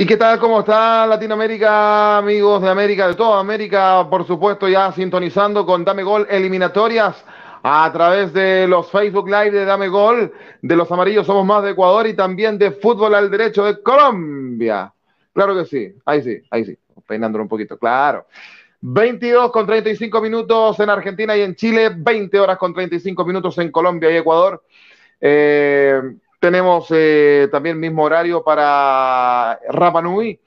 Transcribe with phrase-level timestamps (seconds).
[0.00, 0.38] ¿Y qué tal?
[0.38, 4.08] ¿Cómo está Latinoamérica, amigos de América, de toda América?
[4.08, 7.22] Por supuesto, ya sintonizando con Dame Gol eliminatorias
[7.62, 10.32] a través de los Facebook Live de Dame Gol,
[10.62, 14.90] de los amarillos somos más de Ecuador y también de Fútbol al Derecho de Colombia.
[15.34, 18.24] Claro que sí, ahí sí, ahí sí, peinándolo un poquito, claro.
[18.80, 23.70] 22 con 35 minutos en Argentina y en Chile, 20 horas con 35 minutos en
[23.70, 24.64] Colombia y Ecuador.
[25.20, 26.00] Eh,
[26.40, 30.40] tenemos eh, también mismo horario para Rapa Nui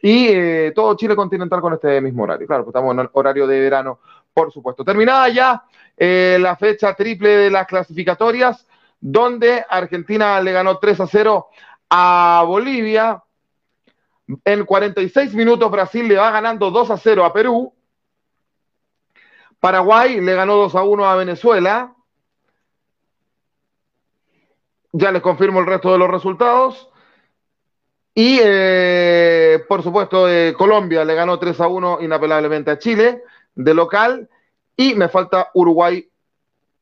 [0.00, 2.46] y eh, todo Chile continental con este mismo horario.
[2.46, 3.98] Claro, pues estamos en horario de verano,
[4.32, 4.84] por supuesto.
[4.84, 5.64] Terminada ya
[5.96, 8.66] eh, la fecha triple de las clasificatorias,
[9.00, 11.48] donde Argentina le ganó 3 a 0
[11.90, 13.22] a Bolivia.
[14.44, 17.74] En 46 minutos Brasil le va ganando 2 a 0 a Perú.
[19.58, 21.94] Paraguay le ganó 2 a 1 a Venezuela.
[24.92, 26.90] Ya les confirmo el resto de los resultados.
[28.14, 33.22] Y eh, por supuesto, eh, Colombia le ganó 3 a 1 inapelablemente a Chile
[33.54, 34.28] de local.
[34.76, 36.08] Y me falta Uruguay,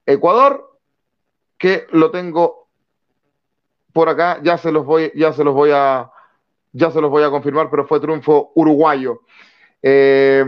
[0.06, 0.78] Ecuador,
[1.56, 2.68] que lo tengo
[3.92, 4.40] por acá.
[4.42, 6.10] Ya se los voy, ya se los voy a,
[6.72, 9.22] ya se los voy a confirmar, pero fue triunfo uruguayo.
[9.82, 10.44] Eh,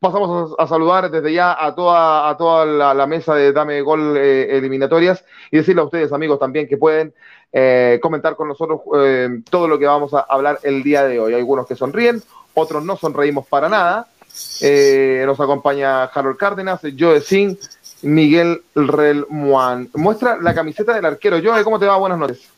[0.00, 4.56] pasamos a, saludar desde ya a toda, a toda la, mesa de Dame Gol eh,
[4.56, 7.14] eliminatorias y decirle a ustedes, amigos, también que pueden
[7.52, 11.34] eh, comentar con nosotros eh, todo lo que vamos a hablar el día de hoy.
[11.34, 12.22] Hay algunos que sonríen,
[12.54, 14.06] otros no sonreímos para nada.
[15.26, 17.58] nos acompaña Harold Cárdenas, Joe Sin,
[18.02, 19.88] Miguel Relmuan.
[19.94, 21.38] Muestra la camiseta del arquero.
[21.42, 21.96] Joe, ¿cómo te va?
[21.96, 22.50] Buenas noches.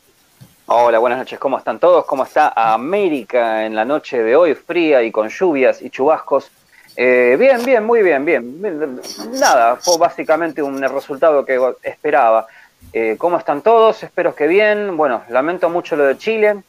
[0.66, 1.38] Hola, buenas noches.
[1.38, 2.04] ¿Cómo están todos?
[2.06, 4.54] ¿Cómo está América en la noche de hoy?
[4.54, 6.50] Fría y con lluvias y chubascos.
[6.96, 9.00] Eh, bien, bien, muy bien, bien.
[9.32, 12.46] Nada, fue básicamente un resultado que esperaba.
[12.92, 14.02] Eh, ¿Cómo están todos?
[14.02, 14.96] Espero que bien.
[14.96, 16.62] Bueno, lamento mucho lo de Chile.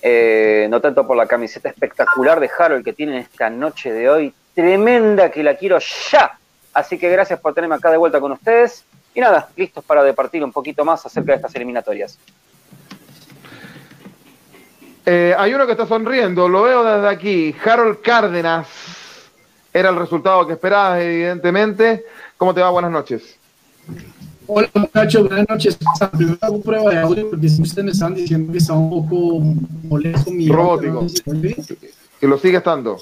[0.00, 4.34] Eh, no tanto por la camiseta espectacular de Harold que tienen esta noche de hoy.
[4.54, 5.78] Tremenda que la quiero
[6.10, 6.38] ya.
[6.74, 8.84] Así que gracias por tenerme acá de vuelta con ustedes.
[9.14, 12.18] Y nada, listos para departir un poquito más acerca de estas eliminatorias.
[15.04, 17.56] hay uno que está sonriendo, lo veo desde aquí.
[17.64, 19.01] Harold Cárdenas
[19.72, 22.04] era el resultado que esperabas, evidentemente.
[22.36, 22.70] ¿Cómo te va?
[22.70, 23.38] Buenas noches.
[24.46, 25.78] Hola muchachos, buenas noches.
[26.16, 29.40] Primero hago prueba de audio porque si ustedes me están diciendo que está un poco
[29.84, 31.06] molesto mi Robótico.
[32.20, 32.98] y lo sigue estando.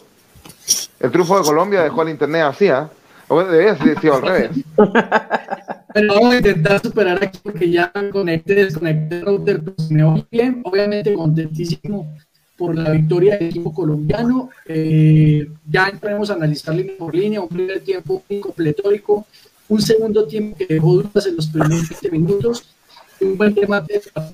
[1.01, 2.89] El triunfo de Colombia dejó el internet así, ¿ah?
[2.93, 2.97] ¿eh?
[3.29, 4.51] O debía decir al revés.
[5.95, 10.25] Pero vamos a intentar superar aquí porque ya conecté, desconecté el router, pues me voy
[10.31, 10.61] bien.
[10.65, 12.15] Obviamente contentísimo
[12.61, 14.51] por la victoria del equipo colombiano.
[14.67, 19.27] Eh, ya entraremos a analizar línea por línea, un primer tiempo completórico,
[19.69, 22.75] un segundo tiempo que dejó dudas en los primeros 20 minutos,
[23.23, 23.83] un buen tema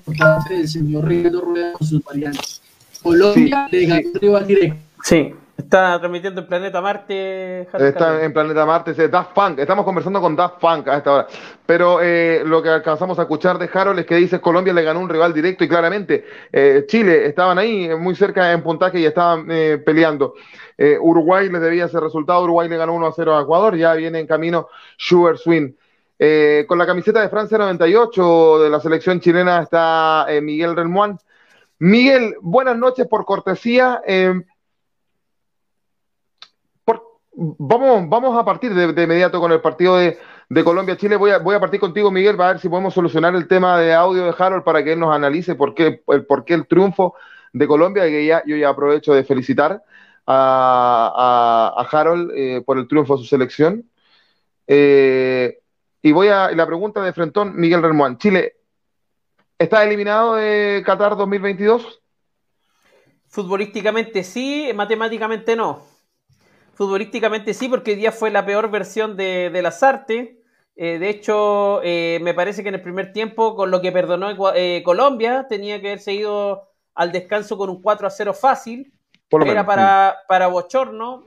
[0.03, 2.61] por parte del señor Ricardo Rueda con sus variantes.
[3.01, 4.77] Colombia le ganó rival directo.
[5.03, 5.33] Sí.
[5.57, 7.61] Está transmitiendo en Planeta Marte.
[7.61, 9.57] Está en Planeta Marte, es Daft Punk.
[9.57, 11.27] Estamos conversando con Daft Punk a esta hora.
[11.65, 14.99] Pero eh, lo que alcanzamos a escuchar de Harold es que dice Colombia le ganó
[14.99, 19.05] un rival directo y claramente eh, Chile estaban ahí eh, muy cerca en puntaje y
[19.05, 19.47] estaban
[19.83, 20.35] peleando.
[21.01, 22.43] Uruguay les debía ese resultado.
[22.43, 23.75] Uruguay le ganó 1 a 0 a Ecuador.
[23.75, 25.71] Ya viene en camino Sugar Swing.
[26.67, 31.17] con la camiseta de Francia 98 de la selección chilena está Miguel Relmuán.
[31.79, 34.01] Miguel, buenas noches por cortesía
[37.37, 40.17] vamos, vamos a partir de, inmediato con el partido de,
[40.63, 41.15] Colombia-Chile.
[41.15, 43.93] Voy a, voy a partir contigo, Miguel, a ver si podemos solucionar el tema de
[43.93, 47.15] audio de Harold para que él nos analice por qué el, por qué el triunfo
[47.53, 49.83] de Colombia, que ya, yo ya aprovecho de felicitar
[50.25, 53.87] a, a, Harold eh, por el triunfo de su selección.
[54.65, 55.59] Eh,
[56.01, 58.17] y voy a la pregunta de Frentón, Miguel Remuán.
[58.17, 58.55] Chile,
[59.59, 62.01] ¿está eliminado de Qatar 2022?
[63.27, 65.96] Futbolísticamente sí, matemáticamente no.
[66.77, 70.37] Futbolísticamente sí, porque hoy día fue la peor versión de, de las artes.
[70.75, 74.29] Eh, de hecho, eh, me parece que en el primer tiempo, con lo que perdonó
[74.53, 78.93] eh, Colombia, tenía que haber seguido al descanso con un 4 a 0 fácil.
[79.43, 81.25] Era para, para bochorno.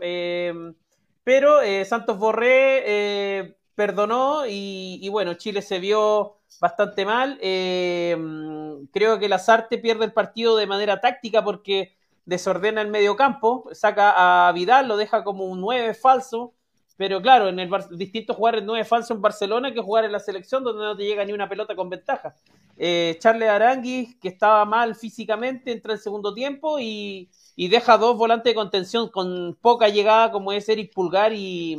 [1.25, 7.39] pero Santos Borré perdonó y, y, bueno, Chile se vio bastante mal.
[7.41, 14.49] creo que Lazarte pierde el partido de manera táctica porque desordena el medio campo, saca
[14.49, 16.55] a Vidal, lo deja como un 9 falso,
[16.97, 20.21] pero claro, en el distinto jugar el 9 falso en Barcelona que jugar en la
[20.21, 22.35] selección donde no te llega ni una pelota con ventaja.
[22.77, 28.51] Eh, Charles Aranguis, que estaba mal físicamente, entra el segundo tiempo y, deja dos volantes
[28.51, 31.79] de contención con poca llegada como es Eric Pulgar y,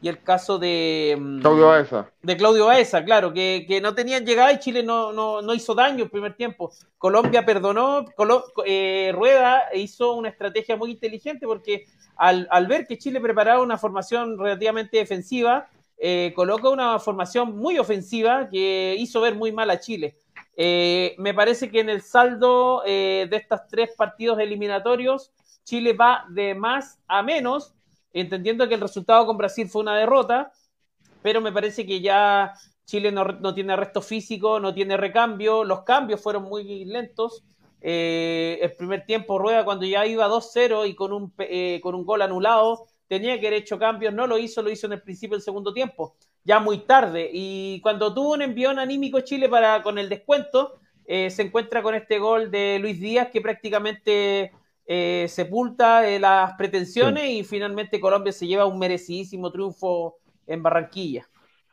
[0.00, 2.10] y el caso de mm, Claudio Baeza.
[2.22, 6.10] De Claudio Baeza, claro, que, no tenían llegada y Chile no, no, hizo daño el
[6.10, 6.72] primer tiempo.
[6.98, 8.04] Colombia perdonó,
[8.64, 11.86] eh, Rueda hizo una estrategia muy inteligente porque
[12.16, 15.68] al, ver que Chile preparaba una formación relativamente defensiva,
[15.98, 20.16] eh, coloca una formación muy ofensiva que hizo ver muy mal a Chile.
[20.56, 25.32] Eh, me parece que en el saldo de estos tres partidos eliminatorios,
[25.64, 27.74] Chile va de más a menos
[28.12, 30.52] entendiendo que el resultado con Brasil fue una derrota,
[31.22, 36.22] pero me parece que ya Chile no, tiene arresto físico, no tiene recambio, los cambios
[36.22, 37.44] fueron muy lentos.
[37.80, 42.04] Eh, el primer tiempo Rueda cuando ya iba 2-0 y con un, eh, con un
[42.04, 45.36] gol anulado, tenía que haber hecho cambios, no lo hizo, lo hizo en el principio
[45.36, 47.30] del segundo tiempo, ya muy tarde.
[47.32, 51.94] Y cuando tuvo un envión anímico Chile para con el descuento, eh, se encuentra con
[51.94, 54.52] este gol de Luis Díaz que prácticamente
[54.90, 61.26] eh, sepulta eh, las pretensiones y finalmente Colombia se lleva un merecidísimo triunfo en Barranquilla.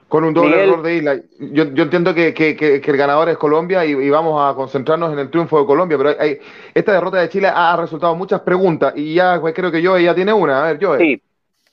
[0.10, 1.16] Con un doble error de isla.
[1.40, 5.66] Yo, entiendo que, el ganador es Colombia y, vamos a concentrarnos en el triunfo de
[5.66, 6.38] Colombia, pero hay,
[6.74, 10.14] esta derrota de Chile ha resultado muchas preguntas y ya pues, creo que yo ya
[10.14, 10.62] tiene una.
[10.62, 10.98] A ver, yo.
[10.98, 11.22] Sí.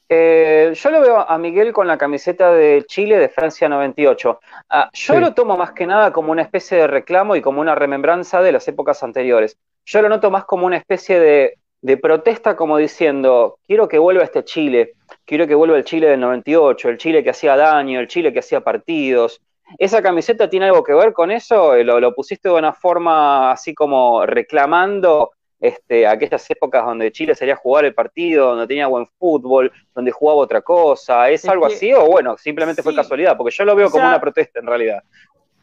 [0.08, 4.40] Eh, yo lo veo a Miguel con la camiseta de Chile de Francia 98.
[4.70, 7.74] Ah, yo lo tomo más que nada como una especie de reclamo y como una
[7.74, 12.78] remembranza de las épocas anteriores yo lo noto más como una especie de, protesta, como
[12.78, 14.94] diciendo, quiero que vuelva este Chile,
[15.24, 18.38] quiero que vuelva el Chile del 98, el Chile que hacía daño, el Chile que
[18.38, 19.40] hacía partidos.
[19.78, 21.74] ¿Esa camiseta tiene algo que ver con eso?
[21.74, 27.54] Eh, ¿Lo, pusiste de una forma así como reclamando este, aquellas épocas donde Chile salía
[27.54, 31.30] a jugar el partido, donde tenía buen fútbol, donde jugaba otra cosa?
[31.30, 33.36] ¿Es, algo así o bueno, simplemente fue casualidad?
[33.36, 35.02] Porque yo lo veo como una protesta en realidad.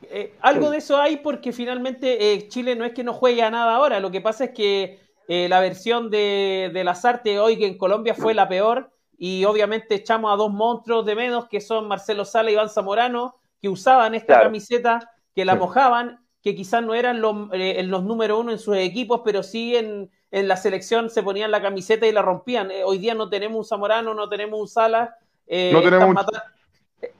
[0.04, 3.52] Eh, algo de eso hay porque finalmente eh, Chile no es que no juegue a
[3.52, 7.58] nada ahora, lo que pasa es que eh, la versión de, de las artes hoy
[7.58, 11.60] que en Colombia fue la peor y obviamente echamos a dos monstruos de menos que
[11.60, 16.82] son Marcelo Sala y Iván Zamorano que usaban esta camiseta, que la mojaban, que quizás
[16.82, 21.10] no eran los, los número uno en sus equipos, pero sí en, en, la selección
[21.10, 22.72] se ponían la camiseta y la rompían.
[22.86, 25.18] hoy día no tenemos un Zamorano, no tenemos un Sala.
[25.46, 26.16] no tenemos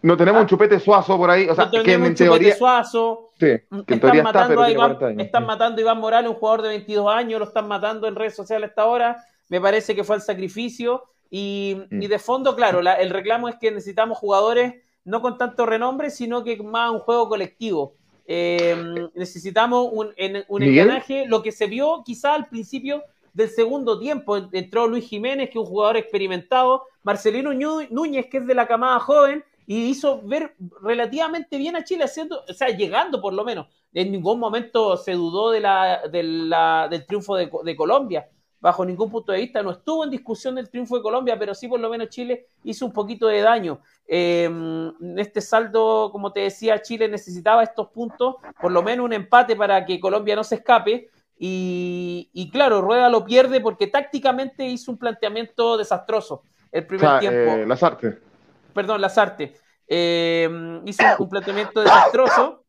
[0.02, 0.50] no tenemos un ah.
[0.50, 2.56] chupete suazo por ahí, o sea, que en teoría.
[2.56, 3.32] Suazo.
[3.40, 3.48] Sí,
[3.86, 7.14] que en teoría está, pero Iván, Están matando a Iván Morales, un jugador de 22
[7.14, 9.24] años, lo están matando en redes sociales hasta ahora.
[9.48, 11.04] Me parece que fue el sacrificio.
[11.32, 12.00] Y, mm.
[12.00, 16.62] de fondo, claro, el reclamo es que necesitamos jugadores no con tanto renombre, sino que
[16.62, 17.94] más un juego colectivo.
[18.28, 20.14] Eh, necesitamos un,
[20.50, 23.04] un engranaje, lo que se vio quizá al principio
[23.34, 24.38] del segundo tiempo.
[24.52, 29.00] Entró Luis Jiménez, que es un jugador experimentado, Marcelino Núñez, que es de la camada
[29.00, 33.68] joven, y hizo ver relativamente bien a Chile haciendo, o sea, llegando por lo menos.
[33.94, 38.28] En ningún momento se dudó de la, del triunfo de, Colombia.
[38.60, 41.68] Bajo ningún punto de vista no estuvo en discusión del triunfo de Colombia, pero sí
[41.68, 43.80] por lo menos Chile hizo un poquito de daño.
[44.08, 49.14] en em, este saldo, como te decía, Chile necesitaba estos puntos, por lo menos un
[49.14, 51.12] empate para que Colombia no se escape.
[51.38, 56.42] Y, claro, Rueda lo pierde porque tácticamente hizo un planteamiento desastroso
[56.72, 57.52] el primer tiempo.
[57.52, 58.29] Eh, las artes
[58.74, 59.54] perdón, Lazarte,
[59.88, 60.48] eh,
[60.86, 62.64] hizo un planteamiento desastroso.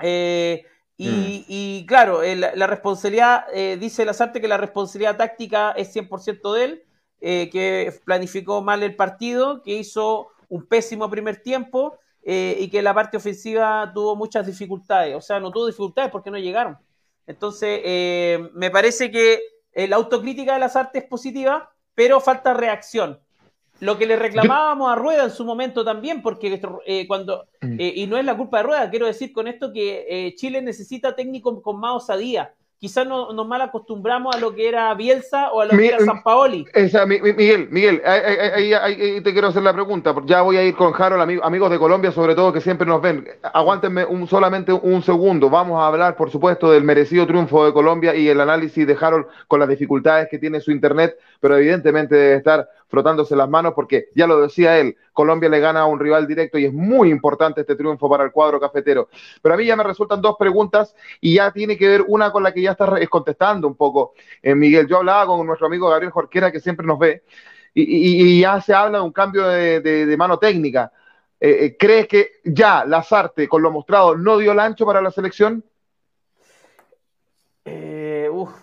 [0.00, 0.64] Eh,
[0.96, 1.86] y, mm.
[1.86, 6.84] claro, la, responsabilidad, eh, dice Lazarte que la responsabilidad táctica es 100% de él,
[7.20, 13.16] que planificó mal el partido, que hizo un pésimo primer tiempo y que la parte
[13.16, 15.16] ofensiva tuvo muchas dificultades.
[15.16, 16.78] O sea, no tuvo dificultades porque no llegaron.
[17.26, 17.80] Entonces,
[18.52, 19.40] me parece que
[19.74, 23.23] la autocrítica de Lazarte es positiva, pero falta reacción.
[23.84, 27.78] Lo que le reclamábamos a Rueda en su momento también, porque eh, cuando, mm.
[27.78, 30.62] eh, y no es la culpa de Rueda, quiero decir con esto que eh, Chile
[30.62, 32.54] necesita técnicos con más osadía.
[32.78, 36.00] Quizás no, nos mal acostumbramos a lo que era Bielsa o a lo que era
[36.00, 36.66] San Paoli.
[37.06, 40.14] Miguel, Miguel, ahí, te quiero hacer la pregunta.
[40.24, 43.26] Ya voy a ir con Harold, amigos de Colombia, sobre todo que siempre nos ven.
[43.42, 45.48] Aguántenme un, solamente un segundo.
[45.48, 49.26] Vamos a hablar, por supuesto, del merecido triunfo de Colombia y el análisis de Harold
[49.46, 54.08] con las dificultades que tiene su internet, pero evidentemente debe estar frotándose las manos porque
[54.14, 57.62] ya lo decía él, Colombia le gana a un rival directo y es muy importante
[57.62, 59.08] este triunfo para el cuadro cafetero.
[59.42, 62.42] Pero a mí ya me resultan dos preguntas y ya tiene que ver una con
[62.42, 64.86] la que ya estás contestando un poco, eh, Miguel.
[64.86, 67.22] Yo hablaba con nuestro amigo Gabriel Jorquera que siempre nos ve
[67.74, 70.92] y, ya se habla de un cambio de, mano técnica.
[71.40, 75.10] Eh, eh, ¿Crees que ya Lazarte, con lo mostrado, no dio el ancho para la
[75.10, 75.64] selección?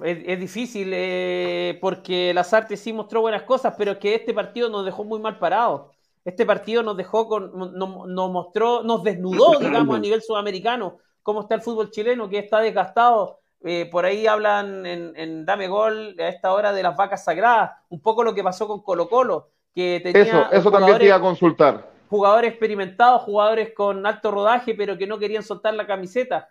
[0.03, 4.85] Es, difícil eh, porque las artes sí mostró buenas cosas, pero que este partido nos
[4.85, 5.91] dejó muy mal parados.
[6.23, 11.55] Este partido nos dejó con, nos, mostró, nos desnudó, digamos, a nivel sudamericano, cómo está
[11.55, 13.39] el fútbol chileno, que está desgastado.
[13.63, 18.01] Eh, por ahí hablan en, Dame Gol a esta hora de las vacas sagradas, un
[18.01, 21.21] poco lo que pasó con Colo Colo, que tenía eso, eso también te iba a
[21.21, 21.91] consultar.
[22.09, 26.49] Jugadores experimentados, jugadores con alto rodaje, pero que no querían soltar la camiseta.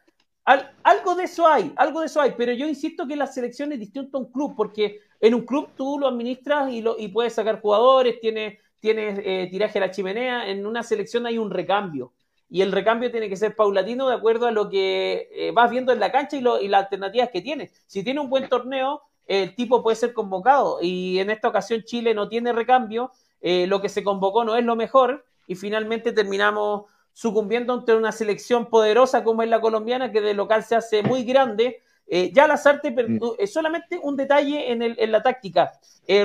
[0.82, 3.78] Algo de eso hay, algo de eso hay, pero yo insisto que la selección es
[3.78, 7.34] distinta a un club, porque en un club tú lo administras y, lo, y puedes
[7.34, 12.12] sacar jugadores, tienes, tienes eh, tiraje a la chimenea, en una selección hay un recambio
[12.48, 15.92] y el recambio tiene que ser paulatino de acuerdo a lo que eh, vas viendo
[15.92, 17.70] en la cancha y, y las alternativas que tiene.
[17.86, 22.12] Si tiene un buen torneo, el tipo puede ser convocado y en esta ocasión Chile
[22.14, 26.86] no tiene recambio, eh, lo que se convocó no es lo mejor y finalmente terminamos
[27.12, 31.24] sucumbiendo ante una selección poderosa como es la colombiana que de local se hace muy
[31.24, 31.82] grande.
[32.06, 32.92] Eh, ya las artes,
[33.38, 35.72] es solamente un detalle en, el, en la táctica.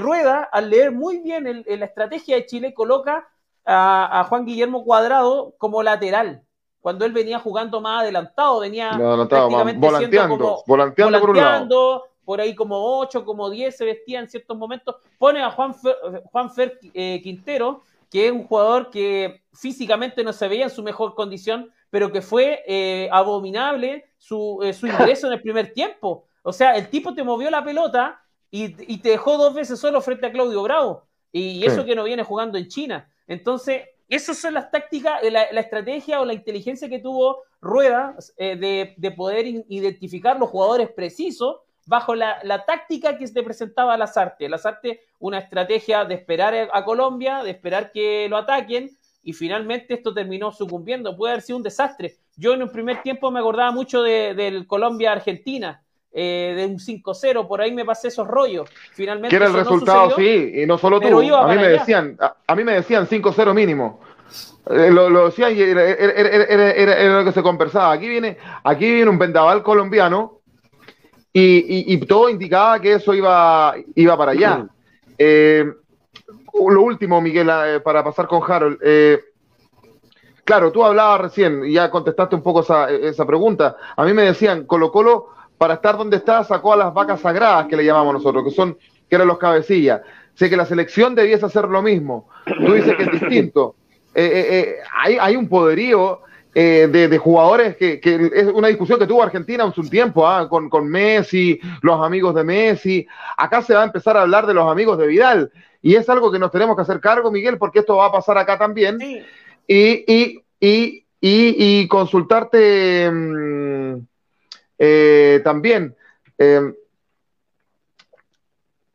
[0.01, 3.27] Rueda, al leer muy bien la estrategia de Chile, coloca
[3.65, 6.44] a, Juan Guillermo Cuadrado como lateral,
[6.82, 8.92] cuando él venía jugando más adelantado, venía
[9.27, 14.98] prácticamente volanteando, como, volanteando, por, ahí como 8, como 10 se vestía en ciertos momentos,
[15.18, 15.96] pone a Juan Fer,
[16.32, 20.84] Juan Fer eh, Quintero, que es un jugador que físicamente no se veía en su
[20.84, 26.26] mejor condición, pero que fue eh, abominable su, eh, su ingreso en el primer tiempo.
[26.44, 28.22] O sea, el tipo te movió la pelota
[28.52, 31.08] y, y te dejó dos veces solo frente a Claudio Bravo.
[31.38, 33.12] Y, eso que no viene jugando en China.
[33.28, 38.96] Entonces, esas son las tácticas, eh, la, estrategia o la inteligencia que tuvo Rueda eh,
[38.98, 44.50] de, poder identificar los jugadores precisos bajo la, táctica que se presentaba a Lazarte.
[44.50, 48.92] Lazarte, una estrategia de esperar a Colombia, de esperar que lo ataquen,
[49.24, 51.15] y finalmente esto terminó sucumbiendo.
[51.18, 52.15] Puede haber sido un desastre.
[52.36, 57.60] Yo en un primer tiempo me acordaba mucho del Colombia-Argentina, eh, de un 5-0, por
[57.62, 58.70] ahí me pasé esos rollos.
[58.94, 59.30] Finalmente.
[59.30, 61.08] Que era el resultado, sí, y no solo tú.
[61.36, 64.00] A mí, me decían, a, mí me decían 5-0 mínimo.
[64.70, 67.92] Eh, lo, decían y era, lo que se conversaba.
[67.92, 70.42] Aquí viene, aquí viene un vendaval colombiano
[71.38, 74.65] y, todo indicaba que eso iba, iba para allá.
[75.18, 75.65] Eh,
[76.54, 77.51] lo último, Miguel,
[77.84, 78.80] para pasar con Harold.
[80.44, 83.75] claro, tú hablabas recién y ya contestaste un poco esa, esa pregunta.
[83.98, 87.68] A mí me decían, Colo Colo para estar donde está, sacó a las vacas sagradas
[87.68, 88.77] que le llamamos nosotros, que son,
[89.10, 90.01] que eran los cabecillas.
[90.34, 92.27] Sé que la selección debiese hacer lo mismo.
[92.46, 93.75] Tú dices que es distinto.
[94.13, 96.22] Eh, eh, eh, hay, hay, un poderío
[96.56, 98.00] de, jugadores que,
[98.34, 100.48] es una discusión que tuvo Argentina hace un tiempo, ¿ah?
[100.48, 103.08] con, con, Messi, los amigos de Messi.
[103.36, 105.52] Acá se va a empezar a hablar de los amigos de Vidal.
[105.82, 108.38] Y es algo que nos tenemos que hacer cargo, Miguel, porque esto va a pasar
[108.38, 108.98] acá también.
[109.02, 109.24] Y,
[109.68, 113.12] y, y, y, consultarte.
[113.12, 113.98] Mm,
[114.78, 115.96] eh, también,
[116.38, 116.74] eh,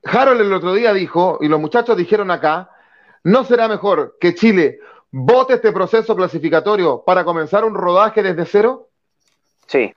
[0.05, 2.71] Harold el otro día dijo, y los muchachos dijeron acá,
[3.25, 4.79] ¿no será mejor que Chile
[5.11, 8.91] vote este proceso clasificatorio para comenzar un rodaje desde cero?
[9.67, 9.93] Sí.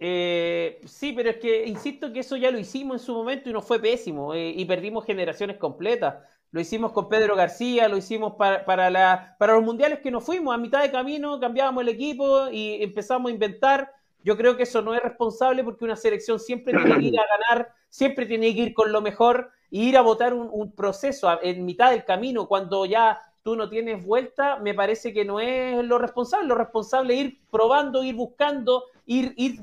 [0.00, 3.52] Eh, sí, pero es que insisto que eso ya lo hicimos en su momento y
[3.52, 6.16] nos fue pésimo y perdimos generaciones completas.
[6.50, 10.24] Lo hicimos con Pedro García, lo hicimos para, para, la, para los mundiales que nos
[10.24, 10.54] fuimos.
[10.54, 13.92] A mitad de camino cambiábamos el equipo y empezamos a inventar
[14.24, 17.24] yo creo que eso no es responsable porque una selección siempre tiene que ir a
[17.38, 21.64] ganar, siempre tiene que ir con lo mejor y ir a votar un, proceso en
[21.64, 25.96] mitad del camino cuando ya tú no tienes vuelta, me parece que no es lo
[25.96, 26.46] responsable.
[26.46, 29.60] Lo responsable es ir probando, ir buscando, ir, ir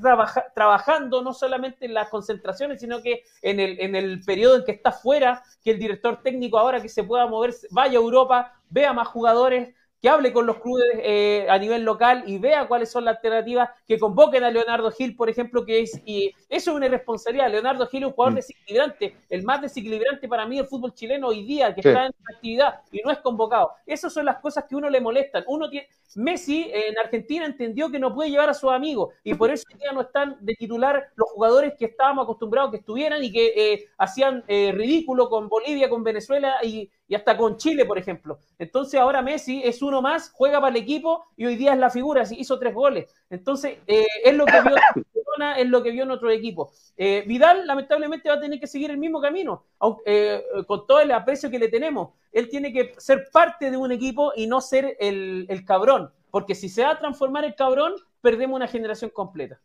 [0.55, 4.71] trabajando no solamente en las concentraciones, sino que en el, en el periodo en que
[4.71, 8.91] está fuera, que el director técnico ahora que se pueda mover, vaya a Europa, vea
[8.91, 9.75] más jugadores,
[10.05, 13.71] que hable con los clubes eh, a nivel local y vea cuáles son las alternativas,
[13.87, 17.49] que convoquen a Leonardo Gil, por ejemplo, que es, y eso es una irresponsabilidad.
[17.49, 18.35] Leonardo Gil es un jugador mm.
[18.35, 22.81] desequilibrante, el más desequilibrante para mí del fútbol chileno hoy día, que está en actividad
[22.91, 23.71] y no es convocado.
[23.87, 25.43] Esas son las cosas que uno le molestan.
[25.47, 29.51] Uno tiene, Messi en Argentina entendió que no puede llevar a sus amigos y por
[29.51, 33.53] eso ya no están de titular los jugadores que estábamos acostumbrados que estuvieran y que
[33.55, 38.39] eh, hacían eh, ridículo con Bolivia, con Venezuela y, y hasta con Chile, por ejemplo.
[38.57, 41.89] Entonces ahora Messi es uno más, juega para el equipo y hoy día es la
[41.89, 43.13] figura, hizo tres goles.
[43.29, 46.71] Entonces eh, es lo que vio Barcelona, es lo que vio en otro equipo.
[46.97, 49.65] Eh, Vidal lamentablemente va a tener que seguir el mismo camino,
[50.05, 52.09] eh, con todo el aprecio que le tenemos.
[52.31, 56.55] Él tiene que ser parte de un equipo y no ser el, el cabrón, porque
[56.55, 59.59] si se va a transformar el cabrón, perdemos una generación completa.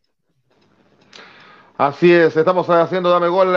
[1.77, 3.55] Así es, estamos haciendo Dame Gol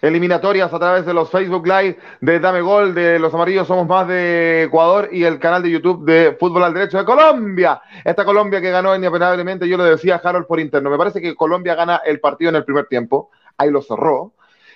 [0.00, 4.06] eliminatorias a través de los Facebook Live de Dame Gol, de Los Amarillos Somos Más
[4.06, 7.80] de Ecuador y el canal de YouTube de Fútbol al Derecho de Colombia.
[8.04, 11.74] Esta Colombia que ganó inapelablemente, yo lo decía Harold por interno, me parece que Colombia
[11.74, 14.32] gana el partido en el primer tiempo, ahí lo cerró,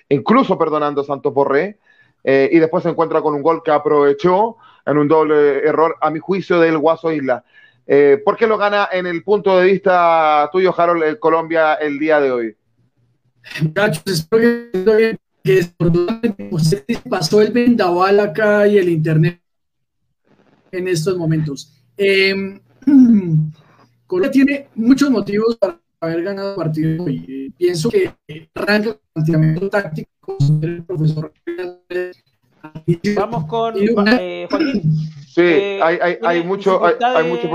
[0.08, 1.78] incluso perdonando a Santos Borré,
[2.24, 6.10] eh, y después se encuentra con un gol que aprovechó en un doble error, a
[6.10, 7.44] mi juicio, del Guaso Isla.
[7.86, 11.98] Eh, ¿Por qué lo gana en el punto de vista tuyo, Harold, el Colombia el
[11.98, 12.56] día de hoy?
[13.62, 15.66] Muchachos, espero que que
[16.50, 19.40] usted pasó el vendaval acá y el internet
[20.70, 21.72] en estos momentos.
[21.96, 22.60] Eh,
[24.06, 28.14] Colombia tiene muchos motivos para haber ganado el partido y eh, pienso que
[28.54, 31.32] arranca el planteamiento táctico el profesor.
[33.16, 34.82] Vamos con eh, Joaquín.
[35.26, 37.48] Sí, eh, hay, hay, hay mucho, hay, hay mucho,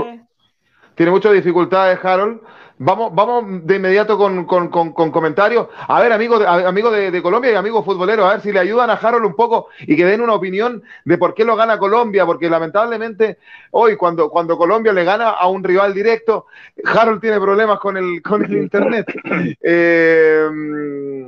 [0.98, 2.40] tiene muchas dificultades Harold
[2.80, 5.66] Vamos, vamos de inmediato con, con, con, comentarios.
[5.88, 8.92] A ver, amigos, amigo de, Colombia y amigos futboleros, a ver si le ayudan a
[8.92, 12.48] Harold un poco y que den una opinión de por qué lo gana Colombia, porque
[12.48, 13.38] lamentablemente
[13.72, 16.46] hoy cuando, cuando Colombia le gana a un rival directo,
[16.84, 19.06] Harold tiene problemas con el, con el internet.
[19.60, 20.46] Eh,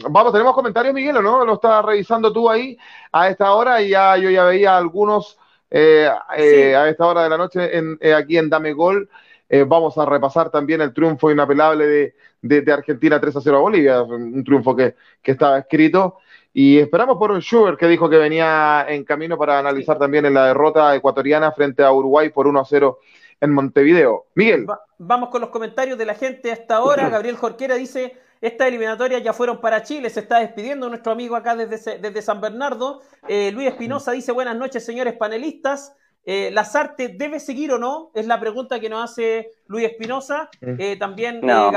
[0.08, 1.44] vamos, tenemos comentarios, Miguel, ¿o no?
[1.44, 2.78] Lo estás revisando tú ahí
[3.12, 5.38] a esta hora y ya yo ya veía algunos
[5.70, 9.08] eh, eh, a esta hora de la noche en, aquí en Dame Gol.
[9.52, 14.02] Eh, vamos a repasar también el triunfo inapelable de, Argentina 3 a 0 a Bolivia,
[14.02, 16.19] un triunfo que, estaba escrito.
[16.54, 20.35] Y esperamos por un Schubert que dijo que venía en camino para analizar también en
[20.35, 22.99] la derrota ecuatoriana frente a Uruguay por 1 a 0
[23.40, 24.26] en Montevideo.
[24.37, 24.66] Miguel.
[24.99, 27.09] vamos con los comentarios de la gente hasta ahora.
[27.09, 31.57] Gabriel Jorquera dice, estas eliminatorias ya fueron para Chile, se está despidiendo nuestro amigo acá
[31.57, 33.00] desde, desde San Bernardo.
[33.26, 35.97] Eh, Luis Espinosa dice, buenas noches señores panelistas.
[36.24, 38.10] Eh, ¿Las artes debe seguir o no?
[38.14, 40.50] Es la pregunta que nos hace Luis Espinosa.
[40.60, 40.74] Mm.
[40.78, 41.70] Eh, también eh,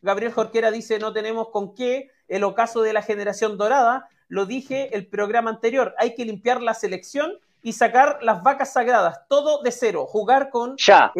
[0.00, 2.10] Gabriel, Jorquera dice, no tenemos con qué.
[2.28, 6.72] El ocaso de la generación dorada, lo dije el programa anterior, hay que limpiar la
[6.72, 10.76] selección y sacar las vacas sagradas, todo de cero, jugar con...
[10.78, 11.12] Ya,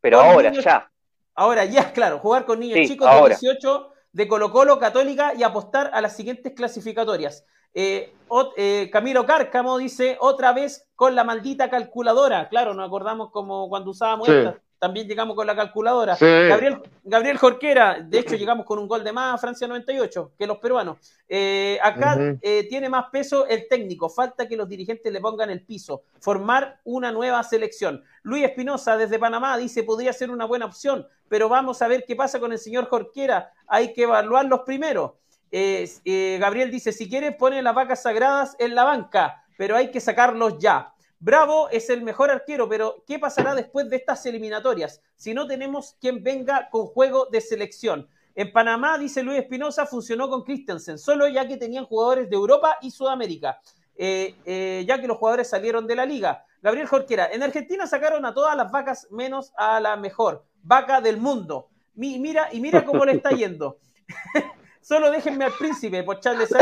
[0.00, 0.90] pero ahora, ya.
[1.34, 5.90] Ahora, ya, claro, jugar con niños chicos de 18 de Colo Colo, Católica y apostar
[5.92, 7.44] a las siguientes clasificatorias.
[7.74, 8.12] Eh,
[8.56, 12.48] eh, Camilo Cárcamo dice, otra vez con la maldita calculadora.
[12.48, 14.60] Claro, nos acordamos como cuando usábamos esta.
[14.78, 16.14] También llegamos con la calculadora.
[16.20, 20.46] Gabriel, Gabriel Jorquera, de hecho llegamos con un gol de más a Francia 98 que
[20.46, 20.98] los peruanos.
[21.26, 22.36] Eh, acá
[22.68, 27.12] tiene más peso el técnico, falta que los dirigentes le pongan el piso, formar una
[27.12, 28.04] nueva selección.
[28.24, 32.14] Luis Espinosa desde Panamá dice, podría ser una buena opción, pero vamos a ver qué
[32.14, 35.18] pasa con el señor Jorquera, hay que evaluarlos primero.
[35.56, 40.00] Eh, Gabriel dice, si quieren ponen las vacas sagradas en la banca, pero hay que
[40.00, 40.92] sacarlos ya.
[41.20, 45.00] Bravo es el mejor arquero, pero ¿qué pasará después de estas eliminatorias?
[45.14, 48.08] Si no tenemos quien venga con juego de selección.
[48.34, 52.78] En Panamá, dice Luis Espinosa, funcionó con Christensen, solo ya que tenían jugadores de Europa
[52.82, 53.60] y Sudamérica,
[53.96, 56.44] eh, eh, ya que los jugadores salieron de la liga.
[56.62, 61.18] Gabriel Jorquera, en Argentina sacaron a todas las vacas menos a la mejor, vaca del
[61.18, 61.68] mundo.
[61.94, 63.78] mira, y mira cómo le está yendo.
[64.84, 66.58] Solo déjenme al príncipe, por Charles dice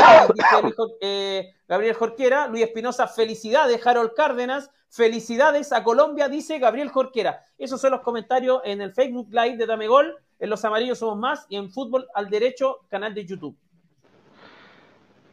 [1.01, 2.47] eh, Gabriel Jorquera.
[2.47, 4.71] Luis Espinosa, felicidades, Harold Cárdenas.
[4.89, 7.43] Felicidades a Colombia, dice Gabriel Jorquera.
[7.59, 11.19] Esos son los comentarios en el Facebook Live de Dame Gol, en Los Amarillos Somos
[11.19, 13.57] Más y en Fútbol al Derecho, canal de YouTube.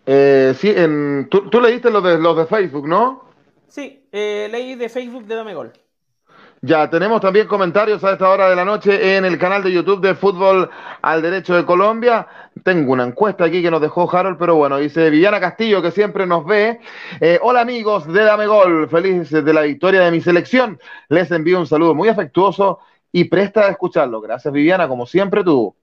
[0.08, 3.24] Eh, sí, en, tú, leíste los de, los de Facebook, ¿no?
[3.68, 5.74] Sí, eh, leí de Facebook de Dame Gol.
[6.62, 10.02] Ya, tenemos también comentarios a esta hora de la noche en el canal de YouTube
[10.02, 10.70] de Fútbol
[11.02, 12.28] al Derecho de Colombia.
[12.66, 16.26] Tengo una encuesta aquí que nos dejó Harold, pero bueno, dice Viviana Castillo, que siempre
[16.26, 16.82] nos ve.
[17.22, 20.78] Eh, hola amigos de Dame Gol, feliz de la victoria de mi selección.
[21.08, 24.20] Les envío un saludo muy afectuoso y presta a escucharlo.
[24.20, 25.74] Gracias Viviana, como siempre tú.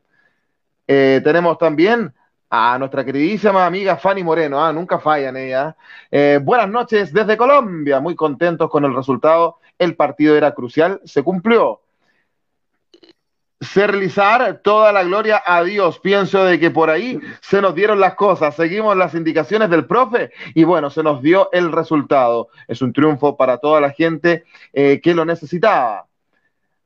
[0.87, 2.13] Eh, tenemos también
[2.51, 5.75] a nuestra queridísima amiga Fanny Moreno, ah, nunca fallan ella.
[6.11, 11.23] Eh, buenas noches desde Colombia, muy contentos con el resultado el partido era crucial, se
[11.23, 11.81] cumplió.
[13.61, 15.99] Cerlizar, toda la gloria a Dios.
[15.99, 20.31] Pienso de que por ahí se nos dieron las cosas, seguimos las indicaciones del profe
[20.55, 22.49] y bueno, se nos dio el resultado.
[22.69, 26.07] Es un triunfo para toda la gente eh, que lo necesitaba.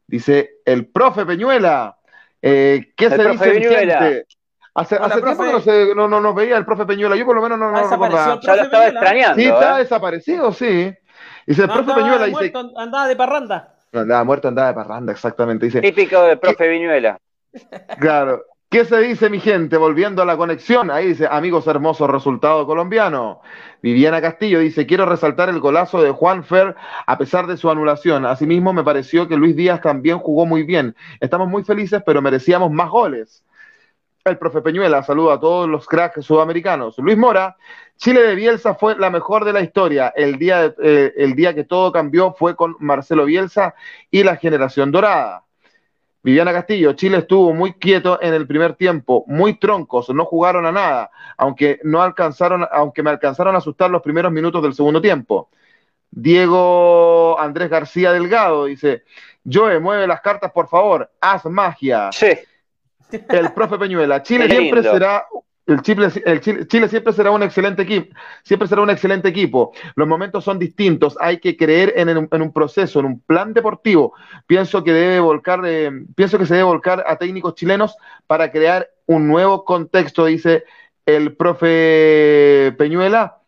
[0.06, 1.96] Dice el profe Peñuela.
[2.40, 4.24] Eh, ¿Qué se dice Peñuela.
[4.72, 7.16] Hace, hace tiempo que no, no, nos veía el profe Peñuela.
[7.16, 9.34] Yo por lo menos no, no lo Ya lo estaba extrañando.
[9.34, 9.82] Sí, está ¿eh?
[9.82, 10.94] desaparecido, sí.
[11.46, 12.26] Dice el profe Peñuela.
[12.26, 13.74] Dice, andaba de parranda.
[13.92, 15.66] Andaba muerto, andaba de parranda, exactamente.
[15.66, 17.18] Dice, Típico del profe Viñuela.
[17.98, 18.44] Claro.
[18.70, 19.76] ¿Qué se dice, mi gente?
[19.76, 23.40] Volviendo a la conexión, ahí dice, amigos, hermoso resultado colombiano.
[23.82, 28.24] Viviana Castillo dice, quiero resaltar el golazo de Juan Fer a pesar de su anulación.
[28.26, 30.94] Asimismo, me pareció que Luis Díaz también jugó muy bien.
[31.18, 33.44] Estamos muy felices, pero merecíamos más goles.
[34.24, 36.96] El profe Peñuela saluda a todos los cracks sudamericanos.
[36.98, 37.56] Luis Mora,
[38.00, 40.10] Chile de Bielsa fue la mejor de la historia.
[40.16, 43.74] El día, eh, el día que todo cambió fue con Marcelo Bielsa
[44.10, 45.44] y la generación dorada.
[46.22, 50.72] Viviana Castillo, Chile estuvo muy quieto en el primer tiempo, muy troncos, no jugaron a
[50.72, 55.50] nada, aunque no alcanzaron, aunque me alcanzaron a asustar los primeros minutos del segundo tiempo.
[56.10, 59.04] Diego Andrés García Delgado dice,
[59.50, 62.10] Joe, mueve las cartas por favor, haz magia.
[62.12, 62.32] Sí.
[63.28, 65.26] El profe Peñuela, Chile siempre será
[65.74, 69.72] el Chile, siempre será un excelente equipo, siempre será un excelente equipo.
[69.94, 74.14] Los momentos son distintos, hay que creer en, un proceso, en un plan deportivo.
[74.46, 78.88] Pienso que debe volcar, eh, pienso que se debe volcar a técnicos chilenos para crear
[79.06, 80.64] un nuevo contexto, dice
[81.06, 83.38] el profe Peñuela.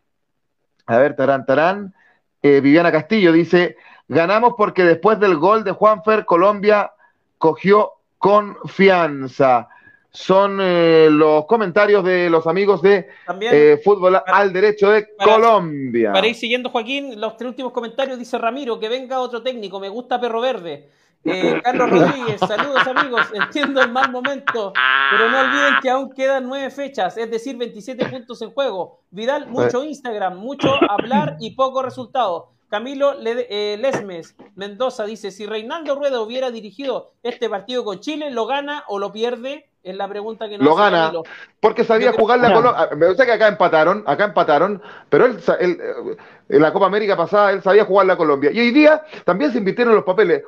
[0.86, 1.94] A ver, Tarán, Tarán.
[2.42, 3.76] Eh, Viviana Castillo dice,
[4.08, 6.92] ganamos porque después del gol de Juanfer, Colombia
[7.38, 9.68] cogió confianza
[10.12, 13.08] son eh, los comentarios de los amigos de
[13.40, 16.12] eh, Fútbol al Derecho de Colombia.
[16.12, 19.88] Para ir siguiendo, Joaquín, los tres últimos comentarios dice Ramiro, que venga otro técnico, me
[19.88, 20.90] gusta Perro Verde.
[21.24, 24.72] Eh, Carlos Rodríguez, saludos amigos, entiendo el mal momento,
[25.10, 29.00] pero no olviden que aún quedan nueve fechas, es decir, 27 puntos en juego.
[29.10, 32.50] Vidal, mucho Instagram, mucho hablar y poco resultado.
[32.68, 38.84] Camilo Lesmes Mendoza dice, si Reinaldo Rueda hubiera dirigido este partido con Chile, ¿lo gana
[38.88, 39.68] o lo pierde?
[39.82, 41.12] Es la pregunta que Lo gana,
[41.58, 42.90] porque sabía jugar la Colombia.
[42.96, 46.16] Me sé que acá empataron, acá empataron, pero él, eh,
[46.48, 48.52] en la Copa América pasada él sabía jugar la Colombia.
[48.52, 50.44] Y hoy día también se invirtieron los papeles.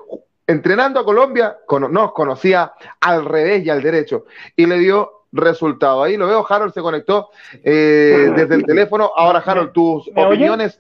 [0.47, 1.57] Entrenando a Colombia,
[1.91, 4.27] nos conocía al revés y al derecho.
[4.55, 6.05] Y le dio resultado.
[6.05, 9.11] Ahí lo veo, Harold se conectó eh, desde el teléfono.
[9.17, 10.79] Ahora, Harold, tus opiniones.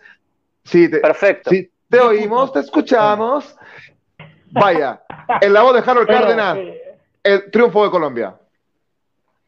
[0.62, 1.50] Sí, te, Perfecto.
[1.50, 3.56] Sí, te oímos, te escuchamos.
[4.52, 5.02] Vaya,
[5.40, 8.36] en la voz de Harold Cárdenas, eh, el triunfo de Colombia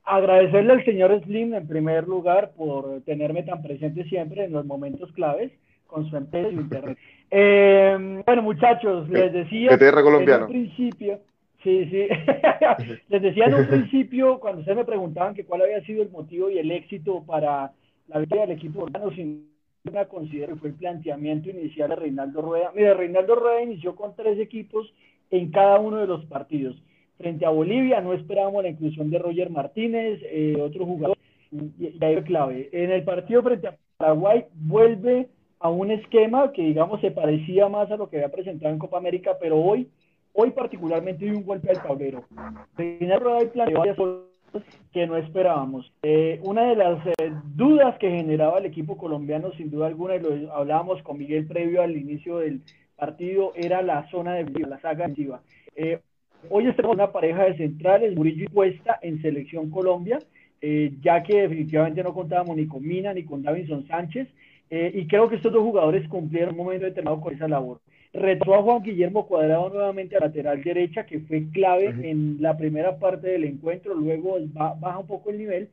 [0.06, 5.12] agradecerle al señor Slim en primer lugar por tenerme tan presente siempre en los momentos
[5.12, 5.50] claves
[5.86, 6.96] con su empresa y internet.
[7.30, 11.20] Eh, bueno, muchachos, les decía en un principio,
[11.62, 12.06] sí, sí,
[13.08, 16.50] les decía en un principio cuando ustedes me preguntaban que cuál había sido el motivo
[16.50, 17.72] y el éxito para
[18.06, 19.50] la victoria del equipo urbano, sin
[19.84, 22.72] una considero que fue el planteamiento inicial de Reinaldo Rueda.
[22.74, 24.92] Mira, Reinaldo Rueda inició con tres equipos
[25.30, 26.76] en cada uno de los partidos
[27.18, 31.16] frente a Bolivia no esperábamos la inclusión de Roger Martínez, eh, otro jugador,
[31.50, 32.68] y, ahí clave.
[32.72, 35.28] En el partido frente a Paraguay vuelve
[35.60, 38.98] a un esquema que digamos se parecía más a lo que había presentado en Copa
[38.98, 39.88] América, pero hoy,
[40.32, 42.24] hoy particularmente dio un golpe al tablero.
[42.76, 44.26] Primero rueda planteó varias cosas
[44.92, 45.92] que no esperábamos.
[46.02, 50.20] Eh, una de las eh, dudas que generaba el equipo colombiano, sin duda alguna, y
[50.20, 52.62] lo hablábamos con Miguel previo al inicio del
[52.96, 55.42] partido, era la zona de la saga defensiva.
[55.74, 56.00] Eh,
[56.48, 60.18] Hoy estamos una pareja de centrales, Murillo y Cuesta, en Selección Colombia,
[60.60, 64.28] eh, ya que definitivamente no contábamos ni con Mina ni con Davinson Sánchez,
[64.70, 67.80] eh, y creo que estos dos jugadores cumplieron un momento determinado con esa labor.
[68.12, 72.98] Retó a Juan Guillermo Cuadrado nuevamente a lateral derecha, que fue clave en la primera
[72.98, 75.68] parte del encuentro, luego baja un poco el nivel,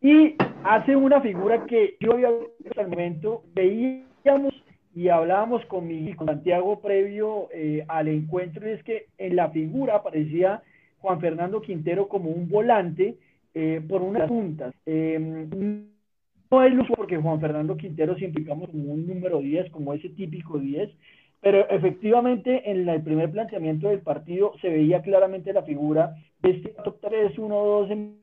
[0.00, 4.54] y hace una figura que yo había visto hasta el momento, veíamos
[4.98, 9.48] y hablábamos con, mi, con Santiago previo eh, al encuentro y es que en la
[9.50, 10.60] figura aparecía
[10.98, 13.14] Juan Fernando Quintero como un volante
[13.54, 14.74] eh, por unas puntas.
[14.86, 15.86] Em,
[16.50, 20.58] no es uso porque Juan Fernando Quintero siempre como un número 10, como ese típico
[20.58, 20.90] 10,
[21.40, 26.74] pero efectivamente en el primer planteamiento del partido se veía claramente la figura de este
[26.74, 28.16] 4-3-1-2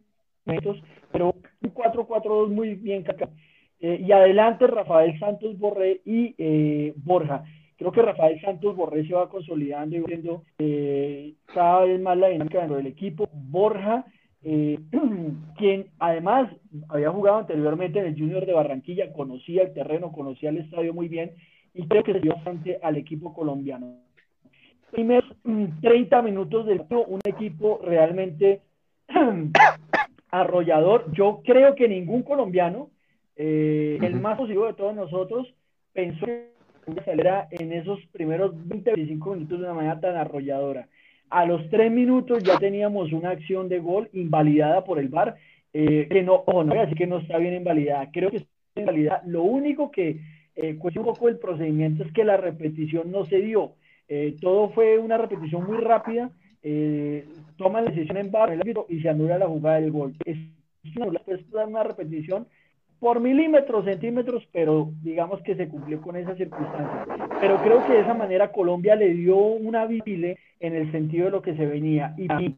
[0.43, 0.83] metros,
[1.13, 3.31] pero un 4-4-2 muy bien cacado.
[3.79, 7.43] Eh, y adelante Rafael Santos Borré y eh, Borja.
[7.77, 12.29] Creo que Rafael Santos Borré se va consolidando y viendo eh, cada vez más la
[12.29, 13.29] dinámica dentro del equipo.
[13.33, 14.05] Borja,
[15.57, 16.51] quien además
[16.89, 21.07] había jugado anteriormente en el Junior de Barranquilla, conocía el terreno, conocía el estadio muy
[21.07, 21.31] bien
[21.73, 23.97] y creo que se dio bastante al equipo colombiano.
[24.91, 25.29] Primeros
[25.81, 28.61] 30 mm, minutos del un equipo realmente
[30.31, 31.11] arrollador.
[31.11, 32.91] Yo creo que ningún colombiano
[33.35, 35.53] eh, el más positivo de todos nosotros
[35.93, 40.87] pensó que saliera en esos primeros 20-25 minutos de una manera tan arrolladora.
[41.29, 45.35] A los tres minutos ya teníamos una acción de gol invalidada por el VAR,
[45.73, 48.37] eh, que no, o no voy a decir que no está bien invalidada, creo que
[48.37, 49.21] está invalidada.
[49.25, 50.21] Lo único que
[50.55, 53.73] eh, un poco el procedimiento es que la repetición no se dio.
[54.07, 56.31] Eh, todo fue una repetición muy rápida,
[57.57, 58.57] toman la decisión en VAR
[58.89, 60.15] y se anula la jugada del gol.
[60.25, 60.37] Es
[60.95, 62.47] una, una repetición
[62.99, 67.05] por milímetros, centímetros, pero digamos que se cumplió con esa circunstancia.
[67.39, 71.31] Pero creo que de esa manera Colombia le dio una bibile en el sentido de
[71.31, 72.15] lo que se venía.
[72.17, 72.55] Y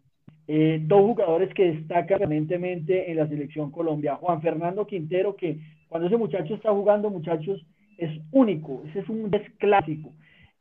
[0.48, 4.16] eh, dos jugadores que destacan permanentemente en la selección Colombia.
[4.16, 5.58] Juan Fernando Quintero, que
[5.90, 7.66] cuando ese muchacho está jugando, muchachos,
[7.98, 10.14] es único, ese es un desclásico.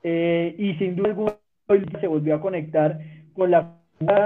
[0.02, 1.38] Eh, y sin duda
[2.00, 2.98] se volvió a conectar
[3.34, 3.76] con la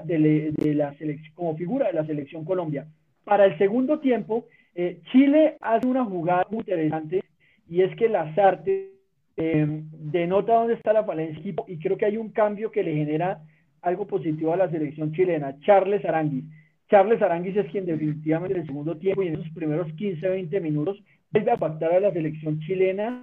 [0.05, 2.87] de, de la selección, como figura de la selección Colombia.
[3.25, 7.25] Para el segundo tiempo, eh, Chile hace una jugada muy interesante
[7.69, 8.91] y es que Lazarte
[9.37, 12.95] eh, denota dónde está la falencia equipo y creo que hay un cambio que le
[12.95, 13.43] genera
[13.83, 15.59] algo positivo a la selección chilena.
[15.61, 16.45] Charles Aranguis.
[16.91, 21.03] Charles Aranguis es quien definitivamente en el segundo tiempo y en esos primeros 15-20 minutos
[21.31, 23.23] vuelve a pactar a la selección chilena,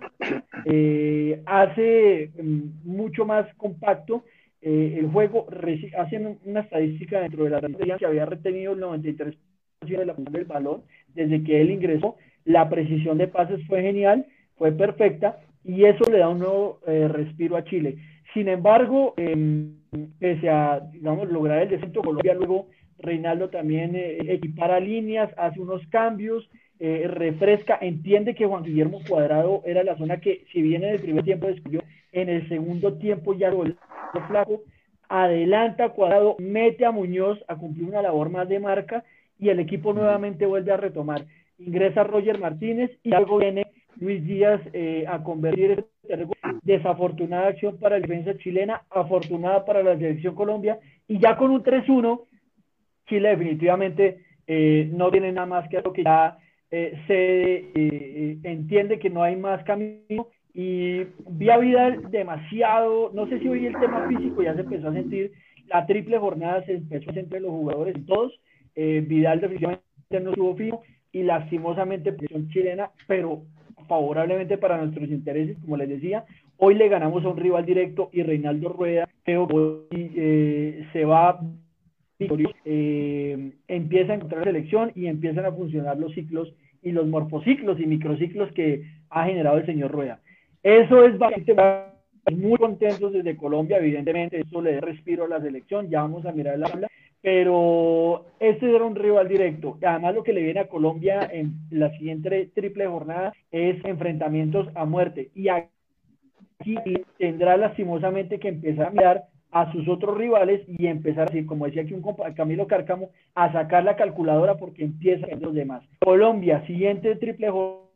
[0.65, 4.23] eh, hace mm, mucho más compacto
[4.61, 5.47] eh, el juego,
[5.97, 9.35] hacen una estadística dentro de la que había retenido el 93%
[9.85, 10.81] de la del balón
[11.13, 16.19] desde que él ingresó, la precisión de pases fue genial, fue perfecta y eso le
[16.19, 17.97] da un nuevo eh, respiro a Chile.
[18.33, 19.75] Sin embargo, em,
[20.19, 22.67] pese a, digamos, lograr el descenso, Colombia luego
[22.99, 29.61] Reinaldo también eh, equipara líneas, hace unos cambios, eh, refresca, entiende que Juan Guillermo Cuadrado
[29.65, 33.33] era la zona que, si bien en el primer tiempo descubrió, en el segundo tiempo
[33.33, 33.63] ya lo
[34.27, 34.63] flaco,
[35.09, 39.03] adelanta Cuadrado, mete a Muñoz a cumplir una labor más de marca
[39.39, 41.25] y el equipo nuevamente vuelve a retomar.
[41.59, 43.67] Ingresa Roger Martínez y luego viene
[43.99, 46.27] Luis Díaz eh, a convertir este
[46.61, 50.79] desafortunada acción para la defensa chilena, afortunada para la selección Colombia.
[51.07, 52.21] Y ya con un 3-1
[53.07, 56.37] Chile definitivamente eh, no tiene nada más que algo que ya
[56.69, 60.27] eh, se entiende que no hay más camino.
[60.53, 64.89] Y vi a Vidal demasiado, no sé si hoy el tema físico ya se empezó
[64.89, 65.31] a sentir,
[65.67, 68.33] la triple jornada se empezó a sentir los jugadores todos,
[68.77, 69.83] Vidal definitivamente
[70.21, 73.41] no estuvo fijo y lastimosamente presión chilena, pero
[73.87, 76.25] favorablemente para nuestros intereses, como les decía,
[76.57, 79.47] hoy le ganamos a un rival directo y Reinaldo Rueda creo
[79.89, 81.39] que se va
[82.19, 87.79] eh, empieza a encontrar la selección y empiezan a funcionar los ciclos y los morfociclos
[87.79, 90.19] y microciclos que ha generado el señor Rueda.
[90.63, 91.55] Eso es bastante
[92.31, 96.31] muy contentos desde Colombia, evidentemente, eso le da respiro a la selección, ya vamos a
[96.31, 96.87] mirar la habla,
[97.21, 99.77] pero este era un rival directo.
[99.81, 104.85] Además, lo que le viene a Colombia en la siguiente triple jornada es enfrentamientos a
[104.85, 105.31] muerte.
[105.35, 106.75] Y aquí
[107.17, 111.83] tendrá lastimosamente que empezar a mirar a sus otros rivales y empezar así, como decía
[111.83, 112.03] aquí un
[112.35, 115.83] Camilo Cárcamo, a sacar la calculadora porque empiezan los demás.
[115.99, 117.89] Colombia, siguiente triple jornada.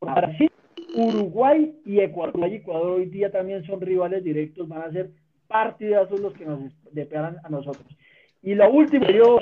[0.00, 0.50] Brasil,
[0.96, 2.48] Uruguay y Ecuador.
[2.48, 5.10] Y Ecuador hoy día también son rivales directos, van a ser
[5.46, 6.60] partidazos los que nos
[6.92, 7.86] deparan a nosotros.
[8.42, 9.38] Y lo último, yo,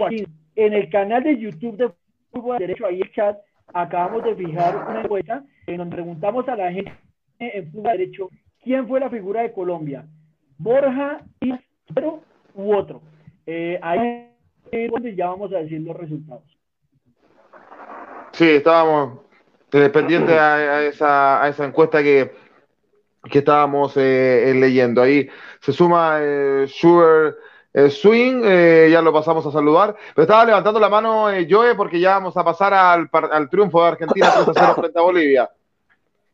[0.54, 1.90] en el canal de YouTube de
[2.32, 3.37] Fútbol Derecho, ahí el chat,
[3.72, 6.92] acabamos de fijar una encuesta en donde preguntamos a la gente
[7.38, 8.30] en Fútbol Derecho
[8.62, 10.06] quién fue la figura de Colombia.
[10.59, 11.20] Borja,
[11.94, 12.22] pero
[12.54, 13.02] u otro.
[13.46, 14.28] Eh, ahí
[14.90, 16.42] donde ya vamos a decir los resultados.
[18.32, 19.20] Sí, estábamos
[19.72, 22.32] eh, pendientes a, esa, a esa encuesta que,
[23.30, 25.02] que estábamos eh, leyendo.
[25.02, 25.28] Ahí
[25.61, 26.66] se suma eh,
[27.77, 28.43] Sugar Swing,
[28.91, 29.95] ya lo pasamos a saludar.
[30.15, 33.89] Pero estaba levantando la mano Joe porque ya vamos a pasar al, al triunfo de
[33.89, 35.51] Argentina 3 frente a Bolivia.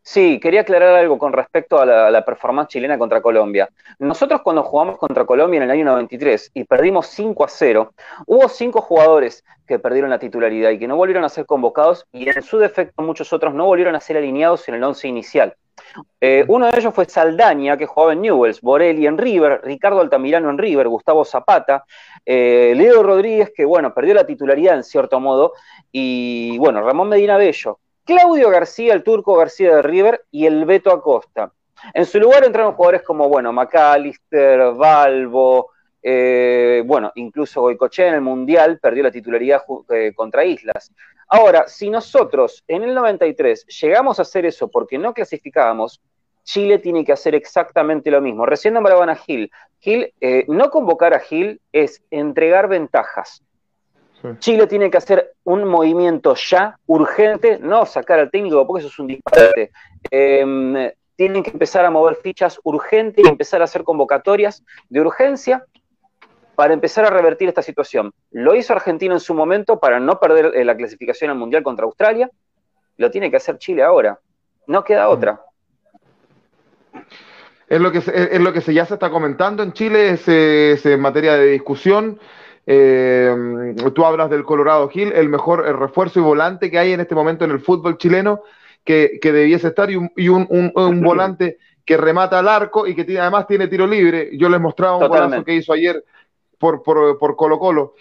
[0.04, 3.68] Sí, quería aclarar algo con respecto a la, performance chilena contra Colombia.
[4.00, 7.92] Nosotros cuando jugamos contra Colombia en el año 93 y perdimos 5 a 0,
[8.26, 12.28] hubo cinco jugadores que perdieron la titularidad y que no volvieron a ser convocados y
[12.28, 15.54] en su defecto muchos otros no volvieron a ser alineados en el once inicial.
[16.20, 20.50] Eh, uno de ellos fue Saldaña, que jugaba en Newells, Borelli en River, Ricardo Altamirano
[20.50, 21.84] en River, Gustavo Zapata,
[22.24, 25.52] eh, Leo Rodríguez, que bueno, perdió la titularidad en cierto modo,
[25.90, 30.90] y bueno, Ramón Medina Bello, Claudio García, el turco García de River y el Beto
[30.92, 31.52] Acosta.
[31.94, 35.70] En su lugar entraron jugadores como, bueno, McAllister, Valvo,
[36.02, 40.92] eh, bueno, incluso Goicochea en el Mundial perdió la titularidad eh, contra Islas.
[41.28, 46.00] Ahora, si nosotros en el 93 llegamos a hacer eso porque no clasificábamos,
[46.44, 48.44] Chile tiene que hacer exactamente lo mismo.
[48.44, 49.50] Recién nombraban a Gil.
[49.78, 53.42] Gil, eh, no convocar a Gil es entregar ventajas.
[54.38, 58.98] Chile tiene que hacer un movimiento ya, urgente, no sacar al técnico porque eso es
[59.00, 59.72] un disparate.
[60.10, 65.64] Em, tienen que empezar a mover fichas urgentes y empezar a hacer convocatorias de urgencia
[66.54, 68.12] para empezar a revertir esta situación.
[68.30, 71.84] Lo hizo Argentina en su momento para no perder eh, la clasificación al Mundial contra
[71.84, 72.30] Australia.
[72.96, 74.18] Lo tiene que hacer Chile ahora.
[74.66, 75.40] No queda otra.
[77.68, 80.84] Es lo que, es lo que se, ya se está comentando en Chile, es, es
[80.84, 82.18] en materia de discusión.
[82.66, 87.14] Eh, tú hablas del Colorado Gil, el mejor refuerzo y volante que hay en este
[87.14, 88.42] momento en el fútbol chileno,
[88.84, 93.20] que, debiese estar, y, un, y un, volante que remata al arco y que tiene,
[93.20, 94.30] además tiene tiro libre.
[94.36, 96.04] Yo les mostraba un golazo que hizo ayer
[96.62, 97.94] por, por, Colo Colo.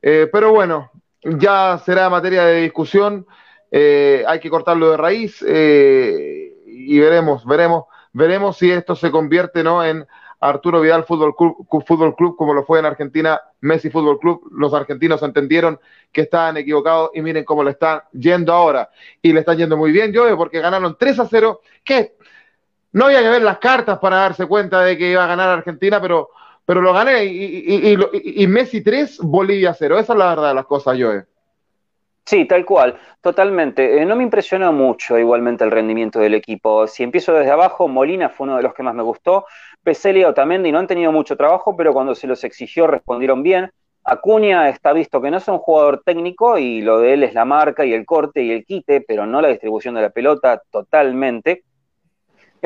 [0.00, 0.90] Eh, pero bueno,
[1.22, 3.26] ya será materia de discusión.
[3.70, 9.84] Eh, hay que cortarlo de raíz y veremos, veremos, veremos si esto se convierte ¿no?
[9.84, 10.06] en
[10.40, 14.48] Arturo Vidal Fútbol Club, Fútbol Club, como lo fue en Argentina, Messi Fútbol Club.
[14.50, 15.78] Los argentinos entendieron
[16.10, 18.88] que estaban equivocados y miren cómo le están yendo ahora.
[19.20, 22.16] Y le están yendo muy bien, yo, porque ganaron 3 a 0, que
[22.92, 26.00] no había que ver las cartas para darse cuenta de que iba a ganar Argentina,
[26.00, 26.30] pero
[26.66, 27.24] pero lo gané.
[27.24, 29.98] Y, Messi 3, Bolivia 0.
[29.98, 31.24] Esa es la verdad de las cosas, Joe.
[32.24, 34.02] Sí, tal cual, totalmente.
[34.02, 36.88] Eh, no me impresionó mucho igualmente el rendimiento del equipo.
[36.88, 39.46] Si empiezo desde abajo, Molina fue uno de los que más me gustó.
[39.84, 43.70] Peseli o Otamendi no han tenido mucho trabajo, pero cuando se los exigió respondieron bien.
[44.02, 47.44] Acuña está visto que no es un jugador técnico y lo de él es la
[47.44, 51.62] marca y el corte y el quite, pero no la distribución de la pelota totalmente.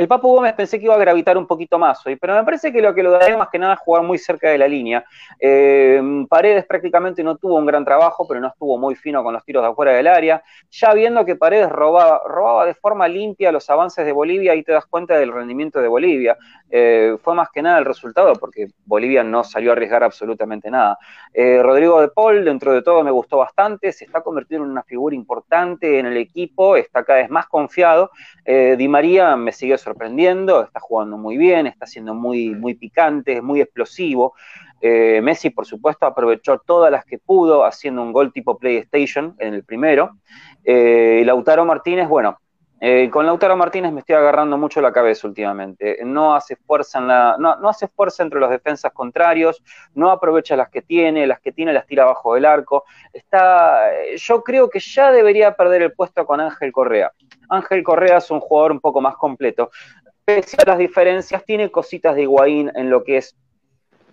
[0.00, 2.72] El Papu Gómez pensé que iba a gravitar un poquito más hoy, pero me parece
[2.72, 5.04] que lo que lo daría más que nada es jugar muy cerca de la línea.
[5.38, 9.44] Eh, Paredes prácticamente no tuvo un gran trabajo, pero no estuvo muy fino con los
[9.44, 10.42] tiros de afuera del área.
[10.70, 14.86] Ya viendo que Paredes robaba, de forma limpia los avances de Bolivia, ahí te das
[14.86, 16.38] cuenta del rendimiento de Bolivia.
[16.70, 20.96] Eh, fue más que nada el resultado, porque Bolivia no salió a arriesgar absolutamente nada.
[21.34, 24.82] Eh, Rodrigo de Paul, dentro de todo, me gustó bastante, se está convirtiendo en una
[24.82, 28.10] figura importante en el equipo, está cada vez más confiado.
[28.46, 33.60] Di María me sigue sorprendiendo, está jugando muy bien, está siendo muy, muy picante, muy
[33.60, 34.34] explosivo.
[34.80, 39.54] Eh, Messi, por supuesto, aprovechó todas las que pudo, haciendo un gol tipo PlayStation en
[39.54, 40.16] el primero.
[40.64, 42.38] Eh, Lautaro Martínez, bueno,
[42.82, 45.98] eh, con Lautaro Martínez me estoy agarrando mucho la cabeza últimamente.
[46.04, 49.62] No hace fuerza en la, no, no, hace fuerza entre los defensas contrarios,
[49.94, 52.84] no aprovecha las que tiene, las que tiene las tira abajo del arco.
[53.12, 57.12] Está, yo creo que ya debería perder el puesto con Ángel Correa.
[57.50, 59.70] Ángel Correa es un jugador un poco más completo.
[60.24, 63.36] Pese a las diferencias, tiene cositas de Higuaín en lo que es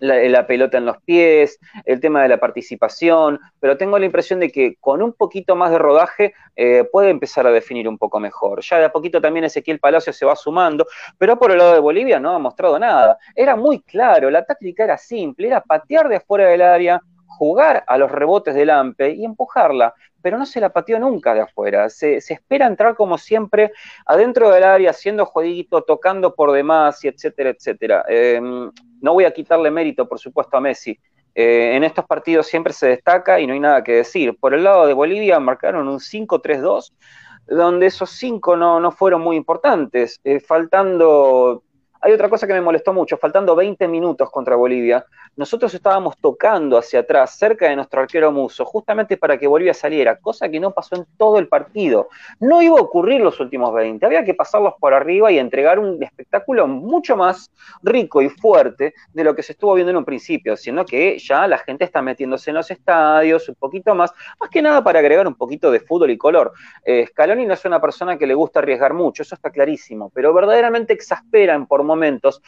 [0.00, 4.50] la, pelota en los pies, el tema de la participación, pero tengo la impresión de
[4.50, 8.62] que con un poquito más de rodaje eh, puede empezar a definir un poco mejor.
[8.62, 11.80] Ya de a poquito también Ezequiel Palacio se va sumando, pero por el lado de
[11.80, 13.18] Bolivia no ha mostrado nada.
[13.34, 17.02] Era muy claro, la táctica era simple, era patear de afuera del área,
[17.38, 21.40] jugar a los rebotes del AMPE y empujarla, pero no se la pateó nunca de
[21.40, 21.88] afuera.
[21.88, 23.72] Se, espera entrar como siempre
[24.04, 28.04] adentro del área, haciendo jueguito, tocando por demás, y etcétera, etcétera.
[28.08, 28.70] Em,
[29.00, 30.98] no voy a quitarle mérito, por supuesto, a Messi.
[31.34, 34.36] Eh, en estos partidos siempre se destaca y no hay nada que decir.
[34.38, 36.92] Por el lado de Bolivia marcaron un 5-3-2,
[37.46, 41.62] donde esos cinco no, fueron muy importantes, eh, faltando
[42.00, 45.04] hay otra cosa que me molestó mucho, faltando 20 minutos contra Bolivia,
[45.36, 50.16] nosotros estábamos tocando hacia atrás, cerca de nuestro arquero Muso, justamente para que Bolivia saliera,
[50.18, 52.08] cosa que no pasó en todo el partido.
[52.40, 56.02] No iba a ocurrir los últimos 20, había que pasarlos por arriba y entregar un
[56.02, 57.50] espectáculo mucho más
[57.82, 61.46] rico y fuerte de lo que se estuvo viendo en un principio, siendo que ya
[61.46, 65.26] la gente está metiéndose en los estadios un poquito más, más que nada para agregar
[65.26, 66.52] un poquito de fútbol y color.
[66.84, 70.32] Eh, Scaloni no es una persona que le gusta arriesgar mucho, eso está clarísimo, pero
[70.32, 72.40] verdaderamente exasperan por momentos,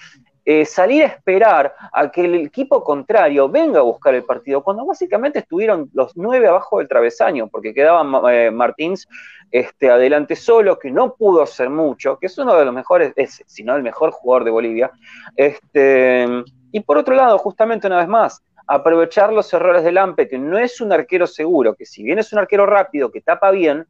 [0.44, 4.86] eh, salir a esperar a que el equipo contrario venga a buscar el partido, cuando
[4.86, 9.06] básicamente estuvieron los nueve abajo del travesaño, porque quedaba eh, Martins
[9.50, 13.42] este, adelante solo, que no pudo hacer mucho, que es uno de los mejores, es,
[13.46, 14.90] si no el mejor jugador de Bolivia.
[15.36, 16.26] Este,
[16.72, 20.58] y por otro lado, justamente una vez más, aprovechar los errores del Ampe, que no
[20.58, 23.86] es un arquero seguro, que si bien es un arquero rápido, que tapa bien,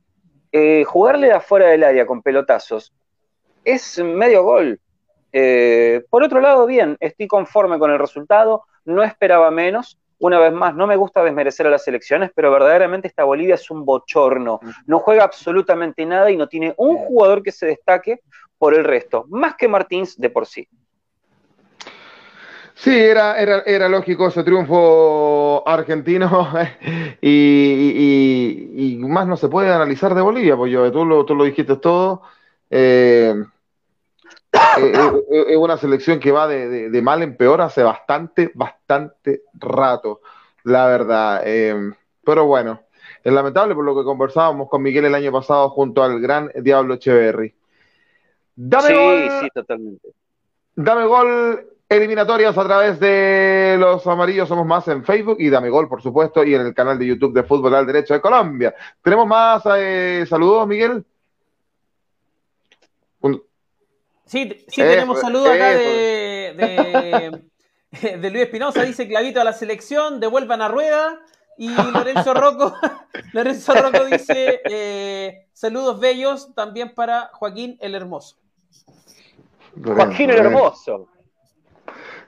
[0.52, 2.92] eh, jugarle de afuera del área con pelotazos
[3.64, 4.80] es medio gol.
[5.32, 9.98] Eh, por otro lado, bien, estoy conforme con el resultado, no esperaba menos.
[10.18, 13.70] Una vez más, no me gusta desmerecer a las elecciones, pero verdaderamente esta Bolivia es
[13.70, 14.60] un bochorno.
[14.86, 18.20] No juega absolutamente nada y no tiene un jugador que se destaque
[18.58, 20.68] por el resto, más que Martins de por sí.
[22.74, 26.48] Sí, era, era, era lógico ese triunfo argentino
[27.20, 31.76] y, más no se puede analizar de Bolivia, pues yo, tú lo, tú lo dijiste
[31.76, 32.22] todo.
[32.70, 33.34] Eh,
[34.52, 40.20] es una selección que va de, mal en peor hace bastante, bastante rato,
[40.64, 41.42] la verdad.
[42.24, 42.80] pero bueno,
[43.22, 46.94] es lamentable por lo que conversábamos con Miguel el año pasado junto al gran Diablo
[46.94, 47.54] Echeverry.
[48.56, 50.08] Dame sí, gol, sí, totalmente.
[50.74, 55.88] Dame gol eliminatorias a través de los amarillos somos más en Facebook y Dame Gol,
[55.88, 58.74] por supuesto, y en el canal de YouTube de Fútbol al Derecho de Colombia.
[59.02, 59.64] ¿Tenemos más
[60.28, 61.04] saludos, Miguel?
[64.30, 67.42] Sí, sí tenemos saludos acá de,
[67.90, 71.18] de, Luis Espinosa, dice clavito a la selección, devuelvan a rueda.
[71.58, 72.76] Y Lorenzo Rocco,
[73.32, 78.36] Lorenzo Rocco dice eh, saludos bellos también para Joaquín el Hermoso.
[79.84, 81.08] Joaquín el Hermoso.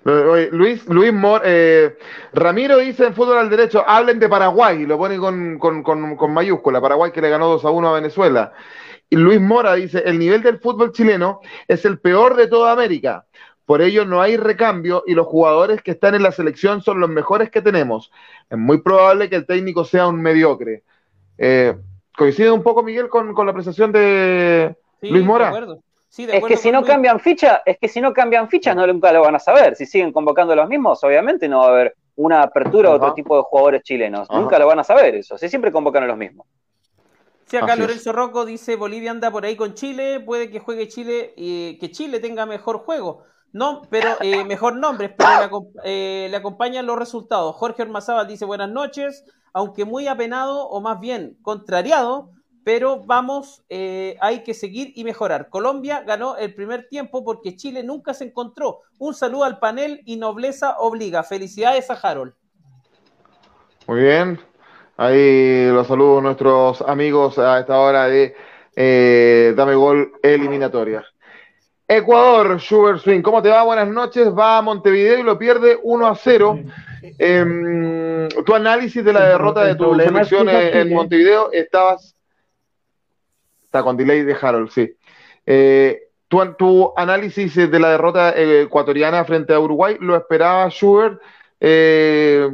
[0.02, 1.12] Luis, Luis
[1.44, 1.96] eh,
[2.32, 6.34] Ramiro dice en fútbol al derecho, hablen de Paraguay, lo pone con, con, con, con
[6.34, 8.52] mayúscula, Paraguay que le ganó 2 a 1 a Venezuela.
[9.16, 13.26] Luis Mora dice, el nivel del fútbol chileno es el peor de toda América.
[13.64, 17.08] Por ello no hay recambio y los jugadores que están en la selección son los
[17.08, 18.10] mejores que tenemos.
[18.50, 20.82] Es muy probable que el técnico sea un mediocre.
[21.38, 21.74] Eh,
[22.16, 25.52] ¿Coincide un poco, Miguel, con, la apreciación de Luis Mora?
[26.16, 29.22] es que si no cambian ficha, es que si no cambian fichas no nunca lo
[29.22, 29.76] van a saber.
[29.76, 33.36] Si siguen convocando los mismos, obviamente no va a haber una apertura a otro tipo
[33.36, 34.28] de jugadores chilenos.
[34.30, 35.38] Nunca lo van a saber eso.
[35.38, 36.46] Si siempre convocan a los mismos.
[37.52, 41.34] Sí, acá Lorenzo Rocco dice Bolivia anda por ahí con Chile, puede que juegue Chile
[41.36, 43.24] y que Chile tenga mejor juego.
[43.52, 47.54] No, pero eh, mejor nombre, pero le, eh, le, acompañan los resultados.
[47.56, 52.30] Jorge Ormazábal dice buenas noches, aunque muy apenado o más bien contrariado,
[52.64, 55.50] pero vamos, eh, hay que seguir y mejorar.
[55.50, 58.78] Colombia ganó el primer tiempo porque Chile nunca se encontró.
[58.98, 61.22] Un saludo al panel y nobleza obliga.
[61.22, 62.32] Felicidades a Harold.
[63.86, 64.40] Muy bien,
[65.02, 68.34] ahí los saludo a nuestros amigos a esta hora de
[69.56, 71.04] Dame Gol eliminatoria.
[71.88, 73.64] Ecuador, Sugar Swing, ¿cómo te va?
[73.64, 74.28] Buenas noches.
[74.28, 76.58] Va a Montevideo y lo pierde 1 a 0.
[77.18, 82.16] Em, tu análisis de la derrota de tu selección en Montevideo, estabas.
[83.64, 84.94] Está con delay de Harold, sí.
[85.44, 91.20] Eh, tu, análisis de la derrota ecuatoriana frente a Uruguay, ¿lo esperaba Sugar?
[91.60, 92.48] Eh,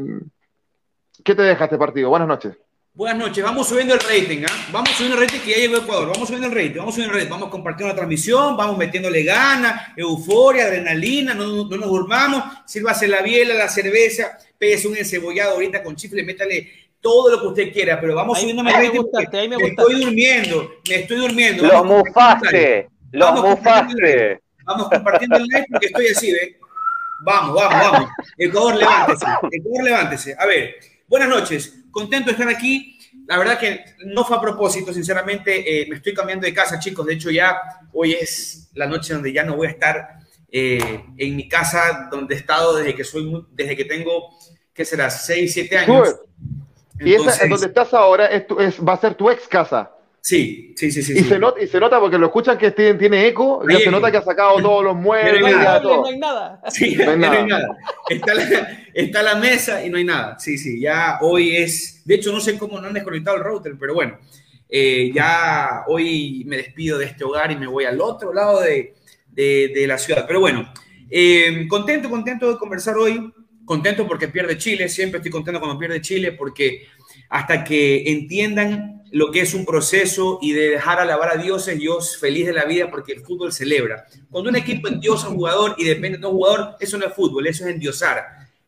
[1.29, 2.09] ¿Qué te deja este partido?
[2.09, 2.57] Buenas noches.
[2.95, 4.67] Buenas noches, vamos subiendo el rating, ¿ah?
[4.73, 7.21] Vamos subiendo el rating que ya llegó Ecuador, vamos subiendo el rating, vamos subiendo el
[7.21, 13.07] rating, vamos compartiendo la transmisión, vamos metiéndole ganas, euforia, adrenalina, no, no, nos durmamos, sírvase
[13.09, 16.67] la biela, la cerveza, pese un encebollado ahorita con chifle, métale
[16.99, 19.51] todo lo que usted quiera, pero vamos subiendo el rating.
[19.51, 21.67] Me, me, estoy durmiendo, me estoy durmiendo.
[21.67, 24.41] Los mufaste, los mufaste.
[24.65, 26.57] Vamos compartiendo el like porque estoy así, ¿ves?
[27.21, 28.11] Vamos, vamos, vamos.
[28.39, 30.37] Ecuador, levántese, Ecuador, levántese.
[30.39, 30.77] A ver,
[31.09, 32.99] buenas noches contento de estar aquí.
[33.27, 37.05] La verdad que no fue a propósito, sinceramente, eh, me estoy cambiando de casa, chicos.
[37.07, 37.61] De hecho, ya
[37.93, 40.19] hoy es la noche donde ya no voy a estar
[40.51, 44.31] eh, en mi casa donde he estado desde que soy, desde que tengo,
[44.73, 45.11] ¿qué será?
[45.11, 46.17] 6, 7 años.
[47.01, 49.91] y esa, donde estás ahora es, es, va a ser tu ex casa.
[50.29, 51.15] Sí, sí, sí, sí.
[51.15, 53.91] Y, Se, nota, y se nota porque lo escuchan que tiene, tiene eco, y se
[53.91, 55.41] nota que ha sacado todos los muebles.
[55.41, 55.81] No hay nada.
[55.81, 56.61] No hay nada.
[56.69, 57.79] Sí, no hay nada.
[58.11, 60.39] Está, la, está, la, mesa y no hay nada.
[60.39, 62.03] Sí, sí, ya hoy es.
[62.05, 64.19] De hecho, no sé cómo no han desconectado el router, pero bueno,
[64.69, 68.97] eh, ya hoy me despido de este hogar y me voy al otro lado de,
[69.31, 70.27] de, de la ciudad.
[70.27, 70.71] Pero bueno,
[71.11, 73.33] eh, contento, contento de conversar hoy.
[73.65, 74.91] Contento porque pierde Chile.
[74.91, 76.87] Siempre estoy contento cuando pierde Chile porque
[77.29, 81.99] hasta que entiendan lo que es un proceso y de dejar alabar a dioses, yo
[82.01, 84.07] feliz de la vida porque el fútbol celebra.
[84.31, 87.15] Cuando un equipo endiosa a un jugador y depende de un jugador, eso no es
[87.15, 88.25] fútbol, eso es endiosar.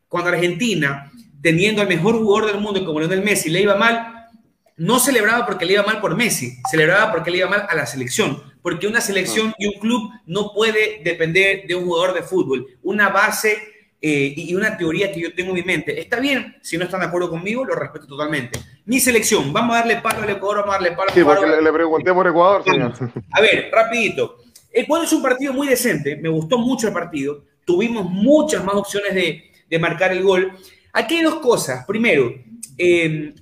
[0.08, 1.10] Cuando Argentina,
[1.42, 4.28] teniendo al mejor jugador del mundo como Lionel Messi, le iba mal,
[4.76, 7.84] no celebraba porque le iba mal por Messi, celebraba porque le iba mal a la
[7.84, 12.66] selección, porque una selección y un club no puede depender de un jugador de fútbol.
[12.82, 13.58] Una base
[14.02, 16.00] eh, y una teoría que yo tengo en mi mente.
[16.00, 18.58] Está bien, si no están de acuerdo conmigo, lo respeto totalmente.
[18.86, 21.60] Mi selección, vamos a darle palo al Ecuador, vamos a darle palo sí, porque le,
[21.60, 22.92] le, pregunté por Ecuador, señor.
[23.32, 24.36] A ver, rapidito.
[24.72, 29.14] Ecuador es un partido muy decente, me gustó mucho el partido, tuvimos muchas más opciones
[29.14, 30.52] de, de marcar el gol.
[30.92, 31.84] Aquí hay dos cosas.
[31.86, 32.32] Primero,
[32.78, 33.34] eh,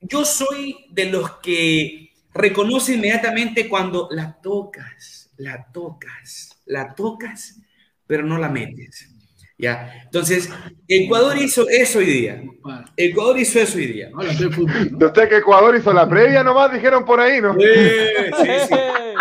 [0.00, 7.60] yo soy de los que reconoce inmediatamente cuando la tocas, la tocas, la tocas,
[8.06, 9.13] pero no la metes.
[9.56, 10.02] ¿Ya?
[10.04, 10.50] Entonces,
[10.88, 12.42] Ecuador hizo eso hoy día.
[12.96, 14.10] Ecuador hizo eso hoy día.
[14.12, 17.54] Usted que Ecuador hizo la previa nomás, dijeron por ahí, ¿no?
[17.54, 17.60] Sí,
[18.36, 18.74] sí, sí.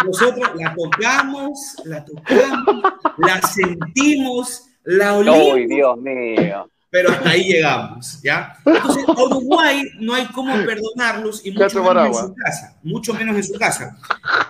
[0.06, 2.84] Nosotros la tocamos, la tocamos,
[3.18, 5.54] la sentimos, la olimos.
[5.54, 6.70] ¡Ay, Dios mío!
[6.90, 8.56] Pero hasta ahí llegamos, ¿ya?
[8.66, 12.80] Entonces, a Uruguay no hay cómo perdonarlos y mucho menos en su casa.
[12.84, 13.98] Mucho menos en su casa.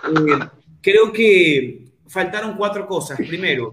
[0.08, 0.38] Eh,
[0.82, 3.16] creo que faltaron cuatro cosas.
[3.16, 3.72] Primero,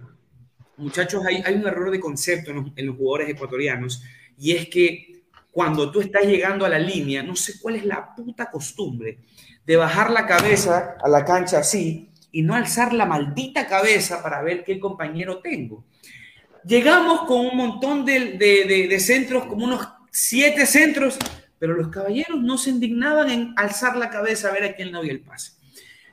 [0.81, 4.03] muchachos, hay, un error de concepto en los, jugadores ecuatorianos
[4.37, 5.21] y es que
[5.51, 9.19] cuando tú estás llegando a la línea, no sé cuál es la puta costumbre
[9.65, 14.41] de bajar la cabeza a la cancha así y no alzar la maldita cabeza para
[14.41, 15.85] ver qué compañero tengo.
[16.63, 21.17] Llegamos con un montón de, de, centros, como unos siete centros,
[21.59, 24.97] pero los caballeros no se indignaban en alzar la cabeza a ver a quién le
[24.97, 25.53] había el pase.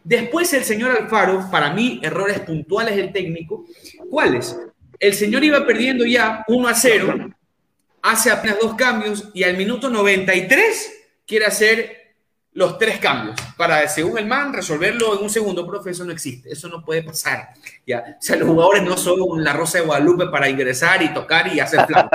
[0.08, 3.66] Después el señor Alfaro, para mí, errores puntuales del técnico.
[4.08, 4.58] ¿Cuáles?
[4.98, 7.30] El señor iba perdiendo ya 1 a 0,
[8.00, 10.92] hace apenas dos cambios y al minuto 93
[11.26, 11.98] quiere hacer
[12.54, 15.66] los tres cambios para, según el man, resolverlo en un segundo.
[15.66, 17.50] Profe, eso no existe, eso no puede pasar.
[17.86, 18.16] ¿ya?
[18.18, 21.60] O sea, los jugadores no son la rosa de Guadalupe para ingresar y tocar y
[21.60, 22.08] hacer plan.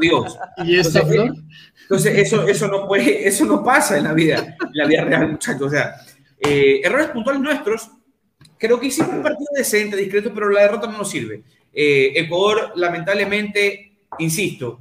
[0.00, 0.36] Dios.
[0.64, 1.44] ¿Y eso, entonces,
[1.82, 5.28] entonces, eso, eso, no puede, eso no pasa en la vida, en la vida real,
[5.30, 5.62] muchachos.
[5.62, 5.94] O sea,
[6.40, 7.90] eh, errores puntuales nuestros,
[8.58, 11.42] creo que hicimos un partido decente, discreto, pero la derrota no nos sirve.
[11.72, 14.80] Eh, Ecuador, lamentablemente, insisto,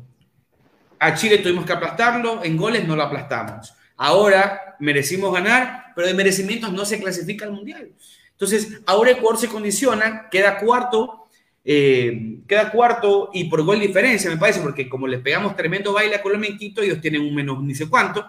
[1.00, 3.74] a Chile tuvimos que aplastarlo, en goles no lo aplastamos.
[3.98, 7.92] Ahora merecimos ganar, pero de merecimientos no se clasifica al Mundial.
[8.32, 11.28] Entonces, ahora Ecuador se condiciona, queda cuarto,
[11.66, 16.16] eh, queda cuarto y por gol diferencia, me parece, porque como les pegamos tremendo baile
[16.16, 18.26] a Colombia en Quito, ellos tienen un menos ni sé cuánto.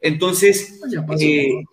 [0.00, 0.80] Entonces,
[1.20, 1.64] eh,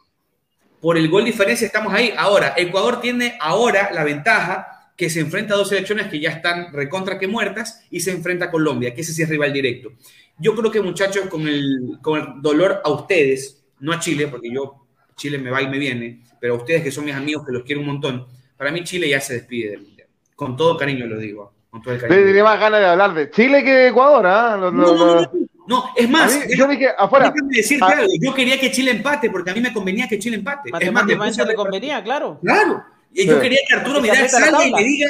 [0.84, 2.14] por el gol diferencia estamos ahí.
[2.18, 6.74] Ahora, Ecuador tiene ahora la ventaja que se enfrenta a dos selecciones que ya están
[6.74, 9.94] recontra que muertas y se enfrenta a Colombia, que ese sí es rival directo.
[10.38, 14.52] Yo creo que muchachos, con el, con el dolor a ustedes, no a Chile, porque
[14.52, 17.54] yo, Chile me va y me viene, pero a ustedes que son mis amigos, que
[17.54, 18.28] los quiero un montón,
[18.58, 20.10] para mí Chile ya se despide del Mundial.
[20.36, 21.54] Con todo cariño lo digo.
[21.70, 22.26] Con todo el cariño.
[22.26, 24.58] Tenía más ganas de hablar de Chile que de Ecuador, ¿ah?
[24.60, 25.32] No, no, no,
[25.66, 27.32] no, es más, yo dije afuera.
[27.32, 28.12] Déjame decirte algo.
[28.20, 30.70] Yo quería que Chile empate porque a mí me convenía que Chile empate.
[30.80, 32.40] Es más, me le convenía, claro.
[32.42, 32.84] Claro.
[33.14, 35.08] Y yo quería que Arturo Vidal salga y me diga.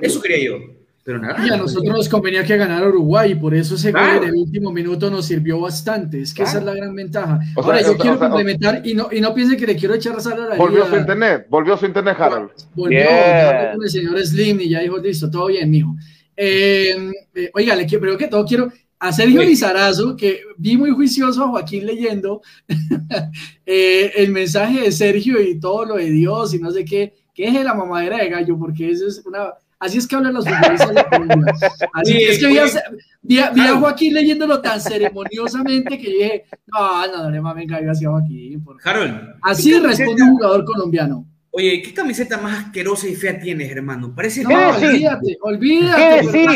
[0.00, 0.58] Eso quería yo.
[1.04, 1.44] Pero nada.
[1.44, 4.34] Y a nosotros nos convenía que ganara Uruguay y por eso ese gol en el
[4.34, 6.20] último minuto nos sirvió bastante.
[6.22, 7.40] Es que esa es la gran ventaja.
[7.56, 10.46] Ahora, yo quiero complementar y no, y no piense que le quiero echar sal a
[10.50, 12.50] la Volvió su internet, volvió su internet, Harold.
[12.74, 13.72] Volvió, yeah.
[13.72, 15.96] con el señor Slim y ya dijo, listo, todo bien, mijo.
[16.36, 20.90] Eh, eh, oiga, le quiero, pero que todo quiero a Sergio Lizarazo, que vi muy
[20.92, 22.40] juicioso a Joaquín leyendo
[23.66, 27.48] eh, el mensaje de Sergio y todo lo de Dios y no sé qué, que
[27.48, 30.94] es la mamadera de gallo, porque eso es una Así es que hablan los futbolistas
[30.94, 31.04] de
[31.92, 32.46] Así es que
[33.20, 37.90] vi a, vi, Joaquín leyéndolo tan ceremoniosamente que dije, no, no, no le mames gallo
[37.90, 38.64] hacia Joaquín.
[38.84, 39.34] Harold.
[39.42, 41.26] Así responde un jugador colombiano.
[41.54, 44.14] Oye, ¿qué camiseta más asquerosa y fea tienes, hermano?
[44.16, 46.28] Parece no, olvídate, olvídate.
[46.32, 46.46] Sí?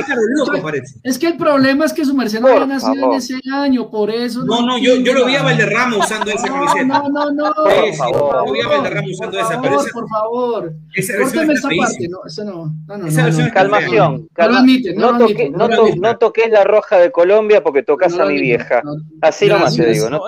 [1.03, 4.09] Es que el problema es que su merced no había nacido en ese año, por
[4.09, 4.43] eso.
[4.47, 6.85] No, no, yo, yo lo vi a Valderrama usando esa camiseta.
[6.87, 7.53] No, no, no.
[7.53, 8.47] Por favor.
[8.47, 10.73] Yo vi a Valderrama usando esa, pero esa, por favor.
[10.95, 12.75] Esa versión esa parte, no, eso no.
[12.87, 14.29] No, no, esa versión calmación.
[14.33, 14.63] calma.
[14.97, 18.83] No, no, toque, no, no, toques la roja de Colombia porque tocas a mi vieja.
[19.21, 20.23] Así nomás te digo, ¿no?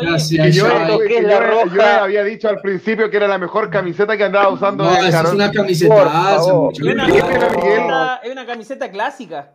[0.51, 1.75] Yo toqué la roja.
[1.75, 5.33] Yo había dicho al principio que era la mejor camiseta que andaba usando no, es
[5.33, 6.37] una camiseta.
[6.37, 9.53] Es una, es una camiseta clásica.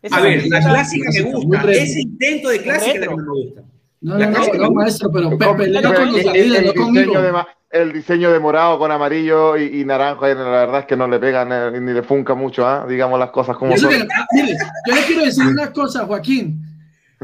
[0.00, 1.72] Esa a ver, la clásica me gusta.
[1.72, 3.62] Ese intento de clásica no me gusta.
[4.00, 7.22] No, no, no, no, maestro, pero Pepe, con los el, no conmigo.
[7.22, 7.32] De,
[7.70, 11.20] el diseño de morado con amarillo y, y, naranjo, la verdad es que no le
[11.20, 12.80] pega ni le funca mucho, ¿eh?
[12.88, 13.90] digamos las cosas como son.
[14.32, 16.71] mire, yo le quiero decir una cosa, Joaquín.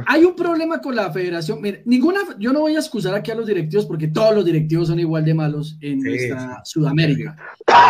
[0.07, 1.61] Hay un problema con la federación.
[1.61, 4.89] Mire, ninguna, yo no voy a excusar aquí a los directivos porque todos los directivos
[4.89, 7.37] son igual de malos en nuestra Sudamérica.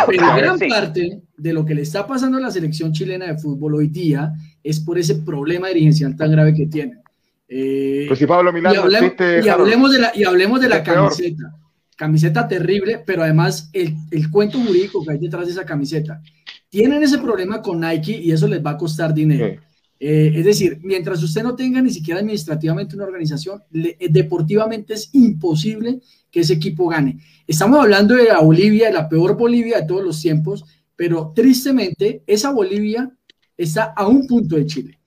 [0.06, 3.76] Pero gran parte de lo que le está pasando a la selección chilena de fútbol
[3.76, 4.32] hoy día
[4.62, 7.00] es por ese problema dirigencial tan grave que tienen.
[7.48, 9.12] Eh, pues si Pablo y, hablemos,
[9.44, 11.54] y hablemos de la, y hablemos de la camiseta.
[11.96, 16.20] Camiseta terrible, pero además el, el cuento jurídico que hay detrás de esa camiseta.
[16.68, 19.58] Tienen ese problema con Nike y eso les va a costar dinero.
[20.00, 25.10] Eh, es decir, mientras usted no tenga ni siquiera administrativamente una organización, eh, deportivamente es
[25.12, 27.18] imposible que ese equipo gane.
[27.46, 32.22] Estamos hablando de la Bolivia, de la peor Bolivia de todos los tiempos, pero tristemente
[32.26, 33.10] esa Bolivia
[33.56, 34.98] está a un punto de Chile.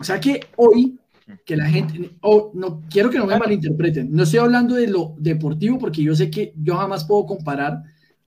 [0.00, 0.96] O sea que hoy,
[1.44, 5.14] que la gente, oh, no quiero que no me malinterpreten, no estoy hablando de lo
[5.18, 7.82] deportivo porque yo sé que yo jamás puedo comparar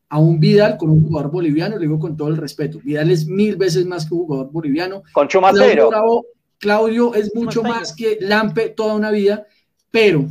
[0.09, 2.79] a un Vidal con un jugador boliviano, le digo con todo el respeto.
[2.83, 5.03] Vidal es mil veces más que un jugador boliviano.
[5.13, 5.89] Con Chumacero.
[5.89, 6.25] Claudio,
[6.57, 9.45] Claudio es mucho más que Lampe toda una vida,
[9.91, 10.25] pero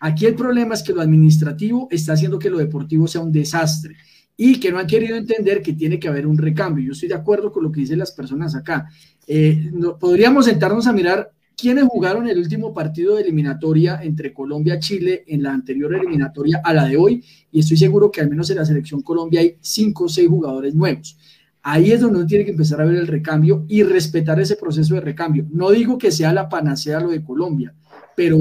[0.00, 3.96] aquí el problema es que lo administrativo está haciendo que lo deportivo sea un desastre
[4.36, 6.84] y que no han querido entender que tiene que haber un recambio.
[6.84, 8.88] Yo estoy de acuerdo con lo que dicen las personas acá.
[9.26, 14.78] Eh, podríamos sentarnos a mirar quiénes jugaron el último partido de eliminatoria entre Colombia y
[14.78, 18.48] Chile en la anterior eliminatoria a la de hoy, y estoy seguro que al menos
[18.50, 21.18] en la selección Colombia hay cinco o seis jugadores nuevos.
[21.60, 24.94] Ahí es donde uno tiene que empezar a ver el recambio y respetar ese proceso
[24.94, 25.46] de recambio.
[25.50, 27.74] No digo que sea la panacea lo de Colombia,
[28.14, 28.38] pero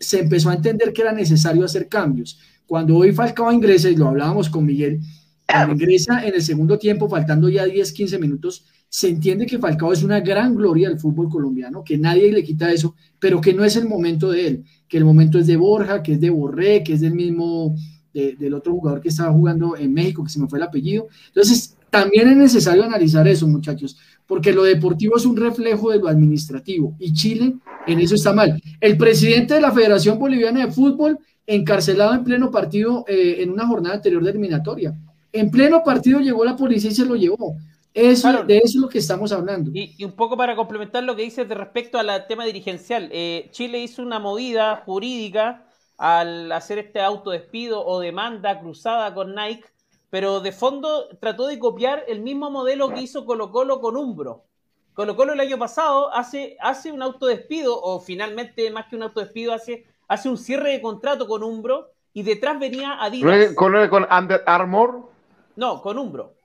[0.00, 2.40] se empezó a entender que era necesario hacer cambios.
[2.66, 5.00] Cuando hoy Falcao ingresa, y lo hablábamos con Miguel,
[5.70, 10.02] ingresa en el segundo tiempo, faltando ya 10, 15 minutos, se entiende que Falcao es
[10.02, 13.76] una gran gloria del fútbol colombiano, que nadie le quita eso, pero que no es
[13.76, 16.94] el momento de él, que el momento es de Borja, que es de Borré, que
[16.94, 17.76] es del mismo,
[18.14, 21.08] del otro jugador que estaba jugando en México, que se me fue el apellido.
[21.26, 26.08] Entonces, también es necesario analizar eso, muchachos, porque lo deportivo es un reflejo de lo
[26.08, 27.54] administrativo y Chile
[27.86, 28.58] en eso está mal.
[28.80, 33.66] El presidente de la Federación Boliviana de Fútbol encarcelado en pleno partido eh, en una
[33.66, 34.98] jornada anterior de eliminatoria.
[35.34, 37.58] En pleno partido llegó la policía y se lo llevó.
[37.96, 39.70] Eso, de eso es lo que estamos hablando.
[39.72, 43.78] Y, un poco para complementar lo que dices de respecto al tema dirigencial, eh, Chile
[43.78, 45.66] hizo una movida jurídica
[45.96, 49.64] al hacer este autodespido o demanda cruzada con Nike,
[50.10, 54.44] pero de fondo trató de copiar el mismo modelo que hizo Colo Colo con Umbro.
[54.92, 59.54] Colo Colo el año pasado hace, hace un autodespido, o finalmente más que un autodespido,
[59.54, 63.54] hace, hace un cierre de contrato con Umbro y detrás venía Adidas.
[63.54, 65.08] ¿Con, con Under Armour?
[65.56, 66.35] No, con Umbro.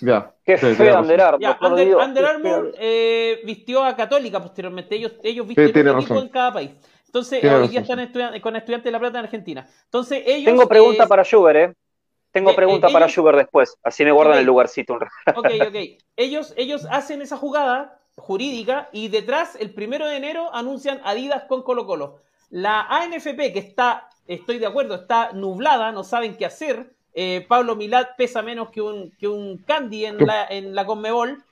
[0.00, 0.34] Ya.
[0.44, 2.02] Qué feo Under Armour.
[2.02, 4.96] Under, Armour eh, vistió a Católica posteriormente.
[4.96, 6.70] Ellos, ellos visten un equipo en cada país.
[7.06, 9.66] Entonces, hoy día están con Estudiantes de La Plata en Argentina.
[9.84, 10.44] Entonces, ellos.
[10.44, 11.74] Tengo pregunta para Schubert, ¿eh?
[12.30, 13.76] Tengo eh, pregunta para Schubert después.
[13.82, 15.40] Así me guardan el lugarcito un rato.
[15.40, 15.76] Ok, ok.
[16.16, 21.62] Ellos, ellos hacen esa jugada jurídica y detrás, el primero de enero, anuncian Adidas con
[21.62, 22.20] Colo Colo.
[22.50, 26.94] La ANFP, que está, estoy de acuerdo, está nublada, no saben qué hacer.
[27.20, 31.42] Eh, Pablo Milad pesa menos que un, que un candy en la, en la Conmebol.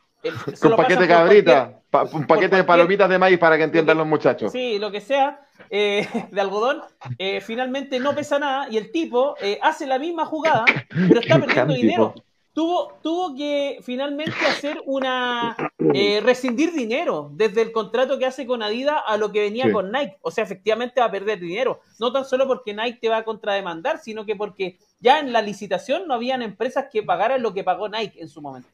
[0.62, 1.80] un paquete de cabrita,
[2.12, 4.52] un paquete de palomitas de maíz para que entiendan los muchachos.
[4.52, 6.82] Sí, lo que sea, eh, de algodón,
[7.18, 11.74] eh, finalmente no pesa nada y el tipo hace la misma jugada, pero está perdiendo
[11.74, 12.14] dinero
[12.56, 15.54] tuvo, tuvo que finalmente hacer una.
[15.94, 19.92] Eh, rescindir dinero desde el contrato que hace con Adidas a lo que venía con
[19.92, 20.16] Nike.
[20.22, 21.80] O sea, efectivamente va a perder dinero.
[22.00, 25.42] No tan solo porque Nike te va a contrademandar, sino que porque ya en la
[25.42, 28.68] licitación no habían empresas que pagaran lo que pagó Nike en su momento.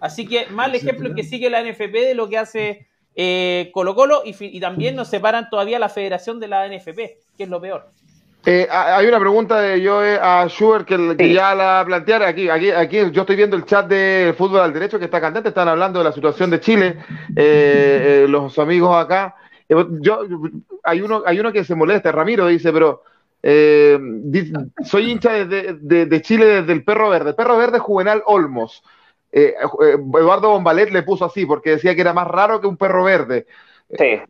[0.00, 4.22] Así que, mal ejemplo que sigue la NFP de lo que hace eh, Colo Colo
[4.24, 6.96] y, y también nos separan todavía la federación de la NFP,
[7.36, 7.90] que es lo peor.
[8.46, 12.70] Eh, hay una pregunta de Joe a Schubert que, ya la planteara aquí, aquí.
[12.70, 15.98] Aquí yo estoy viendo el chat de Fútbol al Derecho que está cantante, están hablando
[15.98, 16.96] de la situación de Chile,
[17.36, 19.36] eh, eh, los amigos acá.
[19.68, 20.22] yo,
[20.84, 23.02] hay, uno, hay uno que se molesta, Ramiro dice, pero
[23.42, 27.34] soy hincha de, de, Chile desde el Perro Verde.
[27.34, 28.82] Perro Verde Juvenal Olmos.
[29.32, 33.46] Eduardo Bombalet le puso así porque decía que era más raro que un perro verde.
[33.96, 34.20] Sí.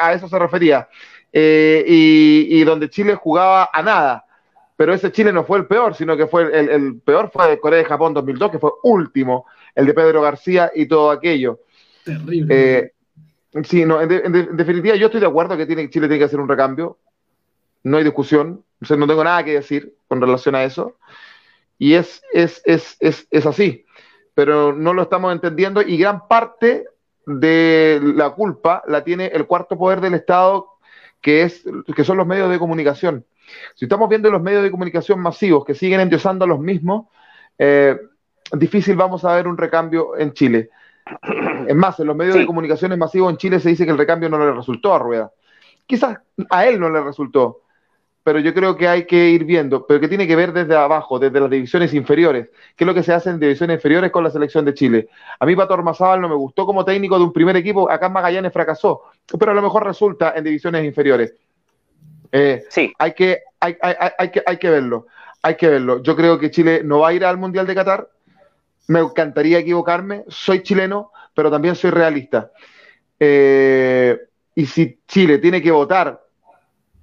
[0.00, 0.88] a eso se refería.
[1.32, 4.24] Eh, y, donde Chile jugaba a nada.
[4.76, 7.84] Pero ese Chile no fue el peor, sino que fue el, peor fue Corea de
[7.84, 11.60] Japón 2002, que fue último, el de Pedro García y todo aquello.
[12.04, 12.46] Terrible.
[12.50, 12.92] Eh,
[13.64, 16.48] sí, no, en, definitiva yo estoy de acuerdo que tiene, Chile tiene que hacer un
[16.48, 16.98] recambio.
[17.82, 18.64] No hay discusión.
[18.80, 20.96] no tengo nada que decir con relación a eso.
[21.78, 23.84] Y es, es, es, es, es así.
[24.34, 26.86] Pero no lo estamos entendiendo y gran parte
[27.26, 30.68] de la culpa la tiene el cuarto poder del Estado
[31.20, 31.64] que, es,
[31.94, 33.24] que son los medios de comunicación.
[33.74, 37.06] Si estamos viendo los medios de comunicación masivos que siguen endiosando a los mismos,
[37.58, 37.96] eh,
[38.52, 40.70] difícil vamos a ver un recambio en Chile.
[41.66, 44.28] Es más, en los medios de comunicación masivos en Chile se dice que el recambio
[44.28, 45.32] no le resultó a Rueda.
[45.86, 46.18] Quizás
[46.50, 47.61] a él no le resultó,
[48.24, 51.18] pero yo creo que hay que ir viendo, pero que tiene que ver desde abajo,
[51.18, 54.30] desde las divisiones inferiores, qué es lo que se hace en divisiones inferiores con la
[54.30, 55.08] selección de Chile.
[55.38, 58.12] A mí Pato Armazábal no me gustó como técnico de un primer equipo, acá en
[58.12, 59.02] Magallanes fracasó,
[59.38, 61.34] pero a lo mejor resulta en divisiones inferiores.
[62.30, 62.92] Eh, sí.
[62.98, 65.06] Hay que, hay, hay, que, hay que verlo,
[65.42, 66.02] hay que verlo.
[66.02, 68.08] Yo creo que Chile no va a ir al Mundial de Qatar,
[68.88, 72.52] me encantaría equivocarme, soy chileno, pero también soy realista.
[73.18, 74.16] Eh,
[74.54, 76.22] y si Chile tiene que votar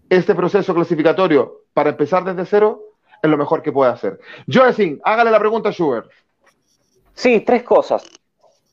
[0.09, 2.81] este proceso clasificatorio para empezar desde cero
[3.21, 4.19] es lo mejor que puede hacer.
[4.51, 6.09] Joacín, hágale la pregunta a Schubert.
[7.13, 8.09] Sí, tres cosas.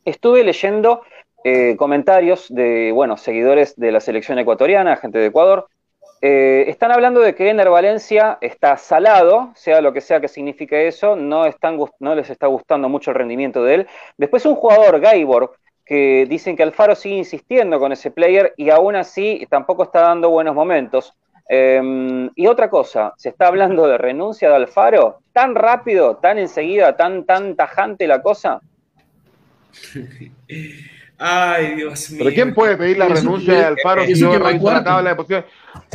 [0.05, 1.03] Estuve leyendo
[1.45, 5.69] eh, comentarios de, bueno, seguidores de la selección ecuatoriana, gente de Ecuador.
[6.23, 10.89] Eh, están hablando de que Ener Valencia está salado, sea lo que sea que signifique
[10.89, 11.45] eso, no,
[12.01, 13.87] no les está gustando mucho el rendimiento de él.
[14.17, 18.97] Después un jugador, Gaibor, que dicen que Alfaro sigue insistiendo con ese player y aún
[18.97, 21.15] así tampoco está dando buenos momentos.
[21.49, 26.97] Em, y otra cosa, se está hablando de renuncia de Alfaro, tan rápido, tan enseguida,
[26.97, 28.61] tan, tan tajante la cosa.
[31.19, 32.25] Ay, Dios mío.
[32.25, 35.47] ¿Pero quién puede pedir la renuncia de Alfaro si no revisa la tabla de posiciones?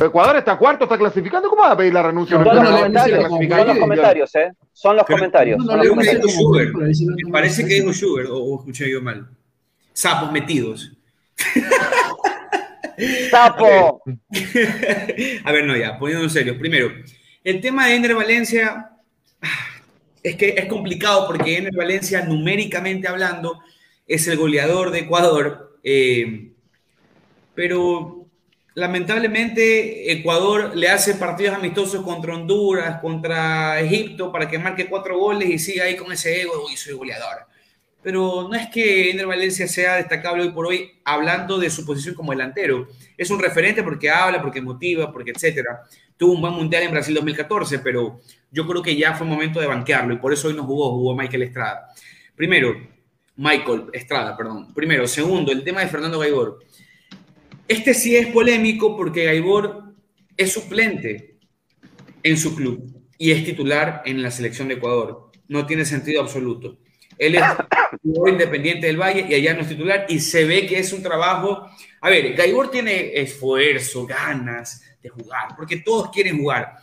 [0.02, 1.48] Ecuador está cuarto, está clasificando.
[1.48, 2.38] ¿Cómo va a pedir la renuncia?
[2.38, 4.52] Son, los, comentarios, son los comentarios, ¿eh?
[4.74, 5.64] Son los comentarios.
[5.64, 9.28] Me parece que dijo Schubert, o escuché yo mal.
[9.94, 10.92] Sapos metidos.
[13.30, 14.04] ¡Sapo!
[15.44, 16.58] A ver, no, ya, poniendo en serio.
[16.58, 16.92] Primero,
[17.44, 18.92] el tema de Ender Valencia
[19.42, 19.68] ah,
[20.24, 23.60] es que es complicado porque Ender Valencia, numéricamente hablando,
[24.08, 25.80] es el goleador de Ecuador.
[25.84, 26.52] Eh,
[27.56, 28.28] pero
[28.76, 35.50] lamentablemente Ecuador le hace partidos amistosos contra Honduras, contra Egipto, para que marque cuatro goles
[35.50, 37.51] y siga ahí con ese ego, y soy goleador
[38.04, 42.16] pero no es que Ender Valencia sea destacable hoy por hoy hablando de su posición
[42.16, 42.88] como delantero.
[43.18, 45.82] Es un referente porque habla, porque motiva, porque etcétera.
[46.18, 48.22] Tuvo un buen mundial en Brasil 2014, pero
[48.52, 51.16] yo creo que ya fue momento de banquearlo y por eso hoy no jugó, jugó
[51.16, 51.88] Michael Estrada.
[52.36, 52.76] Primero,
[53.36, 54.74] Michael Estrada, perdón.
[54.74, 56.60] Primero, segundo, el tema de Fernando Gaibor.
[57.68, 59.94] Este sí es polémico porque Gaibor
[60.36, 61.38] es suplente
[62.24, 65.32] en su club y es titular en la selección de Ecuador.
[65.48, 66.80] No tiene sentido absoluto.
[67.18, 67.44] Él es
[68.04, 71.68] Independiente del Valle y allá no es titular y se ve que es un trabajo.
[72.02, 76.78] A ver, Gaibor tiene esfuerzo, ganas de jugar, porque todos quieren jugar,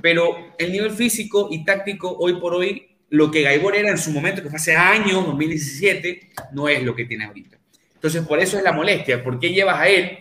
[0.00, 4.10] pero el nivel físico y táctico hoy por hoy, lo que Gaibor era en su
[4.10, 7.58] momento, que fue hace años, 2017, no es lo que tiene ahorita.
[7.94, 9.22] Entonces, por eso es la molestia.
[9.22, 10.18] ¿Por qué llevas a él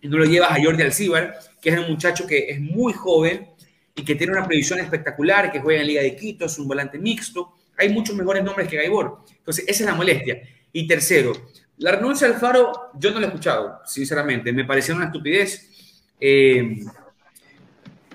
[0.00, 3.50] y no lo llevas a Jordi Alcibar, que es un muchacho que es muy joven
[3.94, 6.98] y que tiene una previsión espectacular, que juega en Liga de Quito, es un volante
[6.98, 7.57] mixto?
[7.78, 9.24] Hay muchos mejores nombres que Gaibor.
[9.36, 10.42] Entonces, esa es la molestia.
[10.72, 11.32] Y tercero,
[11.78, 14.52] la renuncia al Faro, yo no la he escuchado, sinceramente.
[14.52, 16.04] Me pareció una estupidez.
[16.20, 16.80] Eh,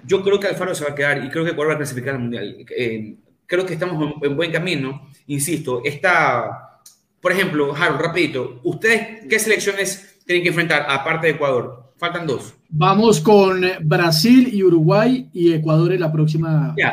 [0.06, 2.16] yo creo que Alfaro se va a quedar y creo que Ecuador va a clasificar
[2.16, 2.66] al Mundial.
[2.78, 5.10] Eh, creo que estamos en, buen camino.
[5.28, 6.82] Insisto, está,
[7.22, 11.83] por ejemplo, Harold, rapidito, ¿ustedes qué selecciones tienen que enfrentar aparte de Ecuador?
[12.04, 12.54] Faltan dos.
[12.68, 16.92] Vamos con Brasil y Uruguay y Ecuador en la próxima ya,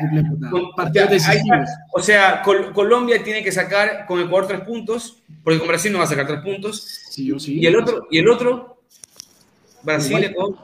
[1.93, 6.05] O sea, Colombia tiene que sacar con Ecuador tres puntos, porque con Brasil no va
[6.05, 6.81] a sacar tres puntos.
[7.11, 7.59] Sí sí.
[7.59, 8.83] Y el otro, y el otro
[9.83, 10.31] Brasil, Uruguay.
[10.31, 10.59] Ecuador.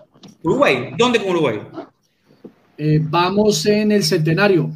[0.45, 0.91] Uruguay.
[0.97, 1.61] ¿Dónde con Uruguay?
[2.79, 4.71] Eh, vamos en el centenario.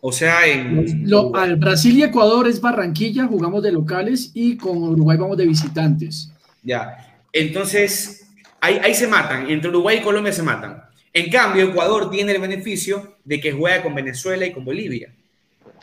[0.00, 0.86] O sea, en.
[1.34, 6.30] al Brasil y Ecuador es Barranquilla, jugamos de locales y con Uruguay vamos de visitantes.
[6.62, 7.18] Ya.
[7.32, 8.21] Entonces,
[8.64, 10.84] Ahí, se matan, entre Uruguay y Colombia se matan.
[11.12, 15.12] En cambio, Ecuador tiene el beneficio de que juega con Venezuela y con Bolivia.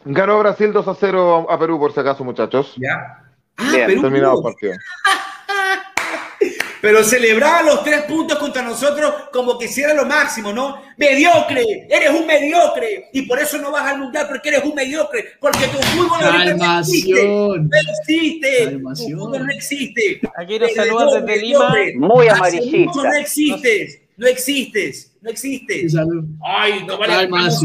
[0.06, 2.76] Ganó Brasil 2 a 0 a Perú, por si acaso, muchachos.
[2.78, 3.22] Ya.
[3.58, 4.02] Ah, Perú.
[4.02, 4.74] Terminado el partido.
[6.82, 10.82] Pero celebraba los tres puntos contra nosotros como que si era lo máximo, ¿no?
[10.98, 13.10] Mediocre, eres un mediocre.
[13.14, 16.20] Y por eso no vas al mundial porque eres un mediocre, porque tu fútbol
[16.58, 20.22] no existe, no existe, tu fútbol no existe.
[20.38, 23.04] Aquí nos saludan desde Lima, muy amarillista.
[23.04, 25.96] No existes, no existes, no existes.
[26.44, 27.28] Ay, no vale.
[27.28, 27.64] Nos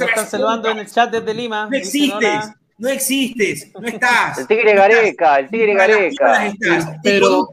[0.00, 1.68] están saludando en el chat desde Lima.
[1.70, 4.38] No existes no existes, no estás.
[4.38, 6.50] El Tigre Gareca, el Tigre Gareca.
[7.02, 7.48] Pero, con un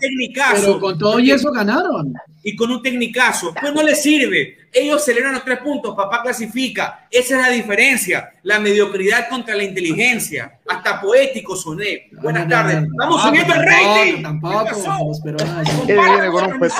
[0.55, 2.13] Pero con todo y eso ganaron.
[2.43, 3.53] Y con un tecnicazo.
[3.53, 4.57] Pues no les sirve.
[4.71, 7.07] Ellos celebran los tres puntos, papá clasifica.
[7.11, 8.31] Esa es la diferencia.
[8.43, 10.59] La mediocridad contra la inteligencia.
[10.65, 12.07] Hasta poético soné.
[12.21, 12.87] Buenas tardes.
[12.97, 14.23] Vamos subiendo el rating.
[14.23, 15.11] Tampoco,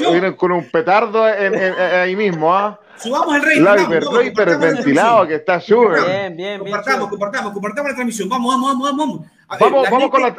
[0.10, 2.80] viene, con un, petardo ahí mismo, ¿ah?
[3.02, 3.60] Subamos el rey.
[3.60, 6.06] Lo hiperventilado que está Sugar.
[6.06, 8.30] Bien, bien, Compartamos, compartamos, compartamos la transmisión.
[8.30, 9.28] Vamos, vamos, vamos, vamos.
[9.60, 10.36] Vamos, vamos con la...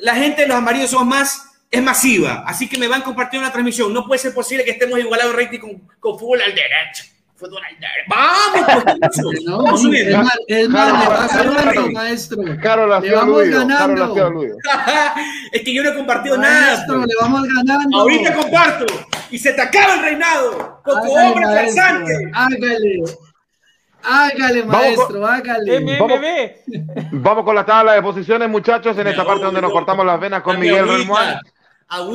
[0.00, 0.14] la...
[0.14, 3.92] gente de los amarillos somos más es masiva, así que me van compartiendo la transmisión.
[3.92, 7.04] No puede ser posible que estemos igualados rating con, con fútbol al derecho.
[7.40, 8.08] Al derecho.
[8.08, 10.22] Vamos, pues, no, vamos subiendo.
[10.48, 12.42] Es más, le va ganando, maestro.
[12.62, 14.56] Carol le vamos ganando.
[15.52, 17.06] es que yo no he compartido maestro, nada.
[17.06, 17.98] le vamos ganando.
[17.98, 18.86] Ahorita comparto
[19.30, 20.80] y se te acaba el reinado.
[20.84, 22.30] Coco hombre farsante.
[22.34, 23.02] Hágale.
[24.02, 25.98] Hágale, maestro, vamos hágale.
[25.98, 26.20] Vamos,
[27.12, 30.42] vamos, con la tabla de posiciones, muchachos, en esta parte donde nos cortamos las venas
[30.42, 31.40] con Miguel Remuán.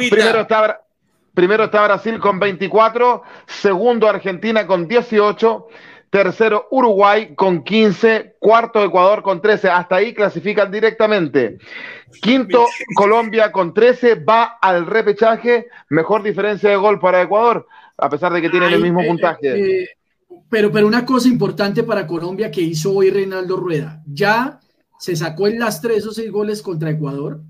[0.10, 0.83] Primero está,
[1.34, 5.68] primero está Brasil con 24, segundo Argentina con 18,
[6.10, 11.58] tercero Uruguay con 15, cuarto Ecuador con 13, hasta ahí clasifican directamente.
[12.22, 12.66] Quinto
[12.96, 17.68] Colombia con 13, va al repechaje, mejor diferencia de gol para Ecuador,
[17.98, 19.82] a pesar de que tienen el mismo eh, puntaje.
[19.82, 19.90] Eh,
[20.50, 24.60] pero, pero una cosa importante para Colombia que hizo hoy Reinaldo Rueda, ya
[25.00, 27.42] se sacó el lastre esos seis goles contra Ecuador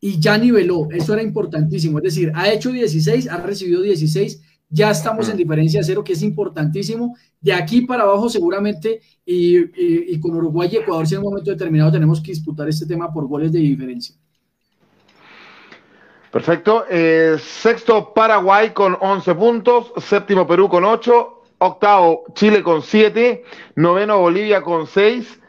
[0.00, 0.88] y ya niveló.
[0.90, 1.98] Eso era importantísimo.
[1.98, 4.40] Es decir, ha hecho 16, ha recibido 16,
[4.70, 7.16] ya estamos en diferencia cero, que es importantísimo.
[7.40, 11.92] De aquí para abajo, seguramente, y, con Uruguay y Ecuador, si en un momento determinado
[11.92, 14.14] tenemos que disputar este tema por goles de diferencia.
[16.30, 16.84] Perfecto.
[16.88, 19.92] Eh, sexto, Paraguay con 11 puntos.
[19.98, 21.42] Séptimo, Perú con 8.
[21.58, 23.42] Octavo, Chile con 7.
[23.74, 25.40] Noveno, Bolivia con 6.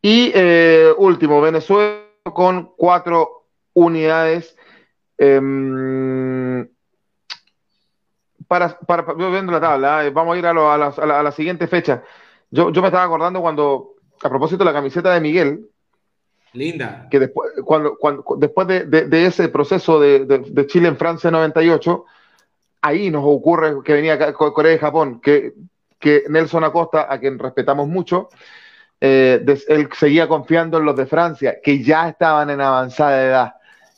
[0.00, 3.43] Y eh, último, Venezuela con 4
[3.74, 4.56] unidades.
[5.18, 6.68] Em,
[8.48, 10.10] para, para, viendo la tabla, ¿eh?
[10.10, 12.02] vamos a ir a, la, siguiente fecha.
[12.50, 15.68] Yo, yo me estaba acordando cuando, a propósito de la camiseta de Miguel,
[16.54, 17.08] Linda.
[17.10, 22.04] Que después, cuando, cuando, después de, ese proceso de, Chile en Francia 98,
[22.80, 25.52] ahí nos ocurre que venía Corea y Japón, que,
[25.98, 28.28] que Nelson Acosta, a quien respetamos mucho,
[29.00, 33.54] eh, él seguía confiando en los de Francia, que ya estaban en avanzada edad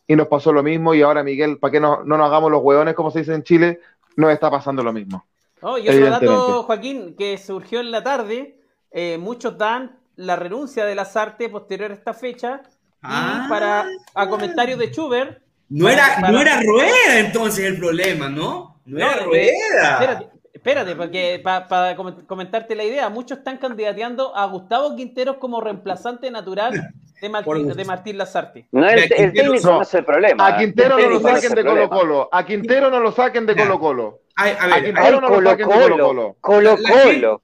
[0.07, 2.63] y nos pasó lo mismo y ahora Miguel, para que no, no nos hagamos los
[2.63, 3.81] hueones, como se dice en Chile,
[4.17, 5.25] nos está pasando lo mismo.
[5.63, 10.85] Oh, y otro dato, Joaquín, que surgió en la tarde, eh, muchos dan la renuncia
[10.85, 12.69] de las artes posterior a esta fecha y
[13.03, 13.47] ah.
[13.49, 15.43] para a comentarios de Schubert.
[15.69, 18.81] No era, no era Rueda entonces el problema, ¿no?
[18.85, 19.93] No, era Rueda.
[19.93, 21.97] Espérate, espérate porque para
[22.27, 27.85] comentarte la idea, muchos están candidateando a Gustavo Quinteros como reemplazante natural de, Martín, de
[27.85, 28.69] Martín Lazarte.
[28.73, 29.83] No, el, el técnico no.
[29.83, 30.47] es el problema.
[30.47, 32.29] A Quintero no lo saquen de Colo Colo.
[32.33, 34.21] A Quintero no lo saquen de Colo Colo.
[34.37, 36.37] A Quintero no lo saquen de Colo Colo.
[36.41, 37.43] Colo Colo.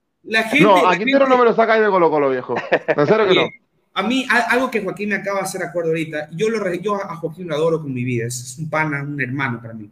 [0.61, 2.55] no, a Quintero no me lo sacáis de Colo Colo, viejo.
[2.89, 3.49] En serio que no.
[3.95, 7.15] A mí, algo que Joaquín me acaba de hacer acuerdo ahorita, yo, lo, yo a
[7.17, 9.91] Joaquín lo adoro con mi vida, es un pana, un hermano para mí.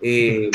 [0.00, 0.48] Eh,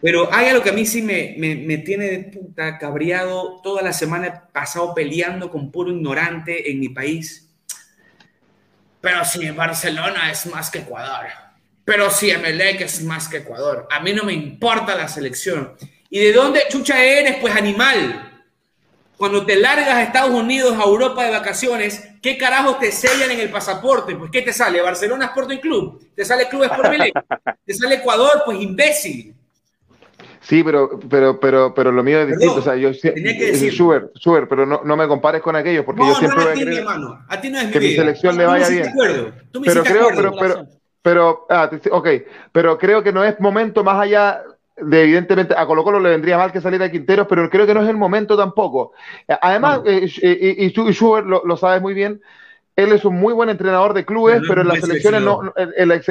[0.00, 3.60] pero hay algo que a mí sí me, me, me, tiene de puta cabreado.
[3.62, 7.43] Toda la semana he pasado peleando con puro ignorante en mi país.
[9.04, 11.26] Pero si Barcelona es más que Ecuador.
[11.84, 13.86] Pero si Emelec es más que Ecuador.
[13.90, 15.74] A mí no me importa la selección.
[16.08, 17.36] ¿Y de dónde chucha eres?
[17.36, 18.44] Pues animal.
[19.18, 23.40] Cuando te largas a Estados Unidos, a Europa de vacaciones, ¿qué carajo te sellan en
[23.40, 24.16] el pasaporte?
[24.16, 24.80] Pues ¿qué te sale?
[24.80, 26.10] ¿Barcelona Sporting Club?
[26.16, 26.94] ¿Te sale Club Sport
[27.66, 28.42] ¿Te sale Ecuador?
[28.46, 29.34] Pues imbécil.
[30.44, 32.56] Sí, pero, pero, pero, pero lo mío es distinto.
[32.56, 33.72] o sea, yo tenía que decir.
[33.72, 36.62] Super, super, pero no, no me compares con aquellos, porque yo siempre no, a ti,
[36.62, 37.24] hermano.
[37.28, 38.92] A ti no es que mi, selección le vaya bien.
[39.64, 40.66] pero creo, pero, pero,
[41.00, 42.08] pero, ah, ok,
[42.52, 44.42] pero creo que no es momento más allá
[44.76, 47.82] de evidentemente a Colo Colo le vendría mal que saliera Quinteros, pero creo que no
[47.82, 48.92] es el momento tampoco.
[49.40, 52.20] Además, eh, y, y, Schubert lo, lo sabes muy bien,
[52.76, 55.52] él es un muy buen entrenador de clubes, pero, en las selecciones no,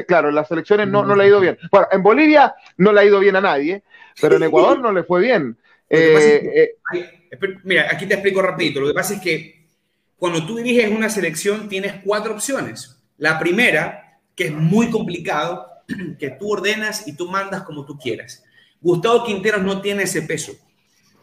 [0.08, 1.58] claro, en las selecciones no, no le ha ido bien.
[1.72, 3.84] Bueno, en Bolivia no le ha ido bien a nadie,
[4.22, 5.58] pero en Ecuador no le fue bien.
[5.90, 8.80] Eh, eh, mira, aquí te explico rapidito.
[8.80, 9.68] Lo que pasa es que
[10.18, 12.98] cuando tú diriges una selección tienes cuatro opciones.
[13.18, 15.68] La primera, que es muy complicado,
[16.20, 18.44] que tú ordenas y tú mandas como tú quieras.
[18.82, 20.54] Gustavo Quinteros no tiene ese peso.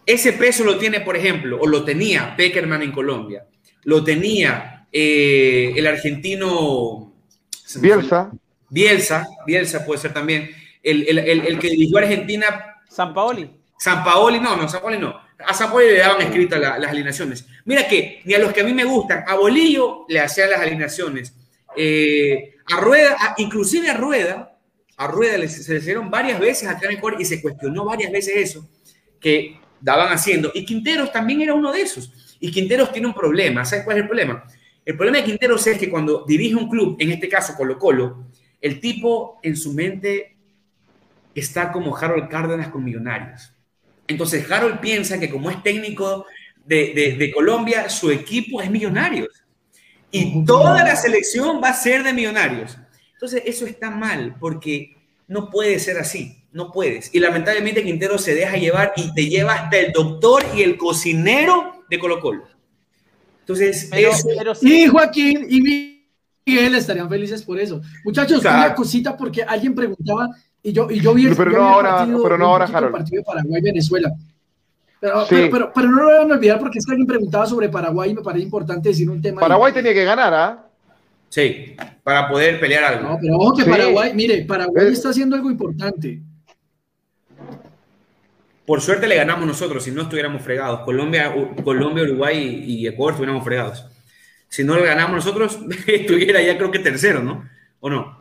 [0.06, 3.46] Ese peso lo tiene, por ejemplo, o lo tenía Peckerman en Colombia,
[3.84, 7.10] lo tenía eh, el argentino
[7.80, 8.32] Bielsa.
[8.68, 10.50] Bielsa, Bielsa puede ser también,
[10.82, 12.69] el, el, el, que dirigió a Argentina.
[12.90, 13.48] San Paoli.
[13.78, 15.14] San Paoli, no, no, San Paoli no.
[15.38, 17.46] A San Paoli le daban escritas las alineaciones.
[17.64, 20.60] Mira que ni a los que a mí me gustan, a Bolillo le hacían las
[20.60, 21.34] alineaciones.
[21.76, 24.58] Eh, a Rueda, inclusive a Rueda,
[24.96, 28.68] a Rueda se le hicieron varias veces acá en y se cuestionó varias veces eso
[29.18, 30.50] que daban haciendo.
[30.52, 32.36] Y Quinteros también era uno de esos.
[32.40, 33.64] Y Quinteros tiene un problema.
[33.64, 34.44] ¿Sabes cuál es el problema?
[34.84, 38.26] El problema de Quinteros es que cuando dirige un club, en este caso Colo Colo,
[38.60, 40.36] el tipo en su mente
[41.34, 43.52] está como Harold Cárdenas con Millonarios.
[44.06, 46.26] Entonces Harold piensa que como es técnico
[46.64, 49.28] de, de, Colombia, su equipo es Millonarios.
[50.10, 52.76] Y toda la selección va a ser de Millonarios.
[53.12, 54.96] Entonces eso está mal porque
[55.28, 57.14] no puede ser así, no puedes.
[57.14, 61.84] Y lamentablemente Quintero se deja llevar y te lleva hasta el doctor y el cocinero
[61.88, 62.48] de Colo Colo.
[63.40, 64.12] Entonces, pero,
[64.54, 64.84] sí.
[64.84, 65.60] y Joaquín y
[66.46, 67.80] Miguel estarían felices por eso.
[68.04, 70.28] Muchachos, una cosita porque alguien preguntaba
[70.62, 72.92] y yo, y yo vi el, pero no ahora, partido, pero no ahora, Harold.
[72.92, 74.12] partido de Paraguay-Venezuela.
[75.00, 78.10] Pero, pero, pero, no lo van a olvidar porque es que alguien preguntaba sobre Paraguay
[78.10, 79.40] y me parece importante decir un tema.
[79.40, 80.66] Paraguay tenía que ganar, ¿ah?
[81.30, 83.08] Sí, para poder pelear algo.
[83.08, 86.20] No, pero ojo que Paraguay, mire, Paraguay está haciendo algo importante.
[88.66, 90.80] Por suerte le ganamos nosotros, si no estuviéramos fregados.
[90.80, 91.32] Colombia,
[91.64, 93.86] Colombia Uruguay y Ecuador estuviéramos fregados.
[94.48, 97.48] Si no le ganamos nosotros, estuviera ya creo que tercero, ¿no?
[97.80, 98.19] ¿O no?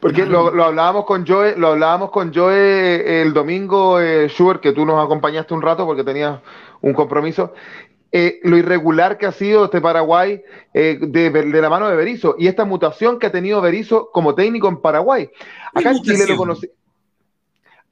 [0.00, 4.84] Porque lo, hablábamos con Joe, lo hablábamos con Joe el domingo, eh, Schubert, que tú
[4.84, 6.40] nos acompañaste un rato porque tenías
[6.80, 7.54] un compromiso.
[8.10, 10.42] Eh, lo irregular que ha sido este Paraguay
[10.74, 14.34] eh, de, de, la mano de Berizzo y esta mutación que ha tenido Berizzo como
[14.34, 15.30] técnico en Paraguay.
[15.72, 16.68] Acá en Chile lo conocí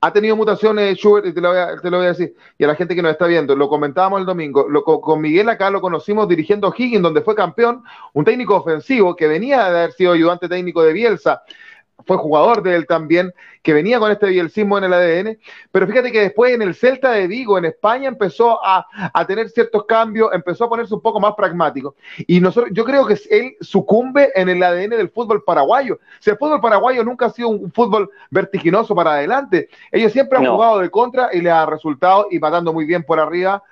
[0.03, 2.65] ha tenido mutaciones, Schubert, y te lo, voy a, te lo voy a decir, y
[2.65, 5.71] a la gente que nos está viendo, lo comentábamos el domingo, lo, con Miguel acá
[5.71, 7.83] lo conocimos dirigiendo Higgins, donde fue campeón,
[8.15, 11.43] un técnico ofensivo que venía de haber sido ayudante técnico de Bielsa,
[12.11, 13.33] fue jugador de él también,
[13.63, 15.39] que venía con este bielcismo en el ADN,
[15.71, 18.85] pero fíjate que después en el Celta de Vigo, en España, empezó a,
[19.15, 21.95] a, tener ciertos cambios, empezó a ponerse un poco más pragmático.
[22.27, 26.01] Y nosotros, yo creo que él sucumbe en el ADN del fútbol paraguayo.
[26.19, 30.47] Si el fútbol paraguayo nunca ha sido un fútbol vertiginoso para adelante, ellos siempre han
[30.47, 33.63] jugado de contra y le ha resultado y matando muy bien por arriba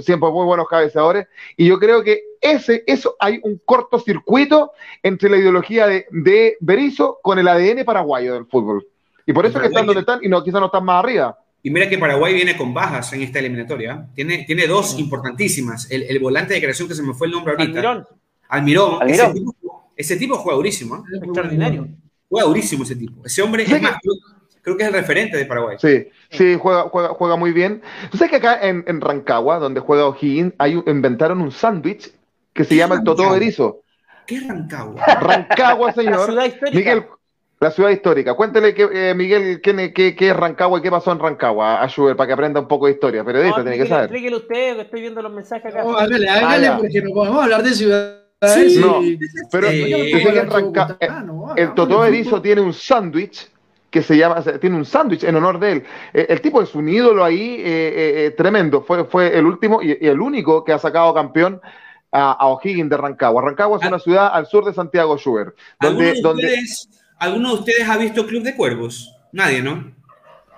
[0.00, 1.26] siempre muy buenos cabezadores,
[1.56, 4.72] y yo creo que ese, eso hay un cortocircuito
[5.02, 8.86] entre la ideología de, de Berizzo con el ADN paraguayo del fútbol.
[9.26, 11.38] Y por eso que están donde están y no, quizás no están más arriba.
[11.62, 14.08] Y mira que Paraguay viene con bajas en esta eliminatoria.
[14.14, 15.88] Tiene, tiene dos importantísimas.
[15.90, 17.78] El, el, volante de creación que se me fue el nombre ahorita.
[17.78, 18.06] Almirón.
[18.48, 19.02] Almirón.
[19.02, 19.30] Almirón.
[19.30, 20.96] Ese, tipo, ese, tipo, juega durísimo.
[20.96, 21.18] ¿eh?
[21.22, 21.88] Extraordinario.
[22.28, 23.24] Juega durísimo ese tipo.
[23.24, 23.96] Ese hombre, es más,
[24.62, 25.76] creo que es el referente de Paraguay.
[25.78, 27.82] Sí, sí, juega, juega, juega muy bien.
[28.10, 32.12] ¿Tú sabes que acá en, en Rancagua, donde juega O'Higgins, hay, inventaron un sándwich
[32.52, 33.82] que se llama el Totó Erizo?
[34.26, 35.04] ¿Qué es Rancagua?
[35.20, 36.18] Rancagua, señor.
[36.18, 36.78] La ciudad histórica.
[36.78, 37.04] Miguel,
[37.60, 38.34] la ciudad histórica.
[38.34, 41.82] Cuéntele, que, eh, Miguel, ¿qué, qué, qué, es Rancagua y qué pasó en Rancagua?
[41.82, 43.24] A Schubert, para que aprenda un poco de historia.
[43.24, 44.04] Periodista, no, tiene que saber.
[44.04, 45.82] Explíquele usted, que estoy viendo los mensajes acá.
[45.82, 49.00] No, hágale, hágale, ah, porque no podemos hablar de ciudad Sí, no,
[49.52, 50.12] pero eh,
[51.56, 53.48] el Totó Erizo tiene un sándwich
[53.92, 55.84] que se llama, tiene un sándwich en honor de él.
[56.14, 58.82] Eh, el tipo es un ídolo ahí eh, eh, tremendo.
[58.82, 61.60] Fue, fue el último y, el único que ha sacado campeón
[62.10, 63.42] a, O'Higgins de Rancagua.
[63.42, 65.54] Rancagua es una ciudad al sur de Santiago Schubert.
[65.78, 66.14] Donde,
[67.18, 69.14] ¿Alguno, de ustedes, ha visto Club de Cuervos?
[69.30, 69.92] Nadie, ¿no?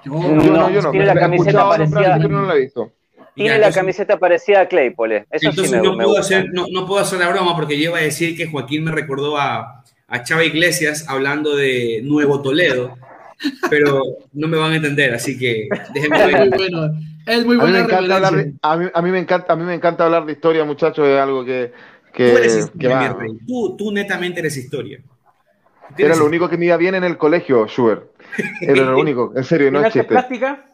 [0.04, 0.90] Yo no, yo no.
[0.92, 2.18] Tiene la camiseta parecida.
[2.18, 2.92] no la he visto.
[3.34, 5.26] Tiene la camiseta parecida a Claypole.
[5.28, 7.90] Eso entonces sí me, no, puedo hacer, no, no, puedo hacer la broma porque yo
[7.90, 12.96] iba a decir que Joaquín me recordó a, a Chava Iglesias hablando de Nuevo Toledo
[13.70, 16.50] pero no me van a entender, así que déjenme ver.
[17.26, 17.78] Es muy bueno.
[17.78, 21.18] a, mí, a, mí, me encanta, a mí me encanta hablar de historia, muchachos, es
[21.18, 21.72] algo que...
[22.12, 23.16] que tú eres historia,
[23.46, 25.00] tú, tú, netamente eres historia.
[25.96, 28.10] Era lo único que me iba bien en el colegio, Schubert.
[28.60, 30.04] Era lo único, en serio, no es chiste.
[30.04, 30.66] práctica?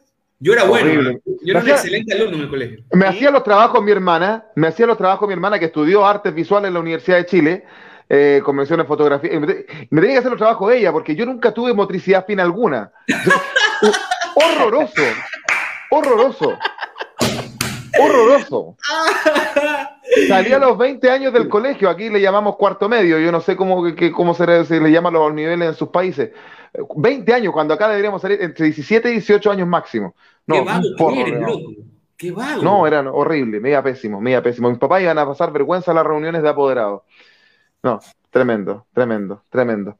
[0.43, 2.79] Yo era bueno, yo era un excelente alumno en el colegio.
[2.93, 6.35] Me hacía los trabajos mi hermana, me hacía los trabajos mi hermana que estudió artes
[6.35, 7.65] visuales en la Universidad de Chile,
[8.13, 9.31] eh, convenciones de fotografía.
[9.39, 9.55] Me, me,
[10.01, 12.91] tenía que hacer los trabajos ella, porque yo nunca tuve motricidad fina alguna.
[14.35, 15.03] horroroso,
[15.91, 16.59] horroroso,
[18.01, 18.77] horroroso.
[20.27, 23.55] Salí a los 20 años del colegio, aquí le llamamos cuarto medio, yo no sé
[23.55, 26.33] cómo, cómo se, le llama los niveles en sus países.
[26.97, 30.17] 20 años, cuando acá deberíamos salir entre 17 y 18 años máximo.
[30.49, 30.83] No, Qué vago,
[31.39, 31.59] no.
[32.17, 32.63] Qué vago.
[32.63, 34.69] No, eran horrible, media pésimo, media pésimo.
[34.69, 37.03] Mis papás iban a pasar vergüenza a las reuniones de apoderados.
[37.83, 38.01] No,
[38.31, 39.99] tremendo, tremendo, tremendo.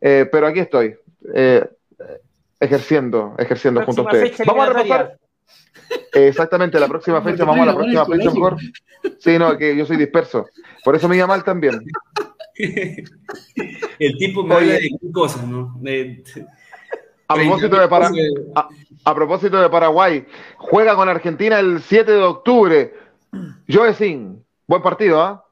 [0.00, 0.96] Eh, pero aquí estoy,
[1.34, 1.68] eh,
[2.60, 4.38] ejerciendo, ejerciendo junto a ustedes.
[4.46, 5.18] Vamos a repasar.
[6.12, 8.56] exactamente, la próxima fecha, vamos a la próxima fecha mejor.
[9.18, 10.46] Sí, no, que yo soy disperso.
[10.84, 11.80] Por eso me iba mal también.
[13.98, 15.80] El tipo me habla de cosas, ¿no?
[17.28, 17.88] A propósito, de
[19.04, 20.26] a, propósito de Paraguay,
[20.58, 22.94] juega con Argentina el 7 de octubre.
[23.66, 25.46] Joe Sin, buen partido, ¿ah?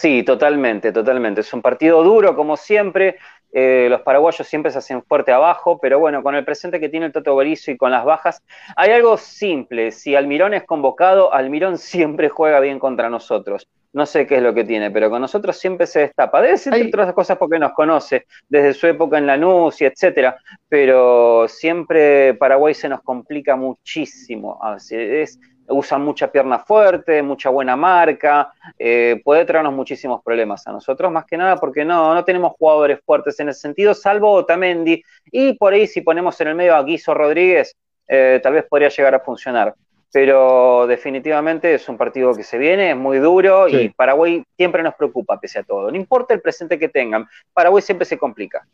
[0.00, 1.40] Sí, totalmente, totalmente.
[1.40, 3.16] Es un partido duro, como siempre.
[3.50, 7.06] Eh, los paraguayos siempre se hacen fuerte abajo, pero bueno, con el presente que tiene
[7.06, 8.44] el Toto Berizo y con las bajas,
[8.76, 9.90] hay algo simple.
[9.90, 13.66] Si Almirón es convocado, Almirón siempre juega bien contra nosotros.
[13.92, 16.42] No sé qué es lo que tiene, pero con nosotros siempre se destapa.
[16.42, 20.36] Debe ser, entre otras cosas, porque nos conoce desde su época en Lanús y etcétera,
[20.68, 24.60] pero siempre Paraguay se nos complica muchísimo.
[24.90, 31.10] Es, usa mucha pierna fuerte, mucha buena marca, eh, puede traernos muchísimos problemas a nosotros,
[31.12, 35.52] más que nada porque no, no tenemos jugadores fuertes en ese sentido, salvo Otamendi, y
[35.54, 37.76] por ahí si ponemos en el medio a Guiso Rodríguez,
[38.08, 39.74] eh, tal vez podría llegar a funcionar.
[40.10, 44.94] Pero definitivamente es un partido que se viene, es muy duro y Paraguay siempre nos
[44.94, 45.90] preocupa pese a todo.
[45.90, 48.66] No importa el presente que tengan, Paraguay siempre se complica.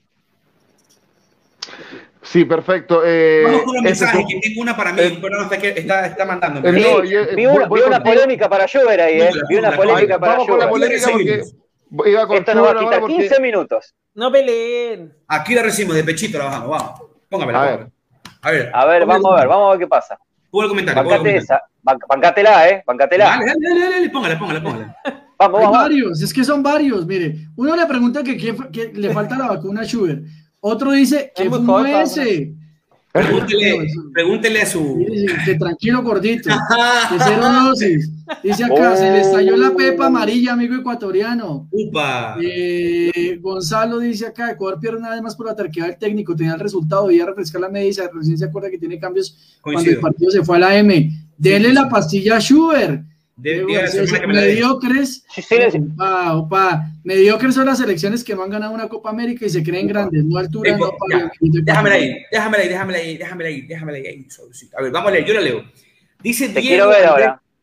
[2.24, 3.02] Sí, perfecto.
[3.04, 5.74] Eh, Vamos con un mensaje, que tengo una para mí, eh, pero no sé qué
[5.76, 6.60] está, está mandando.
[6.62, 6.74] Sí,
[7.36, 9.30] vi, una, vi una polémica para Schubert ahí, ¿eh?
[9.48, 12.78] Vi una polémica para Vamos con la polémica porque iba con Esto nos va a
[12.78, 13.94] quitar 15 minutos.
[14.14, 15.12] No peleen.
[15.28, 17.00] Aquí la recibimos, de pechito la bajamos, vamos.
[17.28, 17.60] Póngamela.
[17.60, 17.90] A ver.
[18.40, 20.18] A ver, a ver vamos a ver, vamos a ver qué pasa.
[20.50, 21.02] Pongo el comentario.
[21.02, 22.82] Bancate esa, bancatela, ¿eh?
[22.86, 23.24] Bancatela.
[23.24, 24.96] Dale, dale, dale, dale, póngala, póngala, póngala.
[25.38, 27.06] Vamos, Hay varios, es que son varios.
[27.06, 30.22] Mire, uno le pregunta que, que, le falta la vacuna a Schubert.
[30.66, 32.54] Otro dice que fue ese.
[33.12, 35.04] Pregúntele, pregúntele a su.
[35.44, 36.48] Que tranquilo, gordito.
[37.10, 38.10] Que cero dosis.
[38.42, 41.68] Dice acá, se le estalló la pepa amarilla, amigo ecuatoriano.
[41.70, 42.38] Upa.
[42.42, 46.60] Eh, Gonzalo dice acá, Ecuador pierde nada más por la terquedad del técnico, tenía el
[46.60, 50.42] resultado, debía refrescar la medida, recién se acuerda que tiene cambios cuando el partido se
[50.42, 51.10] fue a la M.
[51.36, 53.04] Dele la pastilla a Schubert.
[53.36, 53.64] De,
[54.28, 55.24] mediocres,
[55.74, 59.64] opa, opa, mediocres son las selecciones que no han ganado una Copa América y se
[59.64, 60.92] creen grandes, no altura, no
[61.40, 64.26] Déjame ahí, déjame ahí, déjame ahí, déjame ahí, déjame ahí.
[64.78, 65.64] A ver, vamos a leer, yo la leo.
[66.22, 66.92] Dice Diego,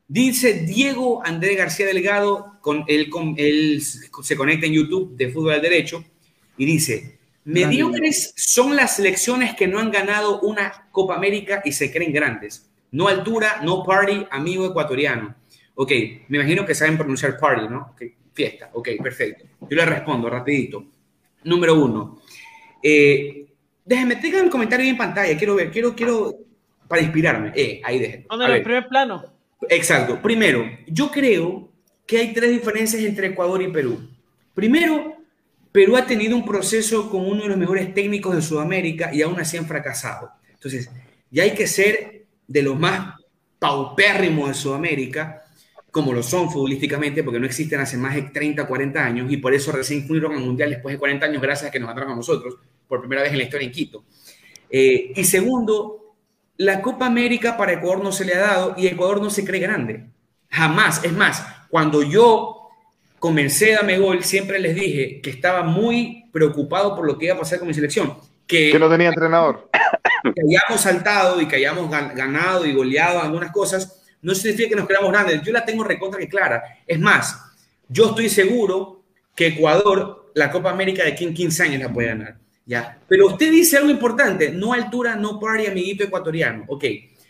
[0.09, 5.53] dice Diego Andrés García Delgado, con él, con él se conecta en YouTube de Fútbol
[5.53, 6.03] al Derecho
[6.57, 11.93] y dice: Mediocres son las selecciones que no han ganado una Copa América y se
[11.93, 12.69] creen grandes.
[12.91, 15.39] No altura, no party, amigo ecuatoriano.
[15.76, 15.91] Ok,
[16.28, 17.91] me imagino que saben pronunciar party, ¿no?
[17.93, 19.45] Okay, fiesta, ok, perfecto.
[19.61, 20.86] Yo le respondo rapidito.
[21.43, 22.22] Número uno.
[22.84, 23.45] Eh,
[23.86, 26.36] déjenme, tengan el comentario en pantalla, quiero ver, quiero, quiero,
[26.88, 27.51] para inspirarme.
[27.55, 28.26] Eh, ahí déjenme.
[28.30, 29.24] en el primer plano.
[29.69, 30.22] Exacto.
[30.22, 31.69] Primero, yo creo
[32.05, 34.09] que hay tres diferencias entre Ecuador y Perú.
[34.53, 35.15] Primero,
[35.72, 39.39] Perú ha tenido un proceso con uno de los mejores técnicos de Sudamérica y aún
[39.39, 40.32] así han fracasado.
[40.51, 40.89] Entonces,
[41.30, 43.15] ya hay que ser de los más
[43.59, 45.41] paupérrimos de Sudamérica
[45.92, 49.54] como lo son futbolísticamente, porque no existen hace más de 30, 40 años, y por
[49.54, 52.16] eso recién fueron al Mundial después de 40 años, gracias a que nos ganaron a
[52.16, 52.56] nosotros,
[52.88, 54.04] por primera vez en la historia en Quito.
[54.70, 56.16] Eh, y segundo,
[56.58, 59.60] la Copa América para Ecuador no se le ha dado y Ecuador no se cree
[59.60, 60.06] grande.
[60.50, 61.04] Jamás.
[61.04, 62.70] Es más, cuando yo
[63.20, 67.36] comencé a Dame Gol, siempre les dije que estaba muy preocupado por lo que iba
[67.36, 68.18] a pasar con mi selección.
[68.48, 69.70] Que, que no tenía entrenador.
[70.24, 74.88] Que hayamos saltado y que hayamos ganado y goleado algunas cosas, no significa que nos
[74.88, 75.41] creamos grandes.
[75.41, 76.63] Yo la tengo recontra que clara.
[76.86, 77.39] Es más,
[77.88, 79.03] yo estoy seguro
[79.36, 82.38] que Ecuador, la Copa América de aquí en 15 años la puede ganar.
[82.65, 82.99] ¿ya?
[83.07, 86.65] Pero usted dice algo importante, no altura, no party, amiguito ecuatoriano.
[86.67, 86.86] Ok,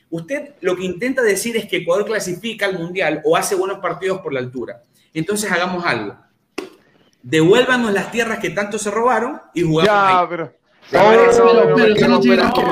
[0.10, 4.22] usted lo que intenta decir es que Ecuador clasifica al Mundial o hace buenos partidos
[4.22, 4.84] por la altura.
[5.14, 6.16] Entonces hagamos algo.
[7.24, 9.86] Devuélvanos las tierras que tanto se robaron y jugamos.
[9.86, 10.61] Ya, pero
[10.92, 12.64] eso no tiene nada que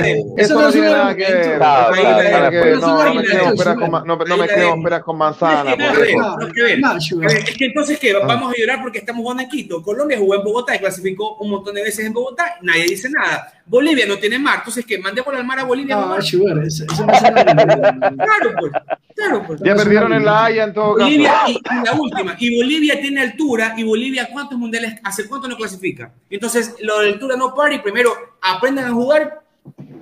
[0.00, 0.18] ver.
[0.36, 2.80] Eso no tiene nada que ver.
[2.80, 5.72] No me creo esperas con manzana.
[5.72, 8.12] Es que entonces, ¿qué?
[8.14, 9.82] Vamos a llorar porque estamos jugando en Quito.
[9.82, 12.56] Colombia jugó en Bogotá y clasificó un montón de veces en Bogotá.
[12.62, 13.52] Nadie dice nada.
[13.64, 14.58] Bolivia no tiene mar.
[14.58, 14.98] Entonces, ¿qué?
[14.98, 15.96] Mandemos al mar a Bolivia.
[15.98, 18.72] Ah, eso no Claro, pues.
[19.14, 19.60] Claro, pues.
[19.64, 21.06] Ya perdieron en la Haya en todo caso.
[21.06, 22.36] Bolivia, y la última.
[22.38, 23.74] Y Bolivia tiene altura.
[23.76, 24.94] ¿Y Bolivia cuántos mundiales?
[25.02, 26.12] ¿Hace cuánto no clasifica?
[26.28, 29.42] Entonces, lo de altura no party, primero aprendan a jugar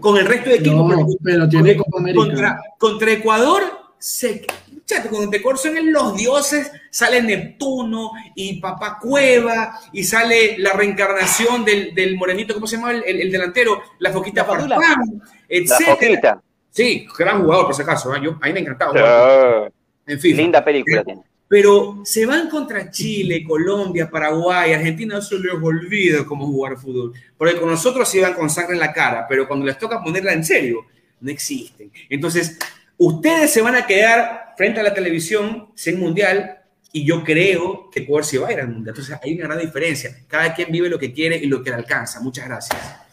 [0.00, 0.96] con el resto de equipos.
[0.96, 1.76] No, pero tiene
[2.14, 3.62] contra, contra Ecuador,
[3.98, 4.46] se,
[4.84, 11.64] chato, cuando Ecuador son los dioses, sale Neptuno y Papá Cueva y sale la reencarnación
[11.64, 13.82] del, del morenito, ¿cómo se llama el, el, delantero?
[13.98, 16.38] La Foquita Farfán, etc.
[16.70, 18.14] Sí, gran jugador, por si acaso.
[18.14, 18.20] ¿eh?
[18.22, 19.68] Yo, a mí me encantaba.
[20.06, 20.36] En fin.
[20.36, 26.46] Linda película tiene pero se van contra Chile, Colombia, Paraguay, Argentina, se les olvida cómo
[26.46, 27.12] jugar fútbol.
[27.36, 30.32] Porque con nosotros se van con sangre en la cara, pero cuando les toca ponerla
[30.32, 30.86] en serio,
[31.20, 31.90] no existen.
[32.08, 32.58] Entonces,
[32.96, 36.58] ustedes se van a quedar frente a la televisión sin mundial
[36.92, 38.94] y yo creo que Ecuador se va a ir al mundial.
[38.96, 40.16] Entonces, hay una gran diferencia.
[40.28, 42.20] Cada quien vive lo que quiere y lo que le alcanza.
[42.20, 43.03] Muchas gracias.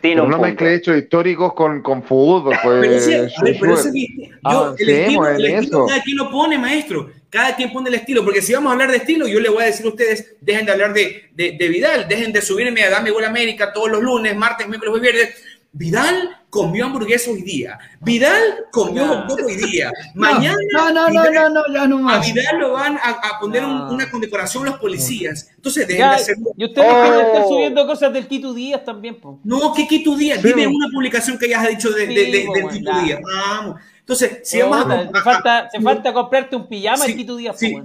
[0.00, 2.56] Pero no mezcle hechos históricos con, con fútbol.
[2.62, 7.10] Pues, pero sí, pero yo, el estilo, el estilo cada quien lo pone, maestro.
[7.28, 8.24] Cada quien pone el estilo.
[8.24, 10.66] Porque si vamos a hablar de estilo, yo le voy a decir a ustedes, dejen
[10.66, 14.02] de hablar de, de, de Vidal, dejen de subirme a Dame Gol América todos los
[14.02, 15.34] lunes, martes, miércoles y viernes
[15.72, 17.78] Vidal comió hamburguesa hoy día.
[18.00, 19.34] Vidal comió no.
[19.34, 19.92] hoy día.
[20.14, 20.56] Mañana.
[20.72, 22.26] No, no, no, no, no, ya no más.
[22.28, 25.50] A Vidal lo van a, a poner un, una condecoración los policías.
[25.54, 26.36] Entonces, dejen ya, de hacer.
[26.56, 27.20] Y ustedes oh.
[27.20, 29.38] están subiendo cosas del Quito Díaz también, po.
[29.44, 30.42] No, ¿qué Quito Díaz?
[30.42, 33.20] Dime una publicación que hayas dicho de, sí, de, de, del Quito Díaz.
[33.22, 33.80] Vamos.
[34.10, 37.56] Entonces, si vamos a, te, falta, te falta comprarte un pijama sí, el Quito Díaz,
[37.56, 37.76] sí.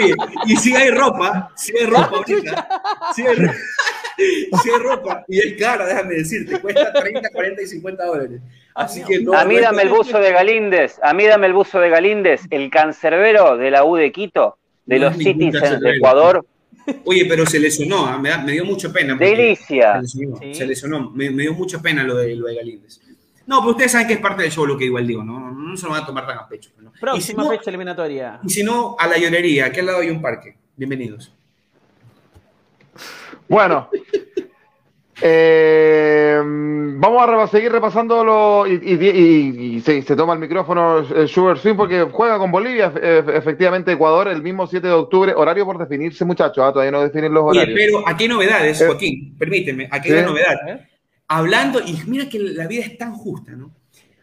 [0.00, 0.14] Oye,
[0.46, 2.68] y si hay ropa, si hay ropa ahorita,
[3.14, 3.54] si hay ropa,
[4.62, 8.40] si hay ropa, y es cara, déjame decirte, cuesta 30, 40 y 50 dólares.
[8.74, 11.80] Así que no, a mí dame el buzo de Galíndez, a mí dame el buzo
[11.80, 16.44] de Galíndez, el cancerbero de la U de Quito, de no los Citizens de Ecuador.
[17.04, 19.14] Oye, pero se lesionó, me, da, me dio mucha pena.
[19.14, 19.94] Delicia.
[19.94, 20.54] Se lesionó, sí.
[20.54, 21.10] se lesionó.
[21.10, 23.00] Me, me, dio mucha pena lo de, lo de Galíndez.
[23.46, 25.38] No, pero ustedes saben que es parte del show lo que igual digo, ¿no?
[25.38, 26.70] No, no se lo van a tomar tan a pecho.
[26.78, 26.92] ¿no?
[27.00, 28.40] Próxima si no, fecha eliminatoria.
[28.44, 30.56] Y si no, a la llorería, aquí al lado hay un parque.
[30.76, 31.32] Bienvenidos.
[33.48, 33.88] Bueno,
[35.20, 41.04] eh, vamos a seguir repasando lo, y, y, y, y se, se, toma el micrófono
[41.26, 45.78] Sugar Swing porque juega con Bolivia, efectivamente Ecuador el mismo 7 de octubre, horario por
[45.78, 46.72] definirse muchachos, ¿ah?
[46.72, 47.74] todavía no definen los horarios.
[47.74, 50.24] Oye, pero aquí hay novedades, Joaquín, permíteme, aquí hay ¿Sí?
[50.26, 50.56] novedad.
[50.68, 50.88] ¿Eh?
[51.28, 53.70] Hablando, y mira que la vida es tan justa, ¿no?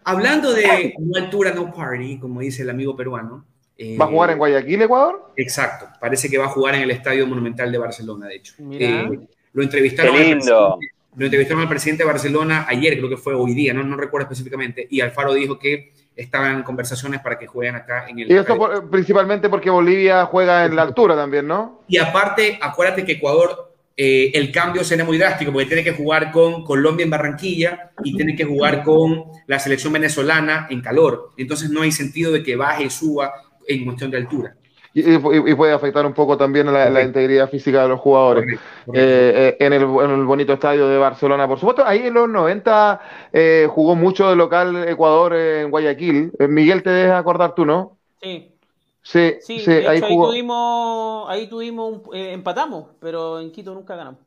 [0.03, 3.45] Hablando de no altura, no party, como dice el amigo peruano.
[3.77, 5.33] Eh, ¿Va a jugar en Guayaquil, Ecuador?
[5.35, 8.53] Exacto, parece que va a jugar en el Estadio Monumental de Barcelona, de hecho.
[8.71, 9.19] Eh,
[9.53, 10.79] lo, entrevistaron Qué lindo.
[11.15, 14.25] lo entrevistaron al presidente de Barcelona ayer, creo que fue hoy día, no, no recuerdo
[14.25, 18.31] específicamente, y Alfaro dijo que estaban en conversaciones para que jueguen acá en el...
[18.31, 21.81] Y esto por, principalmente porque Bolivia juega en la altura también, ¿no?
[21.89, 26.31] Y aparte, acuérdate que Ecuador eh, el cambio será muy drástico porque tiene que jugar
[26.31, 31.31] con Colombia en Barranquilla y tiene que jugar con la selección venezolana en calor.
[31.37, 33.33] Entonces no hay sentido de que baje y suba
[33.67, 34.55] en cuestión de altura.
[34.97, 35.17] Y,
[35.55, 38.45] puede afectar un poco también la, la integridad física de los jugadores.
[38.45, 39.11] Correcto, correcto.
[39.11, 41.83] Eh, en, el, en, el, bonito estadio de Barcelona, por supuesto.
[41.85, 43.01] Ahí en los 90
[43.33, 46.31] eh, jugó mucho de local Ecuador en Guayaquil.
[46.39, 47.97] Eh, Miguel, te dejas acordar tú, ¿no?
[48.21, 48.53] Sí.
[49.01, 50.29] Sí, sí, sí de ahí, hecho, ahí, jugó...
[50.29, 54.21] tuvimos, ahí tuvimos, un, eh, empatamos, pero en Quito nunca ganamos.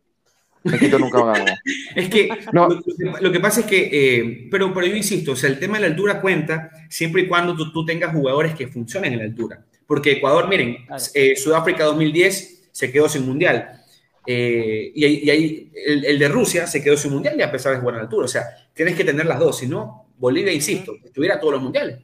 [0.64, 1.50] En Quito nunca ganamos.
[1.94, 2.68] es que no.
[2.68, 5.76] lo, lo, que pasa es que, eh, pero, pero yo insisto, o sea, el tema
[5.76, 9.24] de la altura cuenta siempre y cuando tú, tú tengas jugadores que funcionen en la
[9.24, 9.64] altura.
[9.86, 11.02] Porque Ecuador, miren, claro.
[11.14, 13.82] eh, Sudáfrica 2010 se quedó sin mundial.
[14.26, 17.72] Eh, y, y, ahí el, el, de Rusia se quedó sin mundial y a pesar
[17.72, 18.26] de jugar en altura.
[18.26, 18.42] O sea,
[18.74, 21.98] tienes que tener las dos, si no, Bolivia, insisto, estuviera todos los mundiales.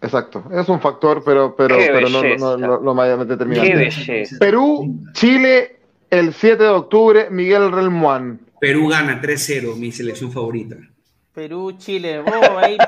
[0.00, 3.90] Exacto, es un factor, pero, pero, pero no, no, no, no, más determinante.
[4.38, 5.75] Perú, Chile,
[6.10, 8.40] el 7 de octubre, Miguel Relmuán.
[8.60, 10.76] Perú gana 3-0, mi selección favorita.
[11.34, 12.78] Perú, Chile, para ir,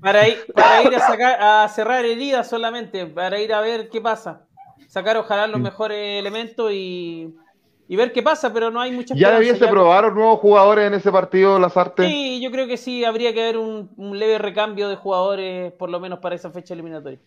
[0.00, 4.46] para ir, a, sacar, a cerrar heridas solamente, para ir a ver qué pasa.
[4.86, 7.34] Sacar ojalá los mejores elementos y,
[7.88, 11.10] ver qué pasa, pero no hay mucha ¿Ya debiese probar los nuevos jugadores en ese
[11.10, 12.06] partido, Lazarte?
[12.08, 15.98] Sí, yo creo que sí, habría que haber un, leve recambio de jugadores, por lo
[15.98, 17.18] menos para esa fecha eliminatoria.